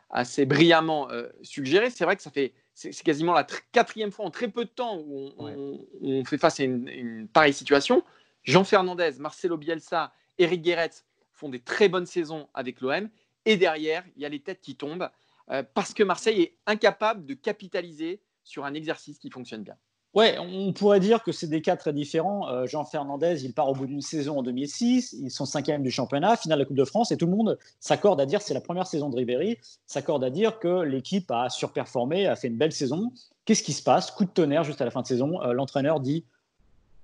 assez 0.10 0.46
brillamment 0.46 1.10
suggéré. 1.42 1.90
C'est 1.90 2.06
vrai 2.06 2.16
que 2.16 2.22
ça 2.22 2.32
fait 2.32 2.54
c'est 2.80 3.04
quasiment 3.04 3.34
la 3.34 3.46
quatrième 3.74 4.12
fois 4.12 4.26
en 4.26 4.32
très 4.32 4.48
peu 4.48 4.64
de 4.64 4.70
temps 4.70 4.98
où 4.98 5.34
on, 5.38 6.24
fait 6.24 6.38
face 6.38 6.62
à 6.62 6.64
une, 6.64 7.28
pareille 7.28 7.54
situation. 7.54 8.04
Jean 8.44 8.64
Fernandez, 8.64 9.12
Marcelo 9.20 9.58
Bielsa, 9.58 10.14
Eric 10.38 10.62
Guéret 10.62 10.92
font 11.34 11.50
des 11.50 11.60
très 11.60 11.90
bonnes 11.90 12.06
saisons 12.06 12.48
avec 12.54 12.80
l'OM. 12.80 13.10
Et 13.46 13.58
derrière, 13.58 14.06
il 14.16 14.22
y 14.22 14.26
a 14.26 14.30
les 14.30 14.40
têtes 14.40 14.62
qui 14.62 14.78
tombent 14.78 15.10
euh, 15.52 15.64
parce 15.74 15.94
que 15.94 16.04
Marseille 16.04 16.42
est 16.42 16.58
incapable 16.68 17.26
de 17.26 17.34
capitaliser 17.34 18.22
sur 18.46 18.64
un 18.64 18.74
exercice 18.74 19.20
qui 19.20 19.30
fonctionne 19.30 19.64
bien. 19.64 19.76
Ouais, 20.16 20.38
on 20.40 20.74
pourrait 20.74 21.00
dire 21.00 21.22
que 21.22 21.32
c'est 21.32 21.48
des 21.48 21.62
cas 21.62 21.76
très 21.76 21.94
différents. 21.94 22.50
Euh, 22.50 22.66
Jean 22.66 22.84
Fernandez, 22.84 23.46
il 23.46 23.54
part 23.54 23.70
au 23.70 23.76
bout 23.76 23.86
d'une 23.86 24.02
saison 24.02 24.40
en 24.40 24.44
2006, 24.44 25.14
ils 25.14 25.30
sont 25.30 25.46
cinquième 25.46 25.84
du 25.84 25.92
championnat, 25.92 26.36
finale 26.36 26.58
de 26.58 26.64
la 26.64 26.66
Coupe 26.66 26.78
de 26.78 26.86
France, 26.86 27.12
et 27.12 27.18
tout 27.18 27.28
le 27.28 27.36
monde 27.36 27.60
s'accorde 27.80 28.20
à 28.20 28.26
dire 28.26 28.42
c'est 28.42 28.56
la 28.56 28.62
première 28.62 28.88
saison 28.88 29.10
de 29.10 29.16
Ribéry, 29.16 29.60
s'accorde 29.86 30.24
à 30.24 30.32
dire 30.32 30.58
que 30.58 30.82
l'équipe 30.82 31.30
a 31.30 31.50
surperformé, 31.50 32.26
a 32.26 32.36
fait 32.36 32.48
une 32.48 32.58
belle 32.58 32.72
saison. 32.72 33.12
Qu'est-ce 33.46 33.62
qui 33.62 33.74
se 33.74 33.84
passe? 33.84 34.10
Coup 34.10 34.26
de 34.26 34.32
tonnerre 34.32 34.64
juste 34.64 34.82
à 34.82 34.86
la 34.86 34.92
fin 34.92 35.04
de 35.04 35.08
saison, 35.08 35.44
euh, 35.44 35.54
l'entraîneur 35.54 36.00
dit 36.00 36.26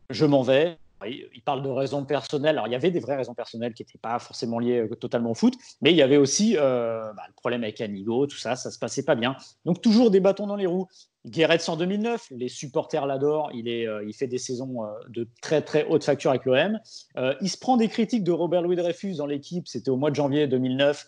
je 0.10 0.26
m'en 0.26 0.42
vais, 0.42 0.78
il 1.06 1.42
parle 1.44 1.62
de 1.62 1.70
raisons 1.70 2.06
personnelles. 2.06 2.56
Alors, 2.56 2.68
il 2.68 2.72
y 2.72 2.76
avait 2.76 2.92
des 2.92 3.00
vraies 3.00 3.18
raisons 3.18 3.34
personnelles 3.34 3.74
qui 3.74 3.84
n'étaient 3.84 3.98
pas 3.98 4.20
forcément 4.20 4.60
liées 4.60 4.80
euh, 4.80 4.96
totalement 4.96 5.32
au 5.32 5.36
foot, 5.36 5.56
mais 5.82 5.92
il 5.92 5.98
y 5.98 6.02
avait 6.02 6.18
aussi 6.18 6.56
euh, 6.58 7.12
bah, 7.14 7.24
le 7.28 7.34
problème 7.34 7.64
avec 7.64 7.82
Anigo, 7.82 8.28
tout 8.28 8.38
ça, 8.38 8.56
ça 8.56 8.72
se 8.72 8.80
passait 8.80 9.04
pas 9.04 9.16
bien. 9.16 9.36
Donc, 9.66 9.82
toujours 9.82 10.12
des 10.12 10.20
bâtons 10.20 10.48
dans 10.48 10.56
les 10.56 10.66
roues. 10.66 10.88
Guéretz 11.26 11.68
en 11.70 11.76
2009, 11.76 12.28
les 12.32 12.50
supporters 12.50 13.08
l'adorent. 13.08 13.50
Il, 13.52 13.68
euh, 13.68 14.06
il 14.08 14.14
fait 14.14 14.28
des 14.28 14.38
saisons 14.38 14.84
de 15.10 15.28
très 15.42 15.64
très 15.64 15.84
haute 15.88 16.04
facture 16.04 16.30
avec 16.30 16.46
l'OM. 16.46 16.80
il 17.42 17.50
se 17.50 17.58
prend 17.58 17.78
des 17.78 17.88
critiques 17.88 18.24
de 18.24 18.32
Robert 18.32 18.62
Louis 18.62 18.76
Dreyfus 18.76 19.16
dans 19.16 19.26
l'équipe. 19.26 19.68
C'était 19.68 19.90
au 19.90 19.98
mois 19.98 20.12
de 20.12 20.16
janvier 20.16 20.46
2009 20.46 21.04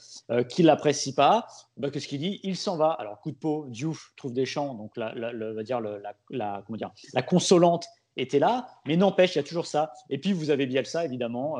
qu'il 0.49 0.65
l'apprécie 0.65 1.13
pas. 1.13 1.45
Bah, 1.77 1.91
Qu'est-ce 1.91 2.07
qu'il 2.07 2.19
dit? 2.19 2.39
Il 2.41 2.55
s'en 2.55 2.77
va. 2.77 2.89
Alors 2.93 3.19
coup 3.19 3.29
de 3.29 3.35
peau, 3.35 3.67
Diouf 3.69 4.11
trouve 4.17 4.33
des 4.33 4.47
champs. 4.47 4.73
Donc 4.73 4.97
la, 4.97 5.13
dire 5.61 5.81
la, 5.81 6.63
comment 6.65 6.77
dire, 6.77 6.91
la 7.13 7.21
consolante 7.21 7.85
était 8.17 8.39
là, 8.39 8.67
mais 8.85 8.97
n'empêche, 8.97 9.35
il 9.35 9.37
y 9.37 9.41
a 9.41 9.43
toujours 9.43 9.65
ça. 9.65 9.91
Et 10.09 10.17
puis 10.17 10.33
vous 10.33 10.49
avez 10.49 10.65
Bielsa, 10.65 11.05
évidemment, 11.05 11.57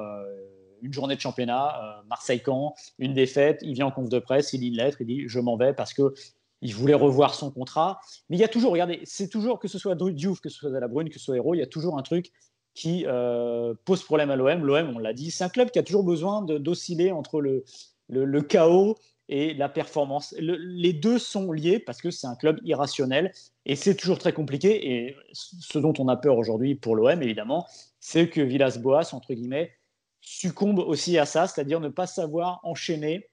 une 0.81 0.93
journée 0.93 1.15
de 1.15 1.21
championnat, 1.21 2.03
Marseille-Camp, 2.09 2.75
une 2.99 3.13
défaite, 3.13 3.59
il 3.61 3.73
vient 3.73 3.87
en 3.87 3.91
conf 3.91 4.09
de 4.09 4.19
presse, 4.19 4.53
il 4.53 4.61
lit 4.61 4.67
une 4.67 4.77
lettre, 4.77 5.01
il 5.01 5.07
dit 5.07 5.23
je 5.27 5.39
m'en 5.39 5.57
vais 5.57 5.73
parce 5.73 5.93
que 5.93 6.13
il 6.61 6.73
voulait 6.73 6.93
revoir 6.93 7.35
son 7.35 7.51
contrat. 7.51 7.99
Mais 8.29 8.37
il 8.37 8.39
y 8.39 8.43
a 8.43 8.47
toujours, 8.47 8.71
regardez, 8.71 8.99
c'est 9.03 9.29
toujours, 9.29 9.59
que 9.59 9.67
ce 9.67 9.77
soit 9.77 9.95
Diouf, 9.95 10.41
que 10.41 10.49
ce 10.49 10.57
soit 10.57 10.79
la 10.79 10.87
Brune, 10.87 11.09
que 11.09 11.19
ce 11.19 11.25
soit 11.25 11.35
Héros, 11.35 11.53
il 11.53 11.59
y 11.59 11.63
a 11.63 11.67
toujours 11.67 11.97
un 11.97 12.01
truc 12.01 12.31
qui 12.73 13.05
euh, 13.07 13.73
pose 13.85 14.03
problème 14.03 14.29
à 14.29 14.35
l'OM. 14.35 14.63
L'OM, 14.63 14.95
on 14.95 14.99
l'a 14.99 15.13
dit, 15.13 15.31
c'est 15.31 15.43
un 15.43 15.49
club 15.49 15.71
qui 15.71 15.79
a 15.79 15.83
toujours 15.83 16.03
besoin 16.03 16.43
d'osciller 16.43 17.11
entre 17.11 17.41
le, 17.41 17.63
le, 18.07 18.41
chaos 18.41 18.97
et 19.29 19.53
la 19.53 19.69
performance. 19.69 20.33
les 20.37 20.93
deux 20.93 21.19
sont 21.19 21.51
liés 21.51 21.79
parce 21.79 22.01
que 22.01 22.11
c'est 22.11 22.27
un 22.27 22.35
club 22.35 22.59
irrationnel 22.63 23.33
et 23.65 23.75
c'est 23.75 23.95
toujours 23.95 24.19
très 24.19 24.33
compliqué. 24.33 24.93
Et 24.93 25.15
ce 25.33 25.79
dont 25.79 25.93
on 25.99 26.07
a 26.07 26.15
peur 26.15 26.37
aujourd'hui 26.37 26.75
pour 26.75 26.95
l'OM, 26.95 27.21
évidemment, 27.21 27.67
c'est 27.99 28.29
que 28.29 28.41
Villas-Boas, 28.41 29.13
entre 29.13 29.33
guillemets, 29.33 29.73
succombe 30.21 30.79
aussi 30.79 31.17
à 31.17 31.25
ça, 31.25 31.47
c'est-à-dire 31.47 31.79
ne 31.79 31.89
pas 31.89 32.07
savoir 32.07 32.59
enchaîner 32.63 33.29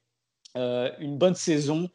euh, 0.57 0.91
une 0.99 1.19
bonne 1.19 1.35
saison 1.35 1.89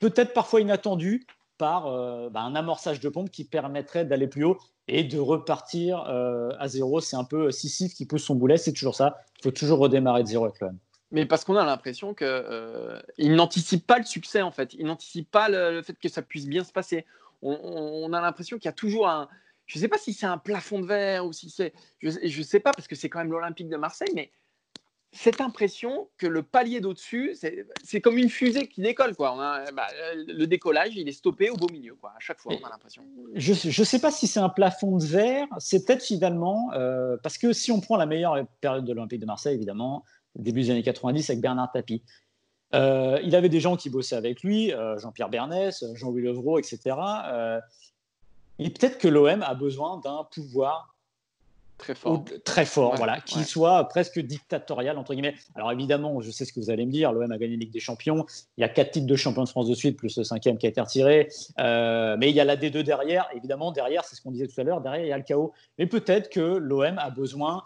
peut-être 0.00 0.32
parfois 0.32 0.60
inattendu 0.60 1.26
par 1.58 1.86
euh, 1.86 2.30
bah, 2.30 2.40
un 2.40 2.56
amorçage 2.56 3.00
de 3.00 3.08
pompe 3.08 3.30
qui 3.30 3.44
permettrait 3.44 4.04
d'aller 4.04 4.26
plus 4.26 4.44
haut 4.44 4.58
et 4.88 5.04
de 5.04 5.18
repartir 5.18 6.04
euh, 6.08 6.50
à 6.58 6.66
zéro. 6.66 7.00
C'est 7.00 7.16
un 7.16 7.24
peu 7.24 7.52
Sissif 7.52 7.94
qui 7.94 8.06
pousse 8.06 8.24
son 8.24 8.34
boulet, 8.34 8.56
c'est 8.56 8.72
toujours 8.72 8.96
ça. 8.96 9.18
Il 9.38 9.42
faut 9.44 9.50
toujours 9.50 9.78
redémarrer 9.78 10.22
de 10.22 10.28
zéro 10.28 10.46
avec 10.46 10.58
l'OM. 10.60 10.76
Mais 11.10 11.26
parce 11.26 11.44
qu'on 11.44 11.56
a 11.56 11.64
l'impression 11.64 12.14
qu'il 12.14 12.26
euh, 12.28 13.00
n'anticipe 13.18 13.86
pas 13.86 13.98
le 13.98 14.04
succès, 14.04 14.42
en 14.42 14.50
fait. 14.50 14.74
Il 14.74 14.86
n'anticipe 14.86 15.30
pas 15.30 15.48
le, 15.48 15.82
fait 15.82 15.98
que 15.98 16.08
ça 16.08 16.22
puisse 16.22 16.46
bien 16.46 16.64
se 16.64 16.72
passer. 16.72 17.04
On, 17.42 18.12
a 18.12 18.20
l'impression 18.20 18.58
qu'il 18.58 18.66
y 18.66 18.68
a 18.68 18.72
toujours 18.72 19.08
un. 19.08 19.28
Je 19.66 19.78
ne 19.78 19.82
sais 19.82 19.88
pas 19.88 19.98
si 19.98 20.12
c'est 20.12 20.26
un 20.26 20.38
plafond 20.38 20.80
de 20.80 20.86
verre 20.86 21.24
ou 21.24 21.32
si 21.32 21.48
c'est. 21.48 21.72
Je 22.00 22.08
ne 22.08 22.44
sais 22.44 22.60
pas, 22.60 22.72
parce 22.72 22.86
que 22.86 22.94
c'est 22.94 23.08
quand 23.08 23.18
même 23.18 23.32
l'Olympique 23.32 23.68
de 23.68 23.76
Marseille, 23.76 24.12
mais 24.14 24.30
cette 25.12 25.40
impression 25.40 26.08
que 26.18 26.26
le 26.26 26.42
palier 26.42 26.80
d'au-dessus, 26.80 27.36
c'est 27.82 28.00
comme 28.00 28.16
une 28.16 28.28
fusée 28.28 28.68
qui 28.68 28.80
décolle. 28.80 29.16
Quoi. 29.16 29.34
Bah, 29.74 29.88
le 30.14 30.44
décollage, 30.44 30.96
il 30.96 31.08
est 31.08 31.12
stoppé 31.12 31.50
au 31.50 31.56
beau 31.56 31.66
milieu. 31.68 31.94
Quoi. 31.94 32.10
À 32.16 32.20
chaque 32.20 32.38
fois, 32.38 32.52
on 32.60 32.64
a 32.64 32.70
l'impression. 32.70 33.02
Je 33.34 33.52
ne 33.52 33.84
sais 33.84 33.98
pas 33.98 34.12
si 34.12 34.28
c'est 34.28 34.38
un 34.38 34.48
plafond 34.48 34.98
de 34.98 35.04
verre. 35.04 35.48
C'est 35.58 35.84
peut-être 35.84 36.04
finalement, 36.04 36.70
euh, 36.74 37.16
parce 37.22 37.38
que 37.38 37.52
si 37.52 37.72
on 37.72 37.80
prend 37.80 37.96
la 37.96 38.06
meilleure 38.06 38.36
période 38.60 38.84
de 38.84 38.92
l'Olympique 38.92 39.20
de 39.20 39.26
Marseille, 39.26 39.54
évidemment, 39.54 40.04
début 40.36 40.62
des 40.62 40.70
années 40.70 40.82
90 40.82 41.30
avec 41.30 41.40
Bernard 41.40 41.70
Tapie. 41.72 42.02
Euh, 42.74 43.18
il 43.24 43.34
avait 43.34 43.48
des 43.48 43.60
gens 43.60 43.76
qui 43.76 43.90
bossaient 43.90 44.16
avec 44.16 44.42
lui, 44.42 44.72
euh, 44.72 44.98
Jean-Pierre 44.98 45.28
Bernès, 45.28 45.84
Jean-Louis 45.94 46.22
Levrault, 46.22 46.58
etc. 46.58 46.96
et 48.58 48.70
peut-être 48.70 48.98
que 48.98 49.08
l'OM 49.08 49.42
a 49.42 49.54
besoin 49.54 49.98
d'un 49.98 50.24
pouvoir 50.30 50.94
Très 51.80 51.94
fort. 51.94 52.22
très 52.44 52.66
fort, 52.66 52.94
voilà, 52.96 53.20
qui 53.22 53.42
soit 53.42 53.84
presque 53.84 54.20
dictatorial, 54.20 54.98
entre 54.98 55.14
guillemets. 55.14 55.34
Alors 55.54 55.72
évidemment, 55.72 56.20
je 56.20 56.30
sais 56.30 56.44
ce 56.44 56.52
que 56.52 56.60
vous 56.60 56.68
allez 56.68 56.84
me 56.84 56.92
dire, 56.92 57.10
l'OM 57.10 57.32
a 57.32 57.38
gagné 57.38 57.54
la 57.54 57.60
Ligue 57.60 57.72
des 57.72 57.80
Champions, 57.80 58.26
il 58.58 58.60
y 58.60 58.64
a 58.64 58.68
quatre 58.68 58.90
titres 58.90 59.06
de 59.06 59.16
champion 59.16 59.44
de 59.44 59.48
France 59.48 59.66
de 59.66 59.74
suite, 59.74 59.96
plus 59.96 60.18
le 60.18 60.24
cinquième 60.24 60.58
qui 60.58 60.66
a 60.66 60.68
été 60.68 60.78
retiré, 60.78 61.30
euh, 61.58 62.18
mais 62.18 62.28
il 62.28 62.36
y 62.36 62.40
a 62.40 62.44
la 62.44 62.56
D2 62.56 62.82
derrière, 62.82 63.28
évidemment, 63.34 63.72
derrière, 63.72 64.04
c'est 64.04 64.14
ce 64.14 64.20
qu'on 64.20 64.30
disait 64.30 64.46
tout 64.46 64.60
à 64.60 64.64
l'heure, 64.64 64.82
derrière, 64.82 65.06
il 65.06 65.08
y 65.08 65.12
a 65.12 65.16
le 65.16 65.24
chaos. 65.24 65.54
Mais 65.78 65.86
peut-être 65.86 66.28
que 66.28 66.40
l'OM 66.40 66.98
a 66.98 67.08
besoin 67.08 67.64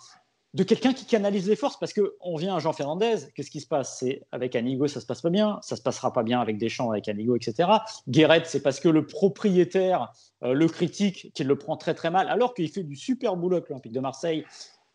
de 0.55 0.63
quelqu'un 0.63 0.93
qui 0.93 1.05
canalise 1.05 1.49
les 1.49 1.57
forces, 1.57 1.77
parce 1.79 1.93
qu'on 1.93 2.37
vient 2.37 2.55
à 2.55 2.61
Jean 2.61 2.73
Fernandez, 2.73 3.17
qu'est-ce 3.35 3.51
qui 3.51 3.61
se 3.61 3.67
passe? 3.67 3.99
C'est 3.99 4.23
avec 4.31 4.55
Anigo, 4.55 4.87
ça 4.87 5.01
se 5.01 5.07
passe 5.07 5.21
pas 5.21 5.31
bien, 5.31 5.59
ça 5.63 5.75
se 5.75 5.83
passera 5.83 6.13
pas 6.13 6.23
bien 6.23 6.41
avec 6.41 6.59
Deschamps, 6.59 6.91
avec 6.93 7.09
Anigo, 7.09 7.35
etc. 7.35 7.69
Guéret, 8.09 8.45
c'est 8.45 8.63
parce 8.63 8.79
que 8.79 8.89
le 8.89 9.05
propriétaire 9.05 10.13
euh, 10.45 10.55
le 10.55 10.69
critique, 10.69 11.33
qu'il 11.35 11.49
le 11.49 11.59
prend 11.59 11.77
très 11.77 11.95
très 11.95 12.11
mal, 12.11 12.29
alors 12.29 12.55
qu'il 12.55 12.71
fait 12.71 12.85
du 12.85 12.95
super 12.95 13.37
boulot 13.37 13.57
avec 13.57 13.69
l'Olympique 13.69 13.93
de 13.93 14.01
Marseille, 14.01 14.45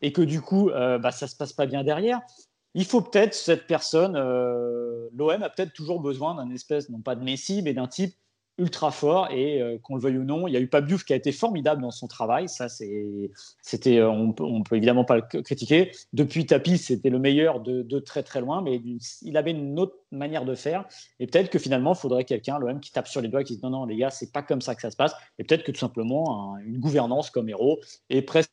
et 0.01 0.13
que 0.13 0.21
du 0.21 0.41
coup, 0.41 0.69
euh, 0.69 0.97
bah, 0.97 1.11
ça 1.11 1.27
se 1.27 1.35
passe 1.35 1.51
pas 1.51 1.65
bien 1.65 1.83
derrière. 1.83 2.21
Il 2.73 2.85
faut 2.85 3.01
peut-être 3.01 3.33
cette 3.33 3.67
personne, 3.67 4.15
euh, 4.15 5.09
l'OM 5.13 5.43
a 5.43 5.49
peut-être 5.49 5.73
toujours 5.73 5.99
besoin 5.99 6.35
d'un 6.35 6.49
espèce, 6.51 6.89
non 6.89 7.01
pas 7.01 7.15
de 7.15 7.23
Messi, 7.23 7.61
mais 7.63 7.73
d'un 7.73 7.87
type 7.87 8.15
ultra 8.59 8.91
fort 8.91 9.29
et 9.31 9.61
euh, 9.61 9.77
qu'on 9.81 9.95
le 9.95 10.01
veuille 10.01 10.17
ou 10.17 10.23
non, 10.23 10.47
il 10.47 10.53
y 10.53 10.57
a 10.57 10.59
eu 10.59 10.67
Pabiouf 10.67 11.03
qui 11.03 11.13
a 11.13 11.15
été 11.15 11.31
formidable 11.31 11.81
dans 11.81 11.91
son 11.91 12.07
travail. 12.07 12.47
Ça, 12.49 12.67
c'était, 12.69 13.97
euh, 13.97 14.09
on, 14.09 14.31
peut, 14.31 14.45
peut 14.67 14.75
évidemment 14.75 15.05
pas 15.05 15.15
le 15.15 15.41
critiquer. 15.41 15.91
Depuis 16.13 16.45
Tapi, 16.45 16.77
c'était 16.77 17.09
le 17.09 17.19
meilleur 17.19 17.61
de, 17.61 17.99
très 17.99 18.23
très 18.23 18.41
loin, 18.41 18.61
mais 18.61 18.81
il 19.21 19.37
avait 19.37 19.51
une 19.51 19.79
autre 19.79 19.95
manière 20.11 20.45
de 20.45 20.55
faire. 20.55 20.85
Et 21.19 21.27
peut-être 21.27 21.49
que 21.49 21.59
finalement, 21.59 21.93
il 21.93 21.97
faudrait 21.97 22.25
quelqu'un, 22.25 22.59
l'OM, 22.59 22.79
qui 22.79 22.91
tape 22.91 23.07
sur 23.07 23.21
les 23.21 23.27
doigts, 23.29 23.43
qui 23.43 23.55
dit 23.55 23.63
non 23.63 23.69
non 23.69 23.85
les 23.85 23.95
gars, 23.95 24.09
c'est 24.09 24.31
pas 24.31 24.43
comme 24.43 24.61
ça 24.61 24.75
que 24.75 24.81
ça 24.81 24.91
se 24.91 24.97
passe. 24.97 25.13
Et 25.37 25.43
peut-être 25.43 25.63
que 25.63 25.71
tout 25.71 25.79
simplement 25.79 26.57
une 26.57 26.79
gouvernance 26.79 27.29
comme 27.29 27.49
héros 27.49 27.79
est 28.09 28.21
presque 28.21 28.51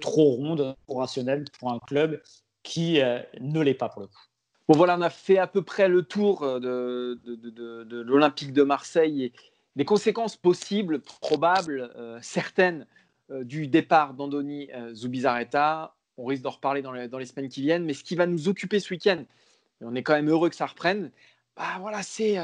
trop 0.00 0.32
ronde, 0.32 0.74
trop 0.86 0.98
rationnelle 0.98 1.44
pour 1.58 1.72
un 1.72 1.78
club 1.78 2.20
qui 2.62 3.00
euh, 3.00 3.20
ne 3.40 3.60
l'est 3.60 3.74
pas 3.74 3.88
pour 3.88 4.02
le 4.02 4.08
coup. 4.08 4.29
Bon 4.70 4.76
voilà, 4.76 4.96
on 4.96 5.02
a 5.02 5.10
fait 5.10 5.36
à 5.36 5.48
peu 5.48 5.62
près 5.62 5.88
le 5.88 6.02
tour 6.02 6.44
euh, 6.44 6.60
de, 6.60 8.02
l'Olympique 8.02 8.52
de 8.52 8.62
Marseille 8.62 9.24
et 9.24 9.32
des 9.74 9.84
conséquences 9.84 10.36
possibles, 10.36 11.00
probables, 11.00 11.90
euh, 11.96 12.20
certaines 12.22 12.86
euh, 13.32 13.42
du 13.42 13.66
départ 13.66 14.14
d'Andoni 14.14 14.68
Zubizarreta. 14.92 15.96
On 16.18 16.24
risque 16.24 16.44
d'en 16.44 16.50
reparler 16.50 16.82
dans 16.82 16.92
les, 16.92 17.26
semaines 17.26 17.48
qui 17.48 17.62
viennent, 17.62 17.84
mais 17.84 17.94
ce 17.94 18.04
qui 18.04 18.14
va 18.14 18.28
nous 18.28 18.46
occuper 18.46 18.78
ce 18.78 18.94
week-end, 18.94 19.24
et 19.80 19.84
on 19.84 19.96
est 19.96 20.04
quand 20.04 20.14
même 20.14 20.30
heureux 20.30 20.50
que 20.50 20.54
ça 20.54 20.66
reprenne, 20.66 21.10
bah 21.56 21.78
voilà, 21.80 22.04
c'est 22.04 22.36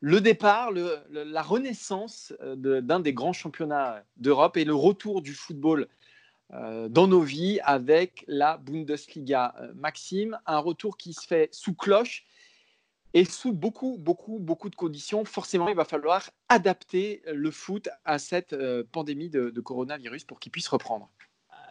le 0.00 0.22
départ, 0.22 0.70
la 1.10 1.42
renaissance 1.42 2.32
d'un 2.40 3.00
des 3.00 3.12
grands 3.12 3.34
championnats 3.34 4.04
d'Europe 4.16 4.56
et 4.56 4.64
le 4.64 4.74
retour 4.74 5.20
du 5.20 5.34
football 5.34 5.82
euh, 5.82 5.86
dans 6.88 7.06
nos 7.06 7.22
vies 7.22 7.60
avec 7.64 8.24
la 8.28 8.58
Bundesliga. 8.58 9.54
Euh, 9.60 9.72
Maxime, 9.74 10.38
un 10.46 10.58
retour 10.58 10.96
qui 10.96 11.14
se 11.14 11.26
fait 11.26 11.48
sous 11.52 11.74
cloche 11.74 12.24
et 13.14 13.24
sous 13.24 13.52
beaucoup, 13.52 13.96
beaucoup, 13.98 14.38
beaucoup 14.38 14.70
de 14.70 14.76
conditions. 14.76 15.24
Forcément, 15.24 15.68
il 15.68 15.76
va 15.76 15.84
falloir 15.84 16.30
adapter 16.48 17.22
le 17.26 17.50
foot 17.50 17.88
à 18.04 18.18
cette 18.18 18.52
euh, 18.52 18.84
pandémie 18.90 19.30
de, 19.30 19.48
coronavirus 19.60 20.24
pour 20.24 20.40
qu'il 20.40 20.52
puisse 20.52 20.68
reprendre. 20.68 21.10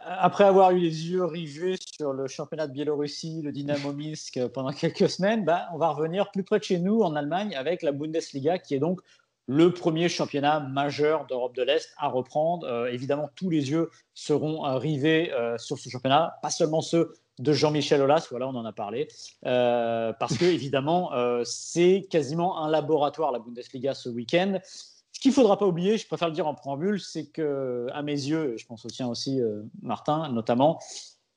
Après 0.04 0.42
avoir 0.42 0.72
eu 0.72 0.80
les 0.80 1.10
yeux 1.10 1.24
rivés 1.24 1.76
sur 1.78 2.12
le 2.12 2.26
championnat 2.26 2.66
de 2.66 2.72
Biélorussie, 2.72 3.40
le 3.40 3.52
Dynamo 3.52 3.92
Minsk 3.92 4.40
pendant 4.48 4.72
quelques 4.72 5.08
semaines, 5.08 5.44
bah, 5.44 5.68
on 5.72 5.78
va 5.78 5.90
revenir 5.90 6.32
plus 6.32 6.42
près 6.42 6.58
de 6.58 6.64
chez 6.64 6.80
nous 6.80 7.02
en 7.02 7.14
Allemagne 7.14 7.54
avec 7.54 7.82
la 7.82 7.92
Bundesliga 7.92 8.58
qui 8.58 8.74
est 8.74 8.80
donc 8.80 9.00
le 9.46 9.72
premier 9.72 10.08
championnat 10.08 10.60
majeur 10.60 11.26
d'Europe 11.26 11.54
de 11.54 11.62
l'Est 11.62 11.92
à 11.98 12.08
reprendre. 12.08 12.66
Euh, 12.66 12.86
évidemment, 12.92 13.28
tous 13.34 13.50
les 13.50 13.70
yeux 13.70 13.90
seront 14.14 14.62
rivés 14.78 15.32
euh, 15.32 15.58
sur 15.58 15.78
ce 15.78 15.88
championnat, 15.88 16.34
pas 16.42 16.50
seulement 16.50 16.80
ceux 16.80 17.12
de 17.38 17.52
Jean-Michel 17.52 18.02
Aulas, 18.02 18.26
voilà, 18.30 18.46
on 18.46 18.54
en 18.54 18.64
a 18.64 18.72
parlé, 18.72 19.08
euh, 19.46 20.12
parce 20.20 20.36
que 20.36 20.44
évidemment, 20.44 21.10
c'est 21.44 22.06
quasiment 22.10 22.62
un 22.62 22.70
laboratoire 22.70 23.32
la 23.32 23.38
Bundesliga 23.38 23.94
ce 23.94 24.10
week-end. 24.10 24.58
Ce 24.62 25.20
qu'il 25.20 25.30
ne 25.30 25.34
faudra 25.34 25.58
pas 25.58 25.66
oublier, 25.66 25.96
je 25.96 26.06
préfère 26.06 26.28
le 26.28 26.34
dire 26.34 26.46
en 26.46 26.54
préambule, 26.54 27.00
c'est 27.00 27.26
que, 27.26 27.86
à 27.92 28.02
mes 28.02 28.12
yeux, 28.12 28.52
et 28.52 28.58
je 28.58 28.66
pense 28.66 28.84
au 28.84 28.90
tien 28.90 29.08
aussi, 29.08 29.40
Martin, 29.80 30.28
notamment, 30.30 30.78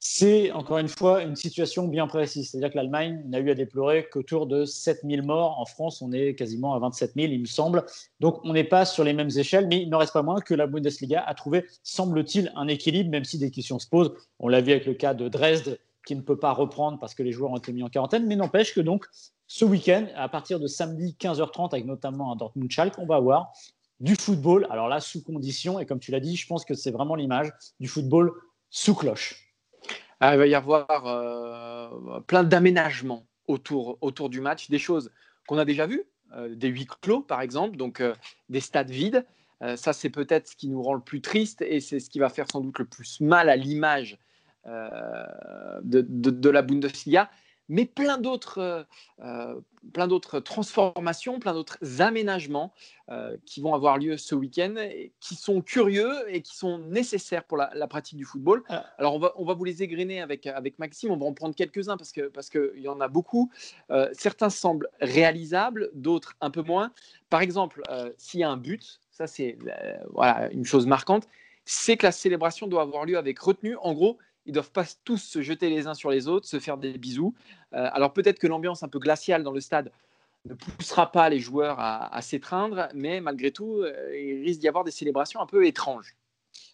c'est 0.07 0.51
encore 0.51 0.77
une 0.77 0.87
fois 0.87 1.23
une 1.23 1.35
situation 1.35 1.87
bien 1.87 2.05
précise. 2.05 2.51
C'est-à-dire 2.51 2.69
que 2.69 2.77
l'Allemagne 2.77 3.23
n'a 3.25 3.39
eu 3.39 3.49
à 3.49 3.55
déplorer 3.55 4.07
qu'autour 4.07 4.45
de 4.45 4.63
7000 4.63 5.23
morts. 5.23 5.59
En 5.59 5.65
France, 5.65 5.99
on 6.03 6.11
est 6.11 6.35
quasiment 6.35 6.75
à 6.75 6.79
27 6.79 7.13
000, 7.15 7.33
il 7.33 7.41
me 7.41 7.45
semble. 7.45 7.83
Donc, 8.19 8.39
on 8.43 8.53
n'est 8.53 8.63
pas 8.63 8.85
sur 8.85 9.03
les 9.03 9.13
mêmes 9.13 9.31
échelles, 9.35 9.67
mais 9.67 9.81
il 9.81 9.89
ne 9.89 9.95
reste 9.95 10.13
pas 10.13 10.21
moins 10.21 10.41
que 10.41 10.53
la 10.53 10.67
Bundesliga 10.67 11.23
a 11.25 11.33
trouvé, 11.33 11.65
semble-t-il, 11.81 12.51
un 12.55 12.67
équilibre, 12.67 13.09
même 13.09 13.25
si 13.25 13.39
des 13.39 13.49
questions 13.49 13.79
se 13.79 13.87
posent. 13.87 14.13
On 14.37 14.47
l'a 14.47 14.61
vu 14.61 14.73
avec 14.73 14.85
le 14.85 14.93
cas 14.93 15.15
de 15.15 15.27
Dresde, 15.27 15.79
qui 16.05 16.15
ne 16.15 16.21
peut 16.21 16.37
pas 16.37 16.51
reprendre 16.51 16.99
parce 16.99 17.15
que 17.15 17.23
les 17.23 17.31
joueurs 17.31 17.49
ont 17.49 17.57
été 17.57 17.73
mis 17.73 17.81
en 17.81 17.89
quarantaine, 17.89 18.27
mais 18.27 18.35
n'empêche 18.35 18.75
que 18.75 18.81
donc, 18.81 19.07
ce 19.47 19.65
week-end, 19.65 20.05
à 20.15 20.29
partir 20.29 20.59
de 20.59 20.67
samedi 20.67 21.15
15h30, 21.19 21.73
avec 21.73 21.85
notamment 21.85 22.31
un 22.31 22.35
Dortmund-Schalke, 22.35 22.99
on 22.99 23.07
va 23.07 23.15
avoir 23.15 23.53
du 23.99 24.15
football. 24.15 24.67
Alors 24.69 24.87
là, 24.87 24.99
sous 24.99 25.23
condition, 25.23 25.79
et 25.79 25.87
comme 25.87 25.99
tu 25.99 26.11
l'as 26.11 26.19
dit, 26.19 26.35
je 26.35 26.45
pense 26.45 26.63
que 26.63 26.75
c'est 26.75 26.91
vraiment 26.91 27.15
l'image 27.15 27.51
du 27.79 27.87
football 27.87 28.31
sous 28.69 28.93
cloche. 28.93 29.44
Ah, 30.19 30.35
il 30.35 30.37
va 30.37 30.47
y 30.47 30.55
avoir 30.55 31.05
euh, 31.07 32.19
plein 32.21 32.43
d'aménagements 32.43 33.25
autour, 33.47 33.97
autour 34.01 34.29
du 34.29 34.39
match, 34.39 34.69
des 34.69 34.79
choses 34.79 35.11
qu'on 35.47 35.57
a 35.57 35.65
déjà 35.65 35.87
vues, 35.87 36.03
euh, 36.35 36.55
des 36.55 36.69
huis 36.69 36.87
clos 37.01 37.21
par 37.21 37.41
exemple, 37.41 37.75
donc 37.75 37.99
euh, 37.99 38.13
des 38.49 38.61
stades 38.61 38.89
vides. 38.89 39.25
ça, 39.75 39.93
c'est 39.93 40.09
peut-être 40.09 40.47
ce 40.47 40.55
qui 40.55 40.69
nous 40.69 40.81
rend 40.81 40.93
le 40.93 41.01
plus 41.01 41.21
triste 41.21 41.61
et 41.61 41.79
c'est 41.79 41.99
ce 41.99 42.09
qui 42.09 42.19
va 42.19 42.29
faire 42.29 42.45
sans 42.51 42.61
doute 42.61 42.79
le 42.79 42.85
plus 42.85 43.19
mal 43.19 43.49
à 43.49 43.55
l'image 43.55 44.19
de, 44.65 46.01
de, 46.01 46.49
la 46.49 46.61
Bundesliga 46.61 47.29
mais 47.69 47.85
plein 47.85 48.17
d'autres, 48.17 48.59
euh, 48.59 48.83
euh, 49.23 49.59
plein 49.93 50.07
d'autres 50.07 50.39
transformations, 50.39 51.39
plein 51.39 51.53
d'autres 51.53 51.77
aménagements 51.99 52.73
euh, 53.09 53.37
qui 53.45 53.61
vont 53.61 53.73
avoir 53.73 53.97
lieu 53.97 54.17
ce 54.17 54.35
week-end, 54.35 54.75
qui 55.19 55.35
sont 55.35 55.61
curieux 55.61 56.11
et 56.27 56.41
qui 56.41 56.55
sont 56.55 56.79
nécessaires 56.79 57.43
pour 57.43 57.57
la, 57.57 57.87
pratique 57.87 58.17
du 58.17 58.25
football. 58.25 58.63
Ah. 58.69 58.85
Alors 58.97 59.15
on 59.15 59.19
va, 59.19 59.33
on 59.35 59.45
va 59.45 59.53
vous 59.53 59.63
les 59.63 59.83
égrener 59.83 60.21
avec, 60.21 60.47
avec 60.47 60.79
Maxime, 60.79 61.11
on 61.11 61.17
va 61.17 61.25
en 61.25 61.33
prendre 61.33 61.55
quelques-uns 61.55 61.97
parce 61.97 62.11
qu'il 62.11 62.29
parce 62.29 62.49
que 62.49 62.73
y 62.77 62.87
en 62.87 62.99
a 62.99 63.07
beaucoup. 63.07 63.51
certains 64.13 64.49
semblent 64.49 64.89
réalisables, 65.01 65.91
d'autres 65.93 66.35
un 66.41 66.49
peu 66.49 66.61
moins. 66.61 66.91
Par 67.29 67.41
exemple, 67.41 67.83
s'il 68.17 68.39
y 68.39 68.43
a 68.43 68.49
un 68.49 68.57
but, 68.57 68.99
ça 69.11 69.27
c'est 69.27 69.57
voilà, 70.13 70.49
une 70.51 70.65
chose 70.65 70.87
marquante, 70.87 71.27
c'est 71.65 71.97
que 71.97 72.05
la 72.05 72.11
célébration 72.11 72.67
doit 72.67 72.83
avoir 72.83 73.05
lieu 73.05 73.17
avec 73.17 73.39
retenue. 73.39 73.75
En 73.77 73.93
gros, 73.93 74.17
ils 74.45 74.53
doivent 74.53 74.71
pas 74.71 74.85
tous 75.03 75.17
se 75.17 75.41
jeter 75.41 75.69
les 75.69 75.87
uns 75.87 75.93
sur 75.93 76.09
les 76.11 76.27
autres, 76.27 76.47
se 76.47 76.59
faire 76.59 76.77
des 76.77 76.97
bisous. 76.97 77.33
Euh, 77.73 77.89
alors 77.91 78.13
peut-être 78.13 78.39
que 78.39 78.47
l'ambiance 78.47 78.83
un 78.83 78.87
peu 78.87 78.99
glaciale 78.99 79.43
dans 79.43 79.51
le 79.51 79.61
stade 79.61 79.91
ne 80.45 80.53
poussera 80.53 81.11
pas 81.11 81.29
les 81.29 81.39
joueurs 81.39 81.77
à, 81.79 82.21
s'étreindre, 82.21 82.87
mais 82.93 83.19
malgré 83.19 83.51
tout, 83.51 83.81
euh, 83.81 84.15
il 84.15 84.43
risque 84.43 84.59
d'y 84.59 84.67
avoir 84.67 84.83
des 84.83 84.91
célébrations 84.91 85.41
un 85.41 85.47
peu 85.47 85.65
étranges. 85.65 86.15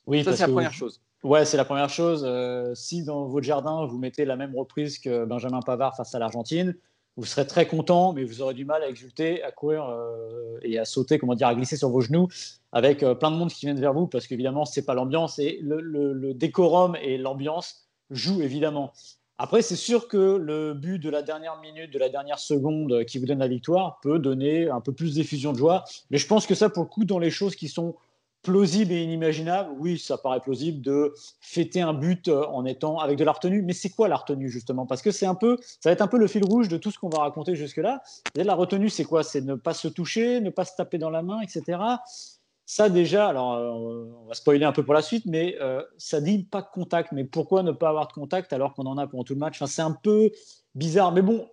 Oui, 0.05 0.23
ça 0.23 0.33
c'est 0.33 0.45
la 0.45 0.53
première 0.53 0.73
chose. 0.73 1.01
Ouais, 1.23 1.45
c'est 1.45 1.57
la 1.57 1.65
première 1.65 1.89
chose. 1.89 2.23
Euh, 2.27 2.73
si 2.73 3.03
dans 3.03 3.25
votre 3.25 3.45
jardin, 3.45 3.85
vous 3.85 3.97
mettez 3.97 4.25
la 4.25 4.35
même 4.35 4.55
reprise 4.55 4.97
que 4.97 5.25
Benjamin 5.25 5.61
Pavard 5.61 5.95
face 5.95 6.15
à 6.15 6.19
l'Argentine, 6.19 6.75
vous 7.15 7.25
serez 7.25 7.45
très 7.45 7.67
content, 7.67 8.13
mais 8.13 8.23
vous 8.23 8.41
aurez 8.41 8.53
du 8.53 8.65
mal 8.65 8.81
à 8.81 8.89
exulter, 8.89 9.43
à 9.43 9.51
courir 9.51 9.87
euh, 9.87 10.57
et 10.63 10.79
à 10.79 10.85
sauter, 10.85 11.19
comment 11.19 11.35
dire, 11.35 11.47
à 11.47 11.55
glisser 11.55 11.77
sur 11.77 11.89
vos 11.89 12.01
genoux 12.01 12.27
avec 12.71 13.03
euh, 13.03 13.15
plein 13.15 13.31
de 13.31 13.35
monde 13.35 13.51
qui 13.51 13.65
viennent 13.65 13.79
vers 13.79 13.93
vous, 13.93 14.07
parce 14.07 14.27
qu'évidemment, 14.27 14.65
ce 14.65 14.79
n'est 14.79 14.85
pas 14.85 14.93
l'ambiance. 14.93 15.39
Et 15.39 15.59
le, 15.61 16.33
décorum 16.33 16.95
et 17.01 17.17
l'ambiance 17.17 17.87
jouent 18.09 18.41
évidemment. 18.41 18.91
Après, 19.37 19.61
c'est 19.61 19.75
sûr 19.75 20.07
que 20.07 20.37
le 20.37 20.73
but 20.73 20.99
de 20.99 21.09
la 21.09 21.23
dernière 21.23 21.59
minute, 21.61 21.91
de 21.91 21.97
la 21.97 22.09
dernière 22.09 22.39
seconde 22.39 23.05
qui 23.05 23.17
vous 23.17 23.25
donne 23.25 23.39
la 23.39 23.47
victoire 23.47 23.99
peut 24.01 24.19
donner 24.19 24.69
un 24.69 24.81
peu 24.81 24.93
plus 24.93 25.15
d'effusion 25.15 25.51
de 25.51 25.57
joie. 25.57 25.83
Mais 26.11 26.17
je 26.17 26.27
pense 26.27 26.45
que 26.45 26.53
ça, 26.53 26.69
pour 26.69 26.83
le 26.83 26.89
coup, 26.89 27.05
dans 27.05 27.17
les 27.17 27.31
choses 27.31 27.55
qui 27.55 27.67
sont 27.67 27.95
plausible 28.43 28.91
et 28.91 29.03
inimaginable, 29.03 29.71
oui, 29.77 29.99
ça 29.99 30.17
paraît 30.17 30.39
plausible 30.39 30.81
de 30.81 31.13
fêter 31.39 31.81
un 31.81 31.93
but 31.93 32.27
euh, 32.27 32.43
en 32.47 32.65
étant 32.65 32.97
avec 32.97 33.17
de 33.17 33.23
la 33.23 33.31
retenue. 33.31 33.61
Mais 33.61 33.73
c'est 33.73 33.89
quoi 33.89 34.07
la 34.07 34.15
retenue 34.15 34.49
justement? 34.49 34.85
Parce 34.85 35.01
que 35.01 35.11
c'est 35.11 35.25
un 35.25 35.35
peu, 35.35 35.57
ça 35.61 35.89
va 35.89 35.91
être 35.91 36.01
un 36.01 36.07
peu 36.07 36.17
le 36.17 36.27
fil 36.27 36.43
rouge 36.43 36.67
de 36.67 36.77
tout 36.77 36.91
ce 36.91 36.99
qu'on 36.99 37.09
va 37.09 37.19
raconter 37.19 37.55
jusque-là. 37.55 38.01
La 38.35 38.55
retenue, 38.55 38.89
c'est 38.89 39.03
quoi? 39.03 39.23
C'est 39.23 39.41
ne 39.41 39.55
pas 39.55 39.73
se 39.73 39.87
toucher, 39.87 40.41
ne 40.41 40.49
pas 40.49 40.65
se 40.65 40.75
taper 40.75 40.97
dans 40.97 41.09
la 41.09 41.21
main, 41.21 41.41
etc. 41.41 41.79
Ça 42.73 42.87
déjà, 42.87 43.27
alors 43.27 43.55
euh, 43.55 44.05
on 44.23 44.27
va 44.27 44.33
spoiler 44.33 44.63
un 44.63 44.71
peu 44.71 44.81
pour 44.81 44.93
la 44.93 45.01
suite, 45.01 45.25
mais 45.25 45.57
euh, 45.59 45.83
ça 45.97 46.21
dit 46.21 46.45
pas 46.45 46.61
de 46.61 46.69
contact. 46.71 47.11
Mais 47.11 47.25
pourquoi 47.25 47.63
ne 47.63 47.73
pas 47.73 47.89
avoir 47.89 48.07
de 48.07 48.13
contact 48.13 48.53
alors 48.53 48.73
qu'on 48.75 48.85
en 48.85 48.97
a 48.97 49.07
pendant 49.07 49.25
tout 49.25 49.33
le 49.33 49.39
match? 49.39 49.57
Enfin, 49.57 49.67
C'est 49.67 49.81
un 49.81 49.91
peu 49.91 50.31
bizarre. 50.73 51.11
Mais 51.11 51.21
bon, 51.21 51.49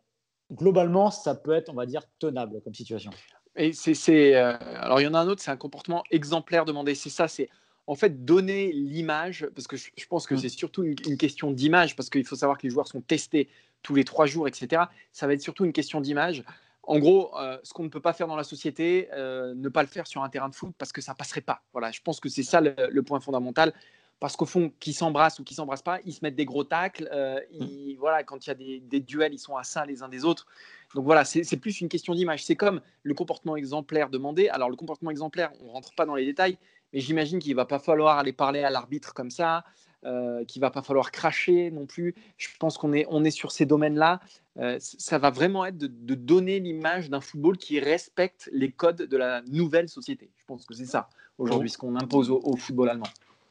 globalement, 0.53 1.11
ça 1.11 1.35
peut 1.35 1.51
être, 1.51 1.71
on 1.71 1.75
va 1.75 1.87
dire, 1.87 2.03
tenable 2.21 2.61
comme 2.63 2.73
situation. 2.73 3.11
Et 3.57 3.73
c'est, 3.73 4.37
euh, 4.37 4.57
alors 4.77 5.01
il 5.01 5.05
y 5.05 5.07
en 5.09 5.15
a 5.15 5.19
un 5.19 5.27
autre, 5.27 5.43
c'est 5.43 5.51
un 5.51 5.57
comportement 5.57 6.05
exemplaire 6.13 6.65
demandé. 6.65 6.95
C'est 6.95 7.11
ça, 7.11 7.27
c'est 7.27 7.49
en 7.89 7.97
fait 7.97 8.25
donner 8.25 8.71
l'image, 8.71 9.49
parce 9.57 9.67
que 9.67 9.77
je, 9.77 10.07
pense 10.09 10.25
que 10.25 10.37
mmh. 10.37 10.39
c'est 10.39 10.49
surtout 10.49 10.85
une, 10.85 11.17
question 11.17 11.51
d'image, 11.51 11.97
parce 11.97 12.11
qu'il 12.11 12.25
faut 12.25 12.37
savoir 12.37 12.59
que 12.59 12.63
les 12.63 12.71
joueurs 12.71 12.87
sont 12.87 13.01
testés 13.01 13.49
tous 13.83 13.97
les 13.97 14.05
trois 14.05 14.27
jours, 14.27 14.47
etc. 14.47 14.83
Ça 15.13 15.27
va 15.27 15.33
être 15.33 15.43
surtout 15.43 15.65
une 15.65 15.73
question 15.73 16.01
d'image. 16.01 16.45
En 16.89 16.99
gros, 16.99 17.37
euh, 17.39 17.59
ce 17.65 17.75
qu'on 17.75 17.83
ne 17.83 17.91
peut 17.91 18.01
pas 18.01 18.15
faire 18.15 18.27
dans 18.27 18.35
la 18.35 18.45
société, 18.45 19.11
euh, 19.13 19.53
ne 19.55 19.69
pas 19.69 19.83
le 19.83 19.89
faire 19.89 20.07
sur 20.07 20.23
un 20.23 20.31
terrain 20.31 20.49
de 20.49 20.55
foot 20.55 20.75
parce 20.79 20.91
que 20.91 21.03
ça 21.03 21.15
passerait 21.15 21.43
pas. 21.43 21.61
Voilà, 21.73 21.91
je 21.91 22.01
pense 22.01 22.19
que 22.19 22.31
c'est 22.31 22.43
ça 22.43 22.63
le, 22.63 23.03
point 23.03 23.21
fondamental 23.21 23.75
parce 24.21 24.37
qu'au 24.37 24.47
fond, 24.47 24.73
qu'ils 24.81 24.95
s'embrassent 24.95 25.39
ou 25.39 25.45
qu'ils 25.45 25.57
s'embrassent 25.59 25.83
pas, 25.83 25.99
ils 26.07 26.15
se 26.15 26.21
mettent 26.23 26.35
des 26.35 26.47
gros 26.47 26.65
tacles. 26.65 27.07
Mmh. 27.53 27.97
voilà, 27.99 28.25
quand 28.25 28.47
il 28.47 28.49
y 28.49 28.51
a 28.51 28.55
des, 28.55 28.81
des, 28.81 29.01
duels, 29.01 29.35
ils 29.35 29.39
sont 29.39 29.55
à 29.55 29.65
ça 29.65 29.85
les 29.85 30.03
uns 30.03 30.09
des 30.09 30.25
autres. 30.25 30.47
Donc 30.95 31.05
voilà, 31.05 31.27
c'est 31.27 31.59
plus 31.59 31.83
une 31.83 31.91
question 31.91 32.15
d'image. 32.15 32.43
C'est 32.43 32.57
comme 32.57 32.81
le 33.03 33.13
comportement 33.13 33.57
exemplaire 33.57 34.09
demandé. 34.09 34.49
Alors 34.49 34.71
le 34.71 34.77
comportement 34.77 35.11
exemplaire, 35.11 35.53
on 35.61 35.67
ne 35.67 35.71
rentre 35.73 35.95
pas 35.95 36.07
dans 36.07 36.15
les 36.15 36.25
détails, 36.25 36.57
mais 36.95 37.01
j'imagine 37.01 37.39
qu'il 37.39 37.53
ne 37.53 37.57
va 37.57 37.67
pas 37.67 37.79
falloir 37.79 38.17
aller 38.17 38.33
parler 38.33 38.63
à 38.63 38.71
l'arbitre 38.71 39.13
comme 39.13 39.31
ça, 39.31 39.63
euh, 40.05 40.45
qu'il 40.45 40.61
ne 40.61 40.67
va 40.67 40.71
pas 40.71 40.83
falloir 40.83 41.11
cracher 41.11 41.71
non 41.71 41.87
plus. 41.87 42.15
Je 42.37 42.49
pense 42.59 42.79
qu'on 42.79 42.93
est, 42.93 43.07
on 43.11 43.25
est 43.25 43.31
sur 43.31 43.53
ces 43.53 43.67
domaines-là. 43.67 44.21
Euh, 44.59 44.77
ça 44.81 45.19
va 45.19 45.31
vraiment 45.31 45.65
être 45.65 45.79
de, 45.79 46.15
donner 46.15 46.61
l'image 46.61 47.11
d'un 47.11 47.21
football 47.21 47.57
qui 47.57 47.81
respecte 47.81 48.49
les 48.53 48.71
codes 48.71 49.03
de 49.03 49.17
la 49.17 49.43
nouvelle 49.43 49.89
société. 49.89 50.31
Je 50.37 50.45
pense 50.47 50.67
que 50.67 50.75
c'est 50.75 50.87
ça 50.87 51.09
aujourd'hui 51.39 51.71
ce 51.71 51.79
qu'on 51.79 51.97
impose 51.97 52.31
au 52.31 52.57
football 52.57 52.91
allemand. 52.91 53.07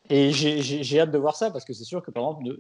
Et 0.10 0.32
j'ai 0.32 1.00
hâte 1.00 1.12
de 1.12 1.18
voir 1.18 1.36
ça 1.36 1.52
parce 1.52 1.66
que 1.66 1.74
c'est 1.74 1.84
sûr 1.84 2.02
que, 2.02 2.12
par 2.12 2.24
exemple, 2.24 2.60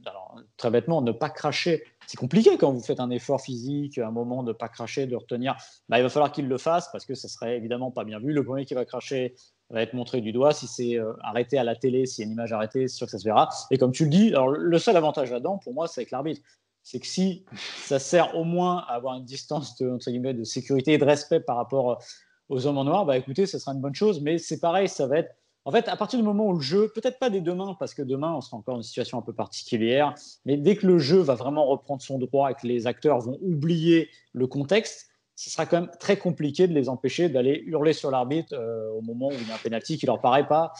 très 0.57 0.69
bêtement, 0.69 1.01
ne 1.01 1.13
pas 1.13 1.29
cracher, 1.29 1.83
c'est 2.05 2.17
compliqué 2.17 2.57
quand 2.57 2.73
vous 2.73 2.81
faites 2.81 2.99
un 2.99 3.09
effort 3.09 3.39
physique, 3.39 3.97
un 3.99 4.11
moment 4.11 4.43
de 4.43 4.49
ne 4.49 4.53
pas 4.53 4.67
cracher, 4.67 5.05
de 5.05 5.15
retenir. 5.15 5.55
Bah, 5.87 5.97
il 5.97 6.03
va 6.03 6.09
falloir 6.09 6.31
qu'il 6.31 6.47
le 6.47 6.57
fasse 6.57 6.89
parce 6.91 7.05
que 7.05 7.15
ça 7.15 7.29
serait 7.29 7.55
évidemment 7.55 7.89
pas 7.89 8.03
bien 8.03 8.19
vu. 8.19 8.33
Le 8.33 8.43
premier 8.43 8.65
qui 8.65 8.73
va 8.73 8.83
cracher 8.83 9.35
va 9.69 9.81
être 9.81 9.93
montré 9.93 10.21
du 10.21 10.31
doigt. 10.31 10.53
Si 10.53 10.67
c'est 10.67 10.97
euh, 10.97 11.13
arrêté 11.21 11.57
à 11.57 11.63
la 11.63 11.75
télé, 11.75 12.05
s'il 12.05 12.23
y 12.23 12.25
a 12.25 12.27
une 12.27 12.33
image 12.33 12.53
arrêtée, 12.53 12.87
c'est 12.87 12.95
sûr 12.95 13.07
que 13.07 13.11
ça 13.11 13.19
se 13.19 13.25
verra. 13.25 13.49
Et 13.71 13.77
comme 13.77 13.91
tu 13.91 14.03
le 14.03 14.09
dis, 14.09 14.29
alors, 14.29 14.49
le 14.49 14.79
seul 14.79 14.95
avantage 14.95 15.31
là-dedans, 15.31 15.57
pour 15.57 15.73
moi, 15.73 15.87
c'est 15.87 16.01
avec 16.01 16.11
l'arbitre. 16.11 16.41
C'est 16.83 16.99
que 16.99 17.07
si 17.07 17.43
ça 17.83 17.99
sert 17.99 18.35
au 18.37 18.45
moins 18.45 18.85
à 18.87 18.93
avoir 18.93 19.15
une 19.15 19.25
distance 19.25 19.77
de, 19.77 19.91
entre 19.91 20.09
guillemets, 20.09 20.33
de 20.33 20.45
sécurité 20.45 20.93
et 20.93 20.97
de 20.97 21.03
respect 21.03 21.41
par 21.41 21.57
rapport 21.57 22.01
aux 22.47 22.65
hommes 22.65 22.77
en 22.77 22.85
noir, 22.85 23.05
bah 23.05 23.17
écoutez, 23.17 23.45
ce 23.45 23.59
sera 23.59 23.73
une 23.73 23.81
bonne 23.81 23.95
chose. 23.95 24.21
Mais 24.21 24.37
c'est 24.37 24.61
pareil, 24.61 24.87
ça 24.87 25.05
va 25.05 25.17
être 25.17 25.35
en 25.67 25.71
fait, 25.71 25.89
à 25.89 25.97
partir 25.97 26.17
du 26.17 26.23
moment 26.23 26.47
où 26.47 26.53
le 26.53 26.61
jeu, 26.61 26.89
peut-être 26.95 27.19
pas 27.19 27.29
dès 27.29 27.41
demain, 27.41 27.75
parce 27.77 27.93
que 27.93 28.01
demain, 28.01 28.33
on 28.33 28.39
sera 28.39 28.55
encore 28.55 28.75
dans 28.75 28.79
une 28.79 28.83
situation 28.83 29.17
un 29.17 29.21
peu 29.21 29.33
particulière, 29.33 30.15
mais 30.45 30.55
dès 30.55 30.77
que 30.77 30.87
le 30.87 30.97
jeu 30.97 31.17
va 31.17 31.35
vraiment 31.35 31.65
reprendre 31.65 32.01
son 32.01 32.17
droit 32.17 32.49
et 32.49 32.53
que 32.53 32.65
les 32.65 32.87
acteurs 32.87 33.19
vont 33.19 33.37
oublier 33.41 34.09
le 34.31 34.47
contexte, 34.47 35.09
ce 35.37 35.51
sera 35.51 35.67
quand 35.67 35.81
même 35.81 35.91
très 35.99 36.17
compliqué 36.17 36.67
de 36.67 36.73
les 36.73 36.89
empêcher 36.89 37.29
d'aller 37.29 37.63
hurler 37.67 37.93
sur 37.93 38.09
l'arbitre 38.09 38.55
euh, 38.55 38.89
au 38.93 39.01
moment 39.01 39.27
où 39.27 39.33
il 39.33 39.47
y 39.47 39.51
a 39.51 39.55
un 39.55 39.59
pénalty 39.59 39.99
qui 39.99 40.07
leur 40.07 40.19
paraît 40.19 40.47
pas 40.47 40.73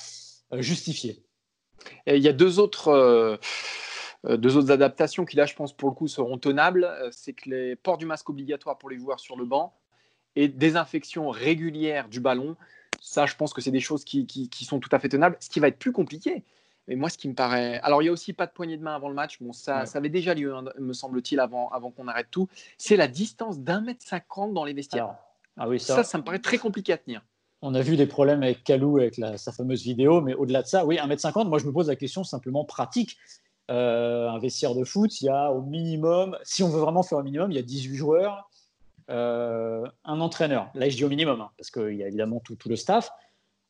euh, 0.51 0.61
justifié. 0.63 1.23
il 2.07 2.17
y 2.17 2.27
a 2.27 2.33
deux 2.33 2.57
autres, 2.57 2.87
euh, 2.87 3.37
deux 4.35 4.57
autres 4.57 4.71
adaptations 4.71 5.25
qui, 5.25 5.37
là, 5.37 5.45
je 5.45 5.53
pense, 5.53 5.77
pour 5.77 5.89
le 5.89 5.93
coup, 5.93 6.07
seront 6.07 6.39
tenables. 6.39 6.91
C'est 7.11 7.33
que 7.33 7.51
les 7.51 7.75
ports 7.75 7.99
du 7.99 8.07
masque 8.07 8.31
obligatoire 8.31 8.79
pour 8.79 8.89
les 8.89 8.97
joueurs 8.97 9.19
sur 9.19 9.37
le 9.37 9.45
banc 9.45 9.77
et 10.35 10.47
désinfection 10.47 11.29
régulière 11.29 12.09
du 12.09 12.19
ballon. 12.19 12.55
Ça, 12.99 13.27
je 13.27 13.35
pense 13.35 13.53
que 13.53 13.61
c'est 13.61 13.71
des 13.71 13.79
choses 13.79 14.03
qui, 14.03 14.49
sont 14.63 14.79
tout 14.79 14.89
à 14.91 14.97
fait 14.97 15.09
tenables. 15.09 15.37
Ce 15.39 15.49
qui 15.49 15.59
va 15.59 15.67
être 15.67 15.77
plus 15.77 15.91
compliqué, 15.91 16.43
mais 16.87 16.95
moi, 16.95 17.09
ce 17.09 17.17
qui 17.17 17.27
me 17.27 17.33
paraît. 17.33 17.79
Alors, 17.81 18.01
il 18.01 18.05
n'y 18.05 18.09
a 18.09 18.11
aussi 18.11 18.33
pas 18.33 18.45
de 18.45 18.51
poignée 18.51 18.77
de 18.77 18.83
main 18.83 18.95
avant 18.95 19.09
le 19.09 19.15
match. 19.15 19.41
Bon, 19.41 19.53
ça, 19.53 19.85
ça 19.85 19.97
avait 19.97 20.09
déjà 20.09 20.33
lieu, 20.33 20.55
hein, 20.55 20.65
me 20.79 20.93
semble-t-il, 20.93 21.39
avant, 21.39 21.69
avant 21.69 21.91
qu'on 21.91 22.07
arrête 22.07 22.27
tout. 22.31 22.47
C'est 22.77 22.95
la 22.95 23.07
distance 23.07 23.59
d'un 23.59 23.81
mètre 23.81 24.05
cinquante 24.05 24.53
dans 24.53 24.63
les 24.63 24.73
vestiaires. 24.73 25.15
ah 25.57 25.67
oui, 25.67 25.79
ça... 25.79 26.03
ça, 26.03 26.17
me 26.17 26.23
paraît 26.23 26.39
très 26.39 26.57
compliqué 26.57 26.93
à 26.93 26.97
tenir. 26.97 27.21
On 27.61 27.73
a 27.73 27.81
vu 27.81 27.97
des 27.97 28.05
problèmes 28.05 28.43
avec 28.43 28.63
Kalou, 28.63 28.97
avec 28.97 29.15
sa 29.15 29.51
fameuse 29.51 29.83
vidéo, 29.83 30.21
mais 30.21 30.35
au-delà 30.35 30.61
de 30.61 30.67
ça, 30.67 30.85
oui, 30.85 30.97
1m50, 30.97 31.47
moi 31.47 31.57
je 31.57 31.65
me 31.65 31.71
pose 31.71 31.87
la 31.87 31.95
question 31.95 32.23
simplement 32.23 32.63
pratique. 32.65 33.17
Euh, 33.69 34.29
un 34.29 34.39
vestiaire 34.39 34.75
de 34.75 34.85
foot, 34.85 35.19
il 35.21 35.25
y 35.25 35.29
a 35.29 35.51
au 35.51 35.61
minimum, 35.61 36.37
si 36.43 36.63
on 36.63 36.69
veut 36.69 36.79
vraiment 36.79 37.03
faire 37.03 37.17
un 37.17 37.23
minimum, 37.23 37.51
il 37.51 37.55
y 37.55 37.59
a 37.59 37.63
18 37.63 37.95
joueurs. 37.95 38.49
Euh, 39.09 39.85
un 40.03 40.19
entraîneur. 40.19 40.69
Là, 40.73 40.89
je 40.89 40.97
dis 40.97 41.05
au 41.05 41.09
minimum, 41.09 41.39
hein, 41.39 41.49
parce 41.57 41.71
qu'il 41.71 41.93
y 41.93 42.03
a 42.03 42.07
évidemment 42.07 42.41
tout, 42.41 42.57
le 42.65 42.75
staff. 42.75 43.09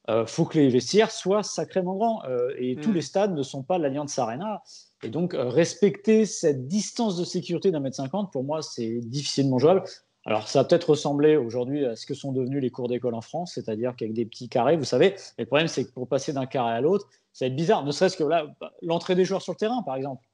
Il 0.07 0.13
euh, 0.13 0.25
faut 0.25 0.45
que 0.45 0.57
les 0.57 0.69
vestiaires 0.69 1.11
soient 1.11 1.43
sacrément 1.43 1.95
grands. 1.95 2.23
Euh, 2.25 2.51
et 2.57 2.75
tous 2.75 2.91
mm. 2.91 2.93
les 2.93 3.01
stades 3.01 3.35
ne 3.35 3.43
sont 3.43 3.63
pas 3.63 3.77
l'Alliance 3.77 4.17
Arena. 4.19 4.61
Et 5.03 5.09
donc, 5.09 5.35
respecter 5.37 6.25
cette 6.25 6.67
distance 6.67 7.17
de 7.17 7.25
sécurité 7.25 7.71
d'un 7.71 7.79
mètre 7.79 7.97
cinquante, 7.97 8.31
pour 8.31 8.43
moi, 8.43 8.61
c'est 8.61 8.99
difficilement 9.01 9.59
jouable. 9.59 9.83
Alors, 10.25 10.47
ça 10.47 10.59
va 10.59 10.65
peut-être 10.65 10.89
ressembler 10.89 11.37
aujourd'hui 11.37 11.85
à 11.85 11.95
ce 11.95 12.05
que 12.05 12.13
sont 12.13 12.31
devenus 12.31 12.61
les 12.61 12.69
cours 12.69 12.89
d'école 12.89 13.13
en 13.13 13.21
France, 13.21 13.53
c'est-à-dire 13.55 13.95
qu'avec 13.95 14.13
des 14.13 14.25
petits 14.25 14.49
carrés, 14.49 14.75
vous 14.75 14.83
savez, 14.83 15.15
le 15.37 15.45
problème, 15.45 15.67
c'est 15.67 15.85
que 15.85 15.91
pour 15.91 16.07
passer 16.07 16.33
d'un 16.33 16.45
carré 16.45 16.73
à 16.73 16.81
l'autre, 16.81 17.07
ça 17.31 17.45
va 17.45 17.47
être 17.47 17.55
bizarre. 17.55 17.85
Ne 17.85 17.91
serait-ce 17.91 18.17
que 18.17 18.23
là, 18.23 18.45
l'entrée 18.81 19.15
des 19.15 19.23
joueurs 19.23 19.41
sur 19.41 19.53
le 19.53 19.57
terrain, 19.57 19.83
par 19.83 19.95
exemple. 19.95 20.25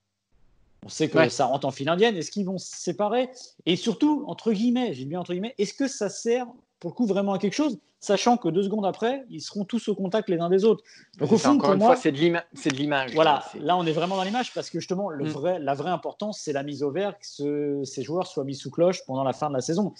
On 0.85 0.89
sait 0.89 1.09
que 1.09 1.29
ça 1.29 1.45
rentre 1.45 1.67
en 1.67 1.71
file 1.71 1.89
indienne. 1.89 2.15
Est-ce 2.17 2.31
qu'ils 2.31 2.45
vont 2.45 2.57
se 2.57 2.75
séparer? 2.75 3.29
Et 3.65 3.75
surtout, 3.75 4.23
entre 4.27 4.51
guillemets, 4.51 4.93
j'ai 4.93 5.05
bien 5.05 5.19
entre 5.19 5.31
guillemets, 5.31 5.55
est-ce 5.57 5.73
que 5.73 5.87
ça 5.87 6.09
sert 6.09 6.47
pour 6.83 6.91
le 6.91 6.95
coup 6.95 7.05
vraiment 7.05 7.31
à 7.31 7.39
quelque 7.39 7.53
chose, 7.53 7.79
sachant 8.01 8.35
que 8.35 8.49
deux 8.49 8.63
secondes 8.63 8.85
après, 8.85 9.23
ils 9.29 9.39
seront 9.39 9.63
tous 9.63 9.87
au 9.87 9.95
contact 9.95 10.27
les 10.27 10.37
uns 10.39 10.49
des 10.49 10.65
autres. 10.65 10.83
Donc 11.17 11.31
au 11.31 11.37
fond, 11.37 11.57
pour 11.57 11.77
moi, 11.77 11.95
c'est 11.95 12.11
de 12.11 12.17
l'image. 12.17 13.13
Voilà, 13.15 13.45
là 13.57 13.77
on 13.77 13.85
est 13.85 13.93
vraiment 13.93 14.17
dans 14.17 14.23
l'image 14.23 14.53
parce 14.53 14.69
que 14.69 14.81
justement, 14.81 15.09
le 15.09 15.23
mm. 15.23 15.27
vrai, 15.29 15.59
la 15.59 15.75
vraie 15.75 15.91
importance, 15.91 16.41
c'est 16.41 16.51
la 16.51 16.61
mise 16.61 16.83
au 16.83 16.91
vert, 16.91 17.15
que 17.17 17.85
ces 17.85 18.03
joueurs 18.03 18.27
soient 18.27 18.43
mis 18.43 18.55
sous 18.55 18.69
cloche 18.69 19.05
pendant 19.05 19.23
la 19.23 19.31
fin 19.31 19.47
de 19.47 19.53
la 19.53 19.61
saison. 19.61 19.93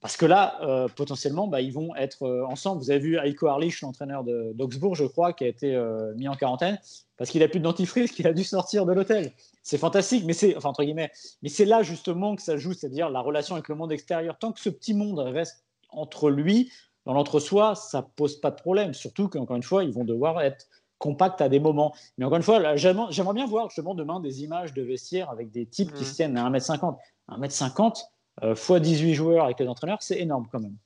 Parce 0.00 0.16
que 0.16 0.24
là, 0.24 0.56
euh, 0.62 0.88
potentiellement, 0.88 1.46
bah, 1.46 1.60
ils 1.60 1.72
vont 1.72 1.94
être 1.96 2.22
euh, 2.22 2.46
ensemble. 2.46 2.82
Vous 2.82 2.90
avez 2.90 2.98
vu 2.98 3.18
Aiko 3.18 3.46
Harlich, 3.46 3.82
l'entraîneur 3.82 4.24
d'Augsbourg, 4.24 4.96
je 4.96 5.04
crois, 5.04 5.34
qui 5.34 5.44
a 5.44 5.48
été 5.48 5.76
euh, 5.76 6.14
mis 6.16 6.28
en 6.28 6.34
quarantaine 6.34 6.78
parce 7.18 7.30
qu'il 7.30 7.42
a 7.42 7.48
plus 7.48 7.60
de 7.60 7.64
dentifrice, 7.64 8.10
qu'il 8.16 8.26
a 8.26 8.32
dû 8.32 8.42
sortir 8.42 8.86
de 8.86 8.92
l'hôtel. 8.94 9.32
C'est 9.62 9.78
fantastique, 9.78 10.24
mais 10.24 10.32
c'est, 10.32 10.56
enfin, 10.56 10.70
entre 10.70 10.82
guillemets, 10.82 11.12
mais 11.42 11.50
c'est 11.50 11.66
là 11.66 11.82
justement 11.84 12.34
que 12.34 12.42
ça 12.42 12.56
joue, 12.56 12.72
c'est-à-dire 12.72 13.10
la 13.10 13.20
relation 13.20 13.54
avec 13.54 13.68
le 13.68 13.76
monde 13.76 13.92
extérieur. 13.92 14.38
Tant 14.38 14.50
que 14.50 14.58
ce 14.58 14.70
petit 14.70 14.94
monde 14.94 15.20
reste 15.20 15.62
entre 15.92 16.30
lui, 16.30 16.72
dans 17.06 17.14
l'entre-soi, 17.14 17.74
ça 17.74 18.02
pose 18.02 18.40
pas 18.40 18.50
de 18.50 18.56
problème. 18.56 18.94
Surtout 18.94 19.28
qu'encore 19.28 19.56
une 19.56 19.62
fois, 19.62 19.84
ils 19.84 19.92
vont 19.92 20.04
devoir 20.04 20.40
être 20.40 20.66
compacts 20.98 21.40
à 21.40 21.48
des 21.48 21.58
moments. 21.58 21.94
Mais 22.16 22.24
encore 22.24 22.36
une 22.36 22.44
fois, 22.44 22.76
j'aimerais 22.76 23.34
bien 23.34 23.46
voir 23.46 23.68
justement 23.68 23.94
demain 23.94 24.20
des 24.20 24.44
images 24.44 24.72
de 24.72 24.82
vestiaires 24.82 25.30
avec 25.30 25.50
des 25.50 25.66
types 25.66 25.92
qui 25.92 26.02
mmh. 26.02 26.06
se 26.06 26.14
tiennent 26.14 26.38
à 26.38 26.48
1m50. 26.48 26.96
1m50, 27.28 28.04
euh, 28.42 28.54
fois 28.54 28.78
18 28.80 29.14
joueurs 29.14 29.44
avec 29.44 29.58
les 29.58 29.68
entraîneurs, 29.68 30.02
c'est 30.02 30.18
énorme 30.18 30.46
quand 30.50 30.60
même. 30.60 30.76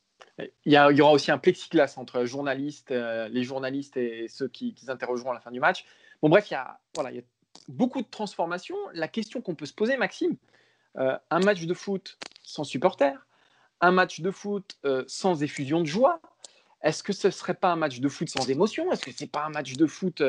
Il 0.67 0.73
y, 0.73 1.01
aura 1.01 1.13
aussi 1.13 1.31
un 1.31 1.39
plexiglas 1.39 1.95
entre 1.97 2.25
journalistes, 2.25 2.91
euh, 2.91 3.27
les 3.29 3.43
journalistes 3.43 3.97
et 3.97 4.27
ceux 4.29 4.49
qui, 4.49 4.75
qui 4.75 4.85
s'interrogeront 4.85 5.31
à 5.31 5.35
la 5.35 5.41
fin 5.41 5.51
du 5.51 5.61
match. 5.61 5.87
Bon, 6.21 6.29
bref, 6.29 6.51
il 6.51 6.55
y 6.55 6.57
a, 6.57 6.79
voilà, 6.95 7.11
il 7.11 7.17
y 7.17 7.21
a 7.21 7.23
beaucoup 7.69 8.03
de 8.03 8.07
transformations. 8.11 8.77
La 8.93 9.09
question 9.09 9.41
qu'on 9.41 9.55
peut 9.55 9.65
se 9.65 9.73
poser, 9.73 9.97
Maxime, 9.97 10.37
euh, 10.99 11.17
un 11.31 11.41
match 11.41 11.65
de 11.65 11.75
foot 11.75 12.19
sans 12.43 12.65
supporters, 12.65 13.27
un 13.81 13.91
match 13.91 14.21
de 14.21 14.31
foot 14.31 14.79
sans 15.07 15.43
effusion 15.43 15.81
de 15.81 15.87
joie, 15.87 16.21
est-ce 16.83 17.03
que 17.03 17.13
ce 17.13 17.29
ne 17.29 17.33
serait 17.33 17.55
pas 17.55 17.73
un 17.73 17.77
match 17.77 18.01
de 18.01 18.09
foot 18.09 18.29
sans 18.29 18.49
émotion? 18.49 18.91
Est-ce 18.93 19.03
que 19.03 19.13
ce 19.13 19.25
n'est 19.25 19.31
pas 19.31 19.45
un 19.45 19.51
match 19.51 19.75
de 19.75 19.87
foot 19.87 20.23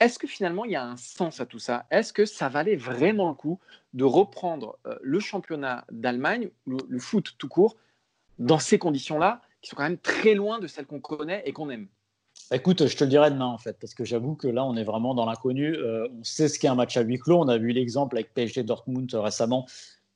est-ce 0.00 0.18
que 0.18 0.26
finalement 0.26 0.64
il 0.64 0.72
y 0.72 0.76
a 0.76 0.84
un 0.84 0.96
sens 0.96 1.40
à 1.40 1.46
tout 1.46 1.58
ça? 1.58 1.86
Est-ce 1.90 2.12
que 2.12 2.26
ça 2.26 2.48
valait 2.48 2.76
vraiment 2.76 3.28
le 3.28 3.34
coup 3.34 3.60
de 3.92 4.04
reprendre 4.04 4.76
euh, 4.86 4.96
le 5.02 5.20
championnat 5.20 5.84
d'Allemagne, 5.90 6.50
le, 6.66 6.98
foot 6.98 7.34
tout 7.38 7.48
court, 7.48 7.76
dans 8.38 8.58
ces 8.58 8.78
conditions-là, 8.78 9.40
qui 9.62 9.70
sont 9.70 9.76
quand 9.76 9.84
même 9.84 9.98
très 9.98 10.34
loin 10.34 10.58
de 10.58 10.66
celles 10.66 10.86
qu'on 10.86 11.00
connaît 11.00 11.42
et 11.46 11.52
qu'on 11.52 11.70
aime? 11.70 11.86
Écoute, 12.52 12.86
je 12.86 12.96
te 12.96 13.04
le 13.04 13.10
dirai 13.10 13.30
demain 13.30 13.46
en 13.46 13.58
fait, 13.58 13.78
parce 13.80 13.94
que 13.94 14.04
j'avoue 14.04 14.34
que 14.34 14.48
là, 14.48 14.64
on 14.64 14.76
est 14.76 14.84
vraiment 14.84 15.14
dans 15.14 15.24
l'inconnu. 15.24 15.74
Euh, 15.74 16.08
on 16.18 16.24
sait 16.24 16.48
ce 16.48 16.58
qu'est 16.58 16.68
un 16.68 16.74
match 16.74 16.96
à 16.96 17.02
huis 17.02 17.18
clos. 17.18 17.38
On 17.38 17.48
a 17.48 17.56
vu 17.56 17.70
l'exemple 17.70 18.16
avec 18.16 18.34
PSG 18.34 18.64
Dortmund 18.64 19.08
récemment, 19.14 19.66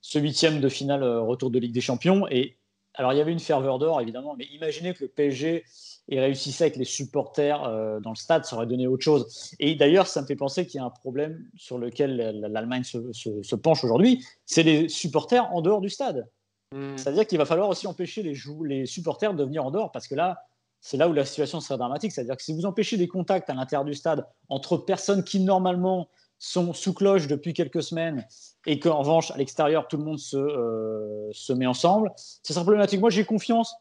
ce 0.09 0.19
huitième 0.19 0.61
de 0.61 0.71
finale 0.71 1.05
retour 1.05 1.51
de 1.51 1.59
Ligue 1.59 1.75
des 1.75 1.83
Champions. 1.83 2.27
Et 2.31 2.57
alors, 2.95 3.13
il 3.13 3.19
y 3.19 3.21
avait 3.21 3.31
une 3.31 3.41
ferveur 3.41 3.79
d'or, 3.79 4.01
évidemment, 4.01 4.35
mais 4.39 4.47
imaginez 4.47 4.95
que 4.95 5.05
le 5.05 5.09
PSG 5.09 5.65
ait 6.09 6.21
réussi 6.21 6.51
ça 6.51 6.65
avec 6.65 6.77
les 6.77 6.87
supporters 6.87 7.63
euh, 7.65 8.01
dans 8.01 8.09
le 8.09 8.17
stade, 8.17 8.47
ça 8.47 8.57
aurait 8.57 8.67
donné 8.67 8.87
autre 8.87 9.05
chose. 9.05 9.55
Et 9.61 9.75
d'ailleurs, 9.75 10.07
ça 10.07 10.23
me 10.23 10.27
fait 10.27 10.35
penser 10.35 10.67
qu'il 10.67 10.79
y 10.79 10.81
a 10.81 10.87
un 10.87 10.91
problème 10.91 11.45
sur 11.57 11.77
lequel 11.77 12.17
l'Allemagne 12.17 12.85
se, 12.85 13.55
penche 13.55 13.85
aujourd'hui, 13.85 14.25
c'est 14.47 14.63
les 14.63 14.89
supporters 14.89 15.55
en 15.55 15.61
dehors 15.61 15.83
du 15.83 15.91
stade. 15.91 16.27
Hmm. 16.73 16.97
C'est-à-dire 16.97 17.27
qu'il 17.27 17.37
va 17.37 17.45
falloir 17.45 17.69
aussi 17.69 17.87
empêcher 17.87 18.23
les, 18.23 18.33
les 18.65 18.87
supporters 18.87 19.35
de 19.35 19.45
venir 19.45 19.67
en 19.67 19.71
dehors, 19.71 19.93
parce 19.93 20.09
que 20.09 20.15
là, 20.15 20.39
c'est 20.81 20.97
là 20.97 21.07
où 21.07 21.13
la 21.13 21.27
situation 21.27 21.61
serait 21.61 21.77
dramatique. 21.77 22.13
C'est-à-dire 22.13 22.37
que 22.39 22.43
si 22.43 22.55
vous 22.55 22.65
empêchez 22.65 22.97
des 22.97 23.09
contacts 23.09 23.51
à 23.51 23.55
l'intérieur 23.55 23.85
du 23.85 23.93
stade 23.93 24.27
entre 24.49 24.79
personnes 24.79 25.23
qui, 25.23 25.41
normalement, 25.41 26.09
sont 26.39 26.73
sous 26.73 26.95
cloche 26.95 27.27
depuis 27.27 27.53
quelques 27.53 27.83
semaines 27.83 28.27
et 28.69 28.79
qu'en 28.79 28.99
revanche, 28.99 29.31
à 29.31 29.39
l'extérieur, 29.39 29.89
tout 29.89 29.97
le 29.97 30.05
monde 30.05 30.19
se, 30.19 30.37
euh, 30.37 31.55
met 31.57 31.65
ensemble, 31.65 32.13
c'est 32.17 32.53
sera 32.53 32.65
problématique. 32.65 33.01
Moi, 33.01 33.09
j'ai 33.09 33.25
confiance 33.25 33.75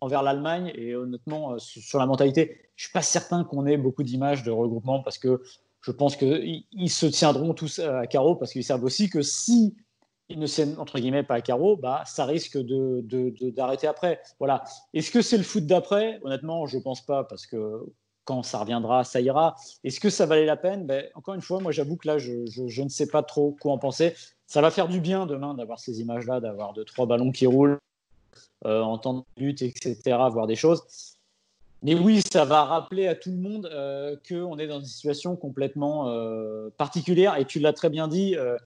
envers 0.00 0.22
l'Allemagne 0.22 0.72
et 0.74 0.96
honnêtement, 0.96 1.52
euh, 1.52 1.58
sur 1.58 1.98
la 1.98 2.06
mentalité, 2.06 2.70
je 2.76 2.84
ne 2.84 2.86
suis 2.86 2.92
pas 2.94 3.02
certain 3.02 3.44
qu'on 3.44 3.66
ait 3.66 3.76
beaucoup 3.76 4.02
d'images 4.02 4.42
de 4.42 4.50
regroupement 4.50 5.02
parce 5.02 5.18
que 5.18 5.42
je 5.82 5.92
pense 5.92 6.16
qu'ils 6.16 6.64
se 6.88 7.04
tiendront 7.04 7.52
tous 7.52 7.78
à 7.78 8.06
carreau 8.06 8.36
parce 8.36 8.52
qu'ils 8.52 8.64
savent 8.64 8.84
aussi 8.84 9.10
que 9.10 9.20
si 9.20 9.76
ils 10.30 10.38
ne 10.38 10.46
tiennent 10.46 10.76
entre 10.78 10.98
guillemets 10.98 11.22
pas 11.22 11.34
à 11.34 11.40
carreau, 11.42 11.76
bah, 11.76 12.02
ça 12.06 12.24
risque 12.24 12.56
d'arrêter 12.56 13.06
de, 13.06 13.50
de, 13.50 13.86
après. 13.86 14.22
Voilà. 14.38 14.64
Est-ce 14.94 15.10
que 15.10 15.20
c'est 15.20 15.36
le 15.36 15.42
foot 15.42 15.66
d'après? 15.66 16.20
Honnêtement, 16.22 16.66
je 16.66 16.78
ne 16.78 16.82
pense 16.82 17.04
pas 17.04 17.24
parce 17.24 17.46
que 17.46 17.84
quand 18.30 18.44
ça 18.44 18.58
reviendra, 18.58 19.02
ça 19.02 19.20
ira. 19.20 19.56
Est-ce 19.82 19.98
que 19.98 20.08
ça 20.08 20.24
valait 20.24 20.46
la 20.46 20.56
peine? 20.56 20.86
Ben, 20.86 21.04
Encore 21.16 21.34
une 21.34 21.40
fois, 21.40 21.58
moi 21.58 21.72
j'avoue 21.72 21.96
que 21.96 22.06
là, 22.06 22.18
je, 22.18 22.82
ne 22.82 22.88
sais 22.88 23.08
pas 23.08 23.24
trop 23.24 23.56
quoi 23.60 23.72
en 23.72 23.78
penser. 23.78 24.14
Ça 24.46 24.60
va 24.60 24.70
faire 24.70 24.86
du 24.86 25.00
bien 25.00 25.26
demain 25.26 25.54
d'avoir 25.54 25.80
ces 25.80 26.00
images-là, 26.00 26.38
d'avoir 26.38 26.72
deux, 26.72 26.84
trois 26.84 27.06
ballons 27.06 27.32
qui 27.32 27.46
roulent, 27.46 27.80
euh, 28.66 28.82
en 28.82 28.98
temps 28.98 29.14
de 29.14 29.24
but, 29.36 29.62
etc., 29.62 29.96
voir 30.30 30.46
des 30.46 30.54
choses. 30.54 30.84
Mais 31.82 31.96
oui, 31.96 32.22
ça 32.30 32.44
va 32.44 32.64
rappeler 32.64 33.08
à 33.08 33.16
tout 33.16 33.30
le 33.30 33.38
monde 33.38 33.66
euh, 33.66 34.14
qu'on 34.28 34.60
est 34.60 34.68
dans 34.68 34.78
une 34.78 34.86
situation 34.86 35.34
complètement 35.34 36.08
euh, 36.08 36.70
particulière. 36.78 37.36
Et 37.36 37.46
tu 37.46 37.58
l'as 37.58 37.72
très 37.72 37.90
bien 37.90 38.06
dit, 38.06 38.36
euh, 38.36 38.56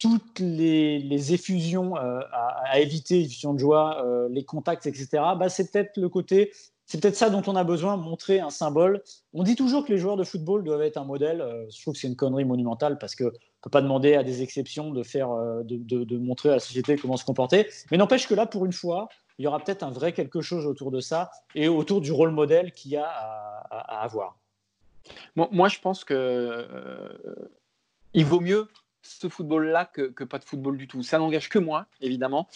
toutes 0.00 0.40
les, 0.40 1.32
effusions 1.32 1.94
à, 1.94 2.80
éviter, 2.80 3.20
effusions 3.20 3.54
de 3.54 3.60
joie, 3.60 4.04
les 4.30 4.44
contacts, 4.44 4.86
etc., 4.86 5.08
bah, 5.38 5.48
c'est 5.48 5.70
peut-être 5.70 5.96
le 5.96 6.08
côté 6.08 6.52
c'est 6.86 7.00
peut-être 7.00 7.16
ça 7.16 7.30
dont 7.30 7.42
on 7.48 7.56
a 7.56 7.64
besoin, 7.64 7.96
montrer 7.96 8.38
un 8.38 8.50
symbole. 8.50 9.02
On 9.34 9.42
dit 9.42 9.56
toujours 9.56 9.84
que 9.84 9.92
les 9.92 9.98
joueurs 9.98 10.16
de 10.16 10.22
football 10.22 10.62
doivent 10.62 10.82
être 10.82 10.96
un 10.96 11.04
modèle. 11.04 11.40
Euh, 11.40 11.66
je 11.68 11.82
trouve 11.82 11.94
que 11.94 12.00
c'est 12.00 12.06
une 12.06 12.16
connerie 12.16 12.44
monumentale 12.44 12.96
parce 12.98 13.16
qu'on 13.16 13.24
ne 13.24 13.30
peut 13.60 13.70
pas 13.70 13.82
demander 13.82 14.14
à 14.14 14.22
des 14.22 14.42
exceptions 14.42 14.90
de, 14.90 15.02
faire, 15.02 15.32
euh, 15.32 15.62
de, 15.64 16.16
montrer 16.16 16.50
à 16.50 16.52
la 16.52 16.60
société 16.60 16.96
comment 16.96 17.16
se 17.16 17.24
comporter. 17.24 17.66
Mais 17.90 17.96
n'empêche 17.96 18.28
que 18.28 18.34
là, 18.34 18.46
pour 18.46 18.64
une 18.64 18.72
fois, 18.72 19.08
il 19.38 19.44
y 19.44 19.48
aura 19.48 19.58
peut-être 19.58 19.82
un 19.82 19.90
vrai 19.90 20.12
quelque 20.12 20.40
chose 20.40 20.64
autour 20.64 20.92
de 20.92 21.00
ça 21.00 21.30
et 21.56 21.66
autour 21.66 22.00
du 22.00 22.12
rôle 22.12 22.30
modèle 22.30 22.72
qu'il 22.72 22.92
y 22.92 22.96
a 22.96 23.06
à, 23.06 24.02
avoir. 24.02 24.38
moi, 25.34 25.68
je 25.68 25.80
pense 25.80 26.04
que 26.04 26.14
euh, 26.14 27.08
il 28.14 28.24
vaut 28.24 28.40
mieux 28.40 28.68
ce 29.02 29.28
football-là 29.28 29.86
que, 29.86 30.02
que, 30.02 30.24
pas 30.24 30.38
de 30.38 30.44
football 30.44 30.78
du 30.78 30.86
tout. 30.86 31.02
Ça 31.02 31.18
n'engage 31.18 31.48
que 31.48 31.58
moi, 31.58 31.86
évidemment. 32.00 32.48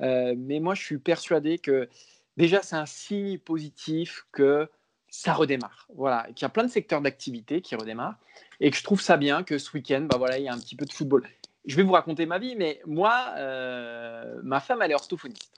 mais 0.00 0.60
moi, 0.60 0.74
je 0.74 0.82
suis 0.82 0.98
persuadé 0.98 1.58
que 1.58 1.88
déjà, 2.36 2.62
c'est 2.62 2.76
un 2.76 2.86
signe 2.86 3.38
positif 3.38 4.26
que 4.32 4.68
ça 5.08 5.32
redémarre. 5.32 5.86
Voilà, 5.94 6.26
qu'il 6.34 6.42
y 6.42 6.44
a 6.44 6.50
plein 6.50 6.64
de 6.64 6.70
secteurs 6.70 7.00
d'activité 7.00 7.60
qui 7.60 7.74
redémarrent 7.74 8.18
et 8.60 8.70
que 8.70 8.76
je 8.76 8.82
trouve 8.82 9.00
ça 9.00 9.16
bien 9.16 9.42
que 9.42 9.58
ce 9.58 9.72
week-end, 9.72 10.02
bah 10.02 10.18
voilà, 10.18 10.38
il 10.38 10.44
y 10.44 10.48
a 10.48 10.52
un 10.52 10.58
petit 10.58 10.76
peu 10.76 10.84
de 10.84 10.92
football. 10.92 11.26
Je 11.64 11.76
vais 11.76 11.82
vous 11.82 11.92
raconter 11.92 12.26
ma 12.26 12.38
vie, 12.38 12.54
mais 12.56 12.80
moi, 12.86 13.32
euh, 13.36 14.40
ma 14.42 14.60
femme, 14.60 14.82
elle 14.82 14.92
est 14.92 14.94
orthophoniste. 14.94 15.52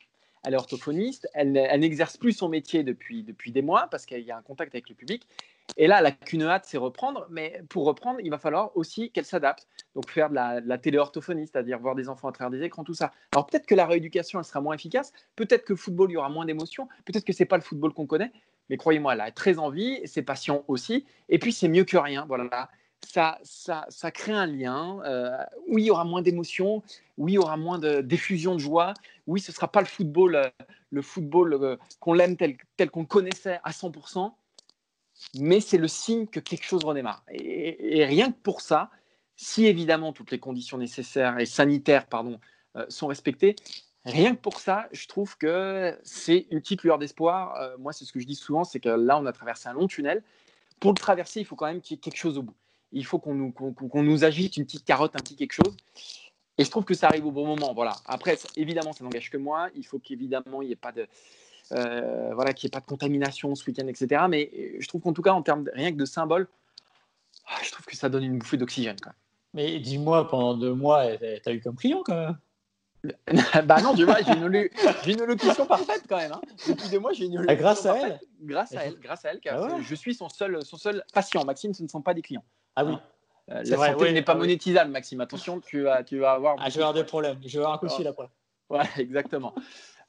Elle 0.44 0.54
est 0.54 0.56
orthophoniste, 0.56 1.28
elle, 1.34 1.52
n'exerce 1.80 2.16
plus 2.16 2.32
son 2.32 2.48
métier 2.48 2.84
depuis, 2.84 3.24
depuis 3.24 3.50
des 3.50 3.60
mois 3.60 3.88
parce 3.90 4.06
qu'il 4.06 4.20
y 4.20 4.30
a 4.30 4.36
un 4.36 4.42
contact 4.42 4.74
avec 4.74 4.88
le 4.88 4.94
public. 4.94 5.26
Et 5.76 5.86
là, 5.86 6.00
la 6.00 6.12
qu'une 6.12 6.42
hâte, 6.42 6.64
c'est 6.66 6.78
reprendre. 6.78 7.26
Mais 7.30 7.62
pour 7.68 7.84
reprendre, 7.84 8.20
il 8.22 8.30
va 8.30 8.38
falloir 8.38 8.76
aussi 8.76 9.10
qu'elle 9.10 9.24
s'adapte. 9.24 9.66
Donc 9.94 10.10
faire 10.10 10.30
de 10.30 10.34
la, 10.34 10.60
de 10.60 10.76
téléorthophonie, 10.76 11.46
c'est-à-dire 11.46 11.78
voir 11.78 11.94
des 11.94 12.08
enfants 12.08 12.28
à 12.28 12.32
travers 12.32 12.50
des 12.50 12.64
écrans, 12.64 12.84
tout 12.84 12.94
ça. 12.94 13.12
Alors 13.32 13.46
peut-être 13.46 13.66
que 13.66 13.74
la 13.74 13.86
rééducation, 13.86 14.38
elle 14.38 14.44
sera 14.44 14.60
moins 14.60 14.74
efficace. 14.74 15.12
Peut-être 15.36 15.64
que 15.64 15.72
le 15.74 15.78
football, 15.78 16.10
il 16.10 16.14
y 16.14 16.16
aura 16.16 16.28
moins 16.28 16.46
d'émotions. 16.46 16.88
Peut-être 17.04 17.24
que 17.24 17.32
c'est 17.32 17.44
pas 17.44 17.56
le 17.56 17.62
football 17.62 17.92
qu'on 17.92 18.06
connaît. 18.06 18.32
Mais 18.70 18.76
croyez-moi, 18.76 19.14
elle 19.14 19.20
a 19.20 19.30
très 19.30 19.58
envie, 19.58 20.00
ses 20.06 20.22
patients 20.22 20.64
aussi. 20.68 21.06
Et 21.28 21.38
puis, 21.38 21.52
c'est 21.52 21.68
mieux 21.68 21.84
que 21.84 21.96
rien. 21.96 22.26
Voilà. 22.26 22.70
Ça, 23.06 23.38
ça, 23.42 23.86
ça 23.88 24.10
crée 24.10 24.32
un 24.32 24.46
lien. 24.46 25.00
Euh, 25.04 25.38
oui, 25.68 25.82
il 25.82 25.86
y 25.86 25.90
aura 25.90 26.04
moins 26.04 26.20
d'émotions. 26.20 26.82
Oui, 27.16 27.32
il 27.32 27.34
y 27.36 27.38
aura 27.38 27.56
moins 27.56 27.78
de 27.78 28.00
d'effusion 28.00 28.54
de 28.54 28.60
joie. 28.60 28.94
Oui, 29.26 29.40
ce 29.40 29.52
ne 29.52 29.54
sera 29.54 29.70
pas 29.70 29.80
le 29.80 29.86
football, 29.86 30.34
euh, 30.34 30.48
le 30.90 31.00
football 31.00 31.54
euh, 31.54 31.76
qu'on 32.00 32.12
l'aime 32.12 32.36
tel, 32.36 32.56
tel 32.76 32.90
qu'on 32.90 33.04
connaissait 33.04 33.60
à 33.62 33.70
100% 33.70 34.32
mais 35.38 35.60
c'est 35.60 35.78
le 35.78 35.88
signe 35.88 36.26
que 36.26 36.40
quelque 36.40 36.64
chose 36.64 36.84
redémarre. 36.84 37.22
Et, 37.30 38.04
rien 38.04 38.30
que 38.30 38.38
pour 38.38 38.60
ça, 38.60 38.90
si 39.36 39.66
évidemment 39.66 40.12
toutes 40.12 40.30
les 40.30 40.38
conditions 40.38 40.78
nécessaires 40.78 41.38
et 41.38 41.46
sanitaires 41.46 42.06
pardon, 42.06 42.40
euh, 42.76 42.86
sont 42.88 43.06
respectées, 43.06 43.56
rien 44.04 44.34
que 44.34 44.40
pour 44.40 44.60
ça, 44.60 44.88
je 44.92 45.06
trouve 45.06 45.36
que 45.36 45.96
c'est 46.02 46.46
une 46.50 46.60
petite 46.60 46.82
lueur 46.82 46.98
d'espoir. 46.98 47.56
Euh, 47.56 47.76
moi, 47.78 47.92
c'est 47.92 48.04
ce 48.04 48.12
que 48.12 48.20
je 48.20 48.26
dis 48.26 48.34
souvent, 48.34 48.64
c'est 48.64 48.80
que 48.80 48.88
là, 48.88 49.18
on 49.18 49.26
a 49.26 49.32
traversé 49.32 49.68
un 49.68 49.74
long 49.74 49.86
tunnel. 49.86 50.22
Pour 50.80 50.92
le 50.92 50.98
traverser, 50.98 51.40
il 51.40 51.46
faut 51.46 51.56
quand 51.56 51.66
même 51.66 51.80
qu'il 51.80 51.96
y 51.96 51.98
ait 51.98 52.00
quelque 52.00 52.16
chose 52.16 52.38
au 52.38 52.42
bout. 52.42 52.56
Il 52.92 53.04
faut 53.04 53.18
qu'on 53.18 53.34
nous, 53.34 53.52
nous 53.94 54.24
agite 54.24 54.56
une 54.56 54.64
petite 54.64 54.84
carotte, 54.84 55.14
un 55.14 55.18
petit 55.18 55.36
quelque 55.36 55.52
chose. 55.52 55.76
Et 56.56 56.64
je 56.64 56.70
trouve 56.70 56.84
que 56.84 56.94
ça 56.94 57.08
arrive 57.08 57.26
au 57.26 57.30
bon 57.30 57.46
moment. 57.46 57.74
Voilà. 57.74 57.96
Après, 58.06 58.38
évidemment, 58.56 58.92
ça 58.92 59.04
n'engage 59.04 59.30
que 59.30 59.36
moi. 59.36 59.68
Il 59.74 59.84
faut 59.84 59.98
qu'évidemment, 59.98 60.62
il 60.62 60.66
n'y 60.66 60.72
ait 60.72 60.76
pas 60.76 60.92
de, 60.92 61.06
euh, 61.72 62.30
voilà, 62.34 62.52
qu'il 62.52 62.66
n'y 62.66 62.70
ait 62.70 62.76
pas 62.76 62.80
de 62.80 62.86
contamination 62.86 63.54
ce 63.54 63.64
week-end, 63.66 63.86
etc. 63.86 64.22
Mais 64.28 64.50
euh, 64.56 64.76
je 64.80 64.88
trouve 64.88 65.02
qu'en 65.02 65.12
tout 65.12 65.22
cas, 65.22 65.32
en 65.32 65.42
termes 65.42 65.68
rien 65.74 65.92
que 65.92 65.96
de 65.96 66.04
symbole, 66.04 66.48
ah, 67.46 67.58
je 67.62 67.70
trouve 67.70 67.86
que 67.86 67.96
ça 67.96 68.08
donne 68.08 68.24
une 68.24 68.38
bouffée 68.38 68.56
d'oxygène. 68.56 68.96
Mais 69.54 69.78
dis-moi, 69.78 70.28
pendant 70.28 70.54
deux 70.54 70.74
mois, 70.74 71.04
t'as 71.42 71.52
eu 71.52 71.60
comme 71.60 71.76
client 71.76 72.02
quand 72.04 72.14
même? 72.14 72.38
Bah 73.64 73.80
non, 73.80 73.94
tu 73.94 74.04
vois, 74.04 74.18
j'ai 74.22 74.32
une, 74.32 74.68
une, 75.06 75.24
locution 75.24 75.66
parfaite 75.66 76.02
quand 76.08 76.16
même. 76.16 76.32
Hein. 76.32 76.40
Depuis 76.66 76.88
deux 76.88 76.98
mois, 76.98 77.12
j'ai 77.12 77.26
une 77.26 77.44
ah, 77.48 77.54
Grâce 77.54 77.86
à 77.86 77.96
elle? 77.96 78.20
Grâce 78.42 78.74
à 78.74 78.84
elle, 78.84 78.98
grâce 78.98 79.24
à 79.24 79.30
elle, 79.30 79.40
car 79.40 79.62
ah 79.62 79.76
je 79.80 79.94
suis 79.94 80.14
son 80.14 80.28
seul, 80.28 80.64
son 80.64 80.76
seul 80.76 81.04
patient. 81.14 81.44
Maxime, 81.44 81.72
ce 81.74 81.82
ne 81.82 81.88
sont 81.88 82.02
pas 82.02 82.12
des 82.12 82.22
clients. 82.22 82.44
Ah 82.74 82.84
oui. 82.84 82.94
Euh, 83.50 83.62
la 83.64 83.92
santé 83.92 84.12
n'est 84.12 84.22
pas 84.22 84.34
monétisable, 84.34 84.90
Maxime. 84.90 85.20
Attention, 85.20 85.60
tu 85.60 85.82
vas, 85.82 86.02
tu 86.02 86.18
vas 86.18 86.32
avoir. 86.32 86.56
Ah, 86.58 86.68
je 86.68 86.74
vais 86.74 86.82
avoir 86.82 86.94
des 86.94 87.04
problèmes. 87.04 87.38
Je 87.44 87.58
vais 87.58 87.58
avoir 87.58 87.74
un 87.74 87.78
coup 87.78 87.86
de 87.86 87.92
fil 87.92 88.06
après. 88.06 88.28
Ouais, 88.68 88.84
exactement. 88.98 89.54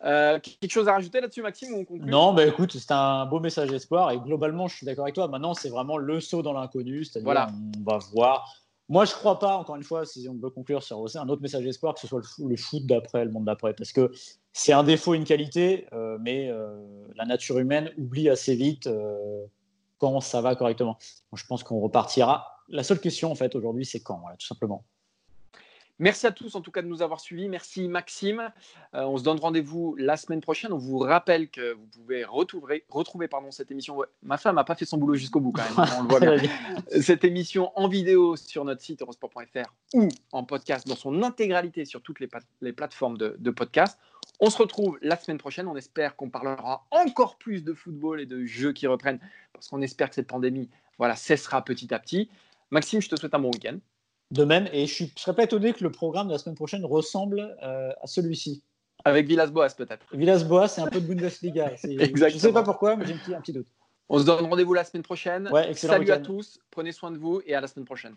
Euh, 0.06 0.40
quelque 0.40 0.72
chose 0.72 0.88
à 0.88 0.94
rajouter 0.94 1.20
là-dessus, 1.20 1.42
Maxime 1.42 1.74
ou 1.74 1.86
on 1.90 1.98
Non, 1.98 2.34
bah 2.34 2.46
écoute, 2.46 2.72
c'est 2.72 2.92
un 2.92 3.26
beau 3.26 3.40
message 3.40 3.70
d'espoir 3.70 4.12
et 4.12 4.20
globalement, 4.20 4.68
je 4.68 4.78
suis 4.78 4.86
d'accord 4.86 5.06
avec 5.06 5.16
toi. 5.16 5.28
Maintenant, 5.28 5.54
c'est 5.54 5.70
vraiment 5.70 5.98
le 5.98 6.20
saut 6.22 6.42
dans 6.42 6.54
l'inconnu, 6.54 7.04
c'est-à-dire 7.04 7.26
voilà. 7.26 7.50
on 7.78 7.84
va 7.84 7.98
voir. 8.14 8.54
Moi, 8.88 9.06
je 9.06 9.14
crois 9.14 9.38
pas, 9.38 9.58
encore 9.58 9.76
une 9.76 9.84
fois, 9.84 10.06
si 10.06 10.28
on 10.30 10.36
veut 10.36 10.50
conclure 10.50 10.82
sur 10.82 11.06
un 11.16 11.30
autre 11.30 11.42
message 11.42 11.64
d'espoir, 11.64 11.94
que 11.94 12.00
ce 12.00 12.08
soit 12.08 12.22
le, 12.40 12.56
foot 12.56 12.86
d'après, 12.86 13.24
le 13.26 13.32
monde 13.32 13.46
d'après, 13.46 13.74
parce 13.74 13.92
que 13.92 14.12
c'est 14.52 14.74
un 14.74 14.84
défaut, 14.84 15.14
une 15.14 15.26
qualité, 15.26 15.86
euh, 15.94 16.18
mais 16.22 16.50
euh, 16.50 16.76
la 17.16 17.26
nature 17.26 17.60
humaine 17.60 17.92
oublie 17.98 18.30
assez 18.30 18.56
vite 18.56 18.90
quand 20.00 20.22
ça 20.22 20.42
va 20.42 20.56
correctement. 20.56 20.98
je 21.36 21.46
pense 21.46 21.64
qu'on 21.64 21.80
repartira. 21.82 22.48
La 22.70 22.84
seule 22.84 23.00
question, 23.00 23.32
en 23.32 23.36
fait, 23.36 23.54
aujourd'hui, 23.54 23.86
c'est 23.86 24.00
quand, 24.00 24.20
voilà, 24.20 24.38
tout 24.38 24.48
simplement. 24.48 24.86
Merci 26.00 26.28
à 26.28 26.32
tous 26.32 26.56
en 26.56 26.62
tout 26.62 26.72
cas 26.72 26.82
de 26.82 26.88
nous 26.88 27.02
avoir 27.02 27.20
suivis. 27.20 27.50
Merci 27.50 27.90
Maxime. 27.90 28.52
Euh, 28.94 29.04
on 29.04 29.18
se 29.18 29.24
donne 29.24 29.38
rendez-vous 29.38 29.96
la 29.98 30.16
semaine 30.16 30.40
prochaine. 30.40 30.72
On 30.72 30.78
vous 30.78 30.98
rappelle 30.98 31.50
que 31.50 31.74
vous 31.74 31.86
pouvez 31.88 32.24
retrouver, 32.24 32.86
retrouver 32.88 33.28
pardon, 33.28 33.52
cette 33.52 33.70
émission. 33.70 34.02
Ma 34.24 34.38
femme 34.38 34.56
n'a 34.56 34.64
pas 34.64 34.76
fait 34.76 34.86
son 34.86 34.98
boulot 34.98 35.16
jusqu'au 35.16 35.42
bout 35.42 35.52
quand 35.52 35.64
même. 35.64 35.90
On 35.98 36.04
le 36.04 36.08
voit 36.08 36.20
bien. 36.22 36.38
cette 37.02 37.26
émission 37.26 37.78
en 37.78 37.90
vidéo 37.90 38.38
sur 38.38 38.64
notre 38.64 38.82
site 38.82 39.02
eurosport.fr 39.02 39.74
ou 39.94 40.08
en 40.32 40.46
podcast 40.46 40.88
dans 40.88 40.96
son 40.96 41.22
intégralité 41.22 41.84
sur 41.84 42.02
toutes 42.02 42.22
les, 42.22 42.30
les 42.62 42.72
plateformes 42.72 43.18
de, 43.18 43.36
de, 43.38 43.52
podcast. 43.52 44.00
On 44.40 44.50
se 44.50 44.58
retrouve 44.58 44.98
la 45.02 45.18
semaine 45.18 45.38
prochaine. 45.38 45.68
On 45.68 45.76
espère 45.76 46.16
qu'on 46.16 46.30
parlera 46.30 46.86
encore 46.92 47.38
plus 47.38 47.62
de 47.62 47.74
football 47.74 48.22
et 48.22 48.26
de 48.26 48.46
jeux 48.46 48.72
qui 48.72 48.88
reprennent 48.88 49.20
parce 49.52 49.68
qu'on 49.68 49.82
espère 49.82 50.08
que 50.08 50.16
cette 50.16 50.28
pandémie 50.28 50.70
voilà, 50.98 51.18
cessera 51.18 51.62
petit 51.62 51.94
à 51.94 52.00
petit. 52.00 52.30
Maxime, 52.72 53.02
je 53.02 53.10
te 53.10 53.16
souhaite 53.18 53.34
un 53.34 53.40
bon 53.40 53.52
week-end 53.52 53.80
de 54.32 54.44
même. 54.44 54.68
Et 54.72 54.88
je 54.88 55.04
ne 55.04 55.10
serais 55.16 55.36
pas 55.36 55.44
étonné 55.44 55.74
que 55.74 55.84
le 55.84 55.92
programme 55.92 56.28
de 56.28 56.34
la 56.34 56.38
semaine 56.38 56.56
prochaine 56.56 56.86
ressemble 56.86 57.56
euh, 57.64 57.92
à 58.02 58.08
celui-ci. 58.08 58.64
Avec 59.06 59.28
Villas-Boas 59.28 59.70
peut-être. 59.78 60.06
Villas-Boas, 60.14 60.68
c'est 60.68 60.82
un 60.82 60.88
peu 60.88 61.00
de 61.00 61.08
Bundesliga. 61.08 61.74
Je 61.84 61.88
ne 61.88 62.30
sais 62.30 62.52
pas 62.52 62.64
pourquoi, 62.64 62.98
mais 62.98 63.06
j'ai 63.06 63.14
un 63.14 63.18
petit, 63.18 63.34
un 63.34 63.42
petit 63.42 63.54
doute. 63.54 63.68
On 64.10 64.20
se 64.20 64.26
donne 64.26 64.46
rendez-vous 64.46 64.74
la 64.74 64.84
semaine 64.84 65.04
prochaine. 65.04 65.48
Ouais, 65.52 65.74
Salut 65.74 66.12
à 66.12 66.18
tous, 66.18 66.60
prenez 66.72 66.92
soin 66.92 67.12
de 67.12 67.18
vous 67.18 67.42
et 67.46 67.56
à 67.56 67.62
la 67.62 67.68
semaine 67.68 67.86
prochaine. 67.86 68.16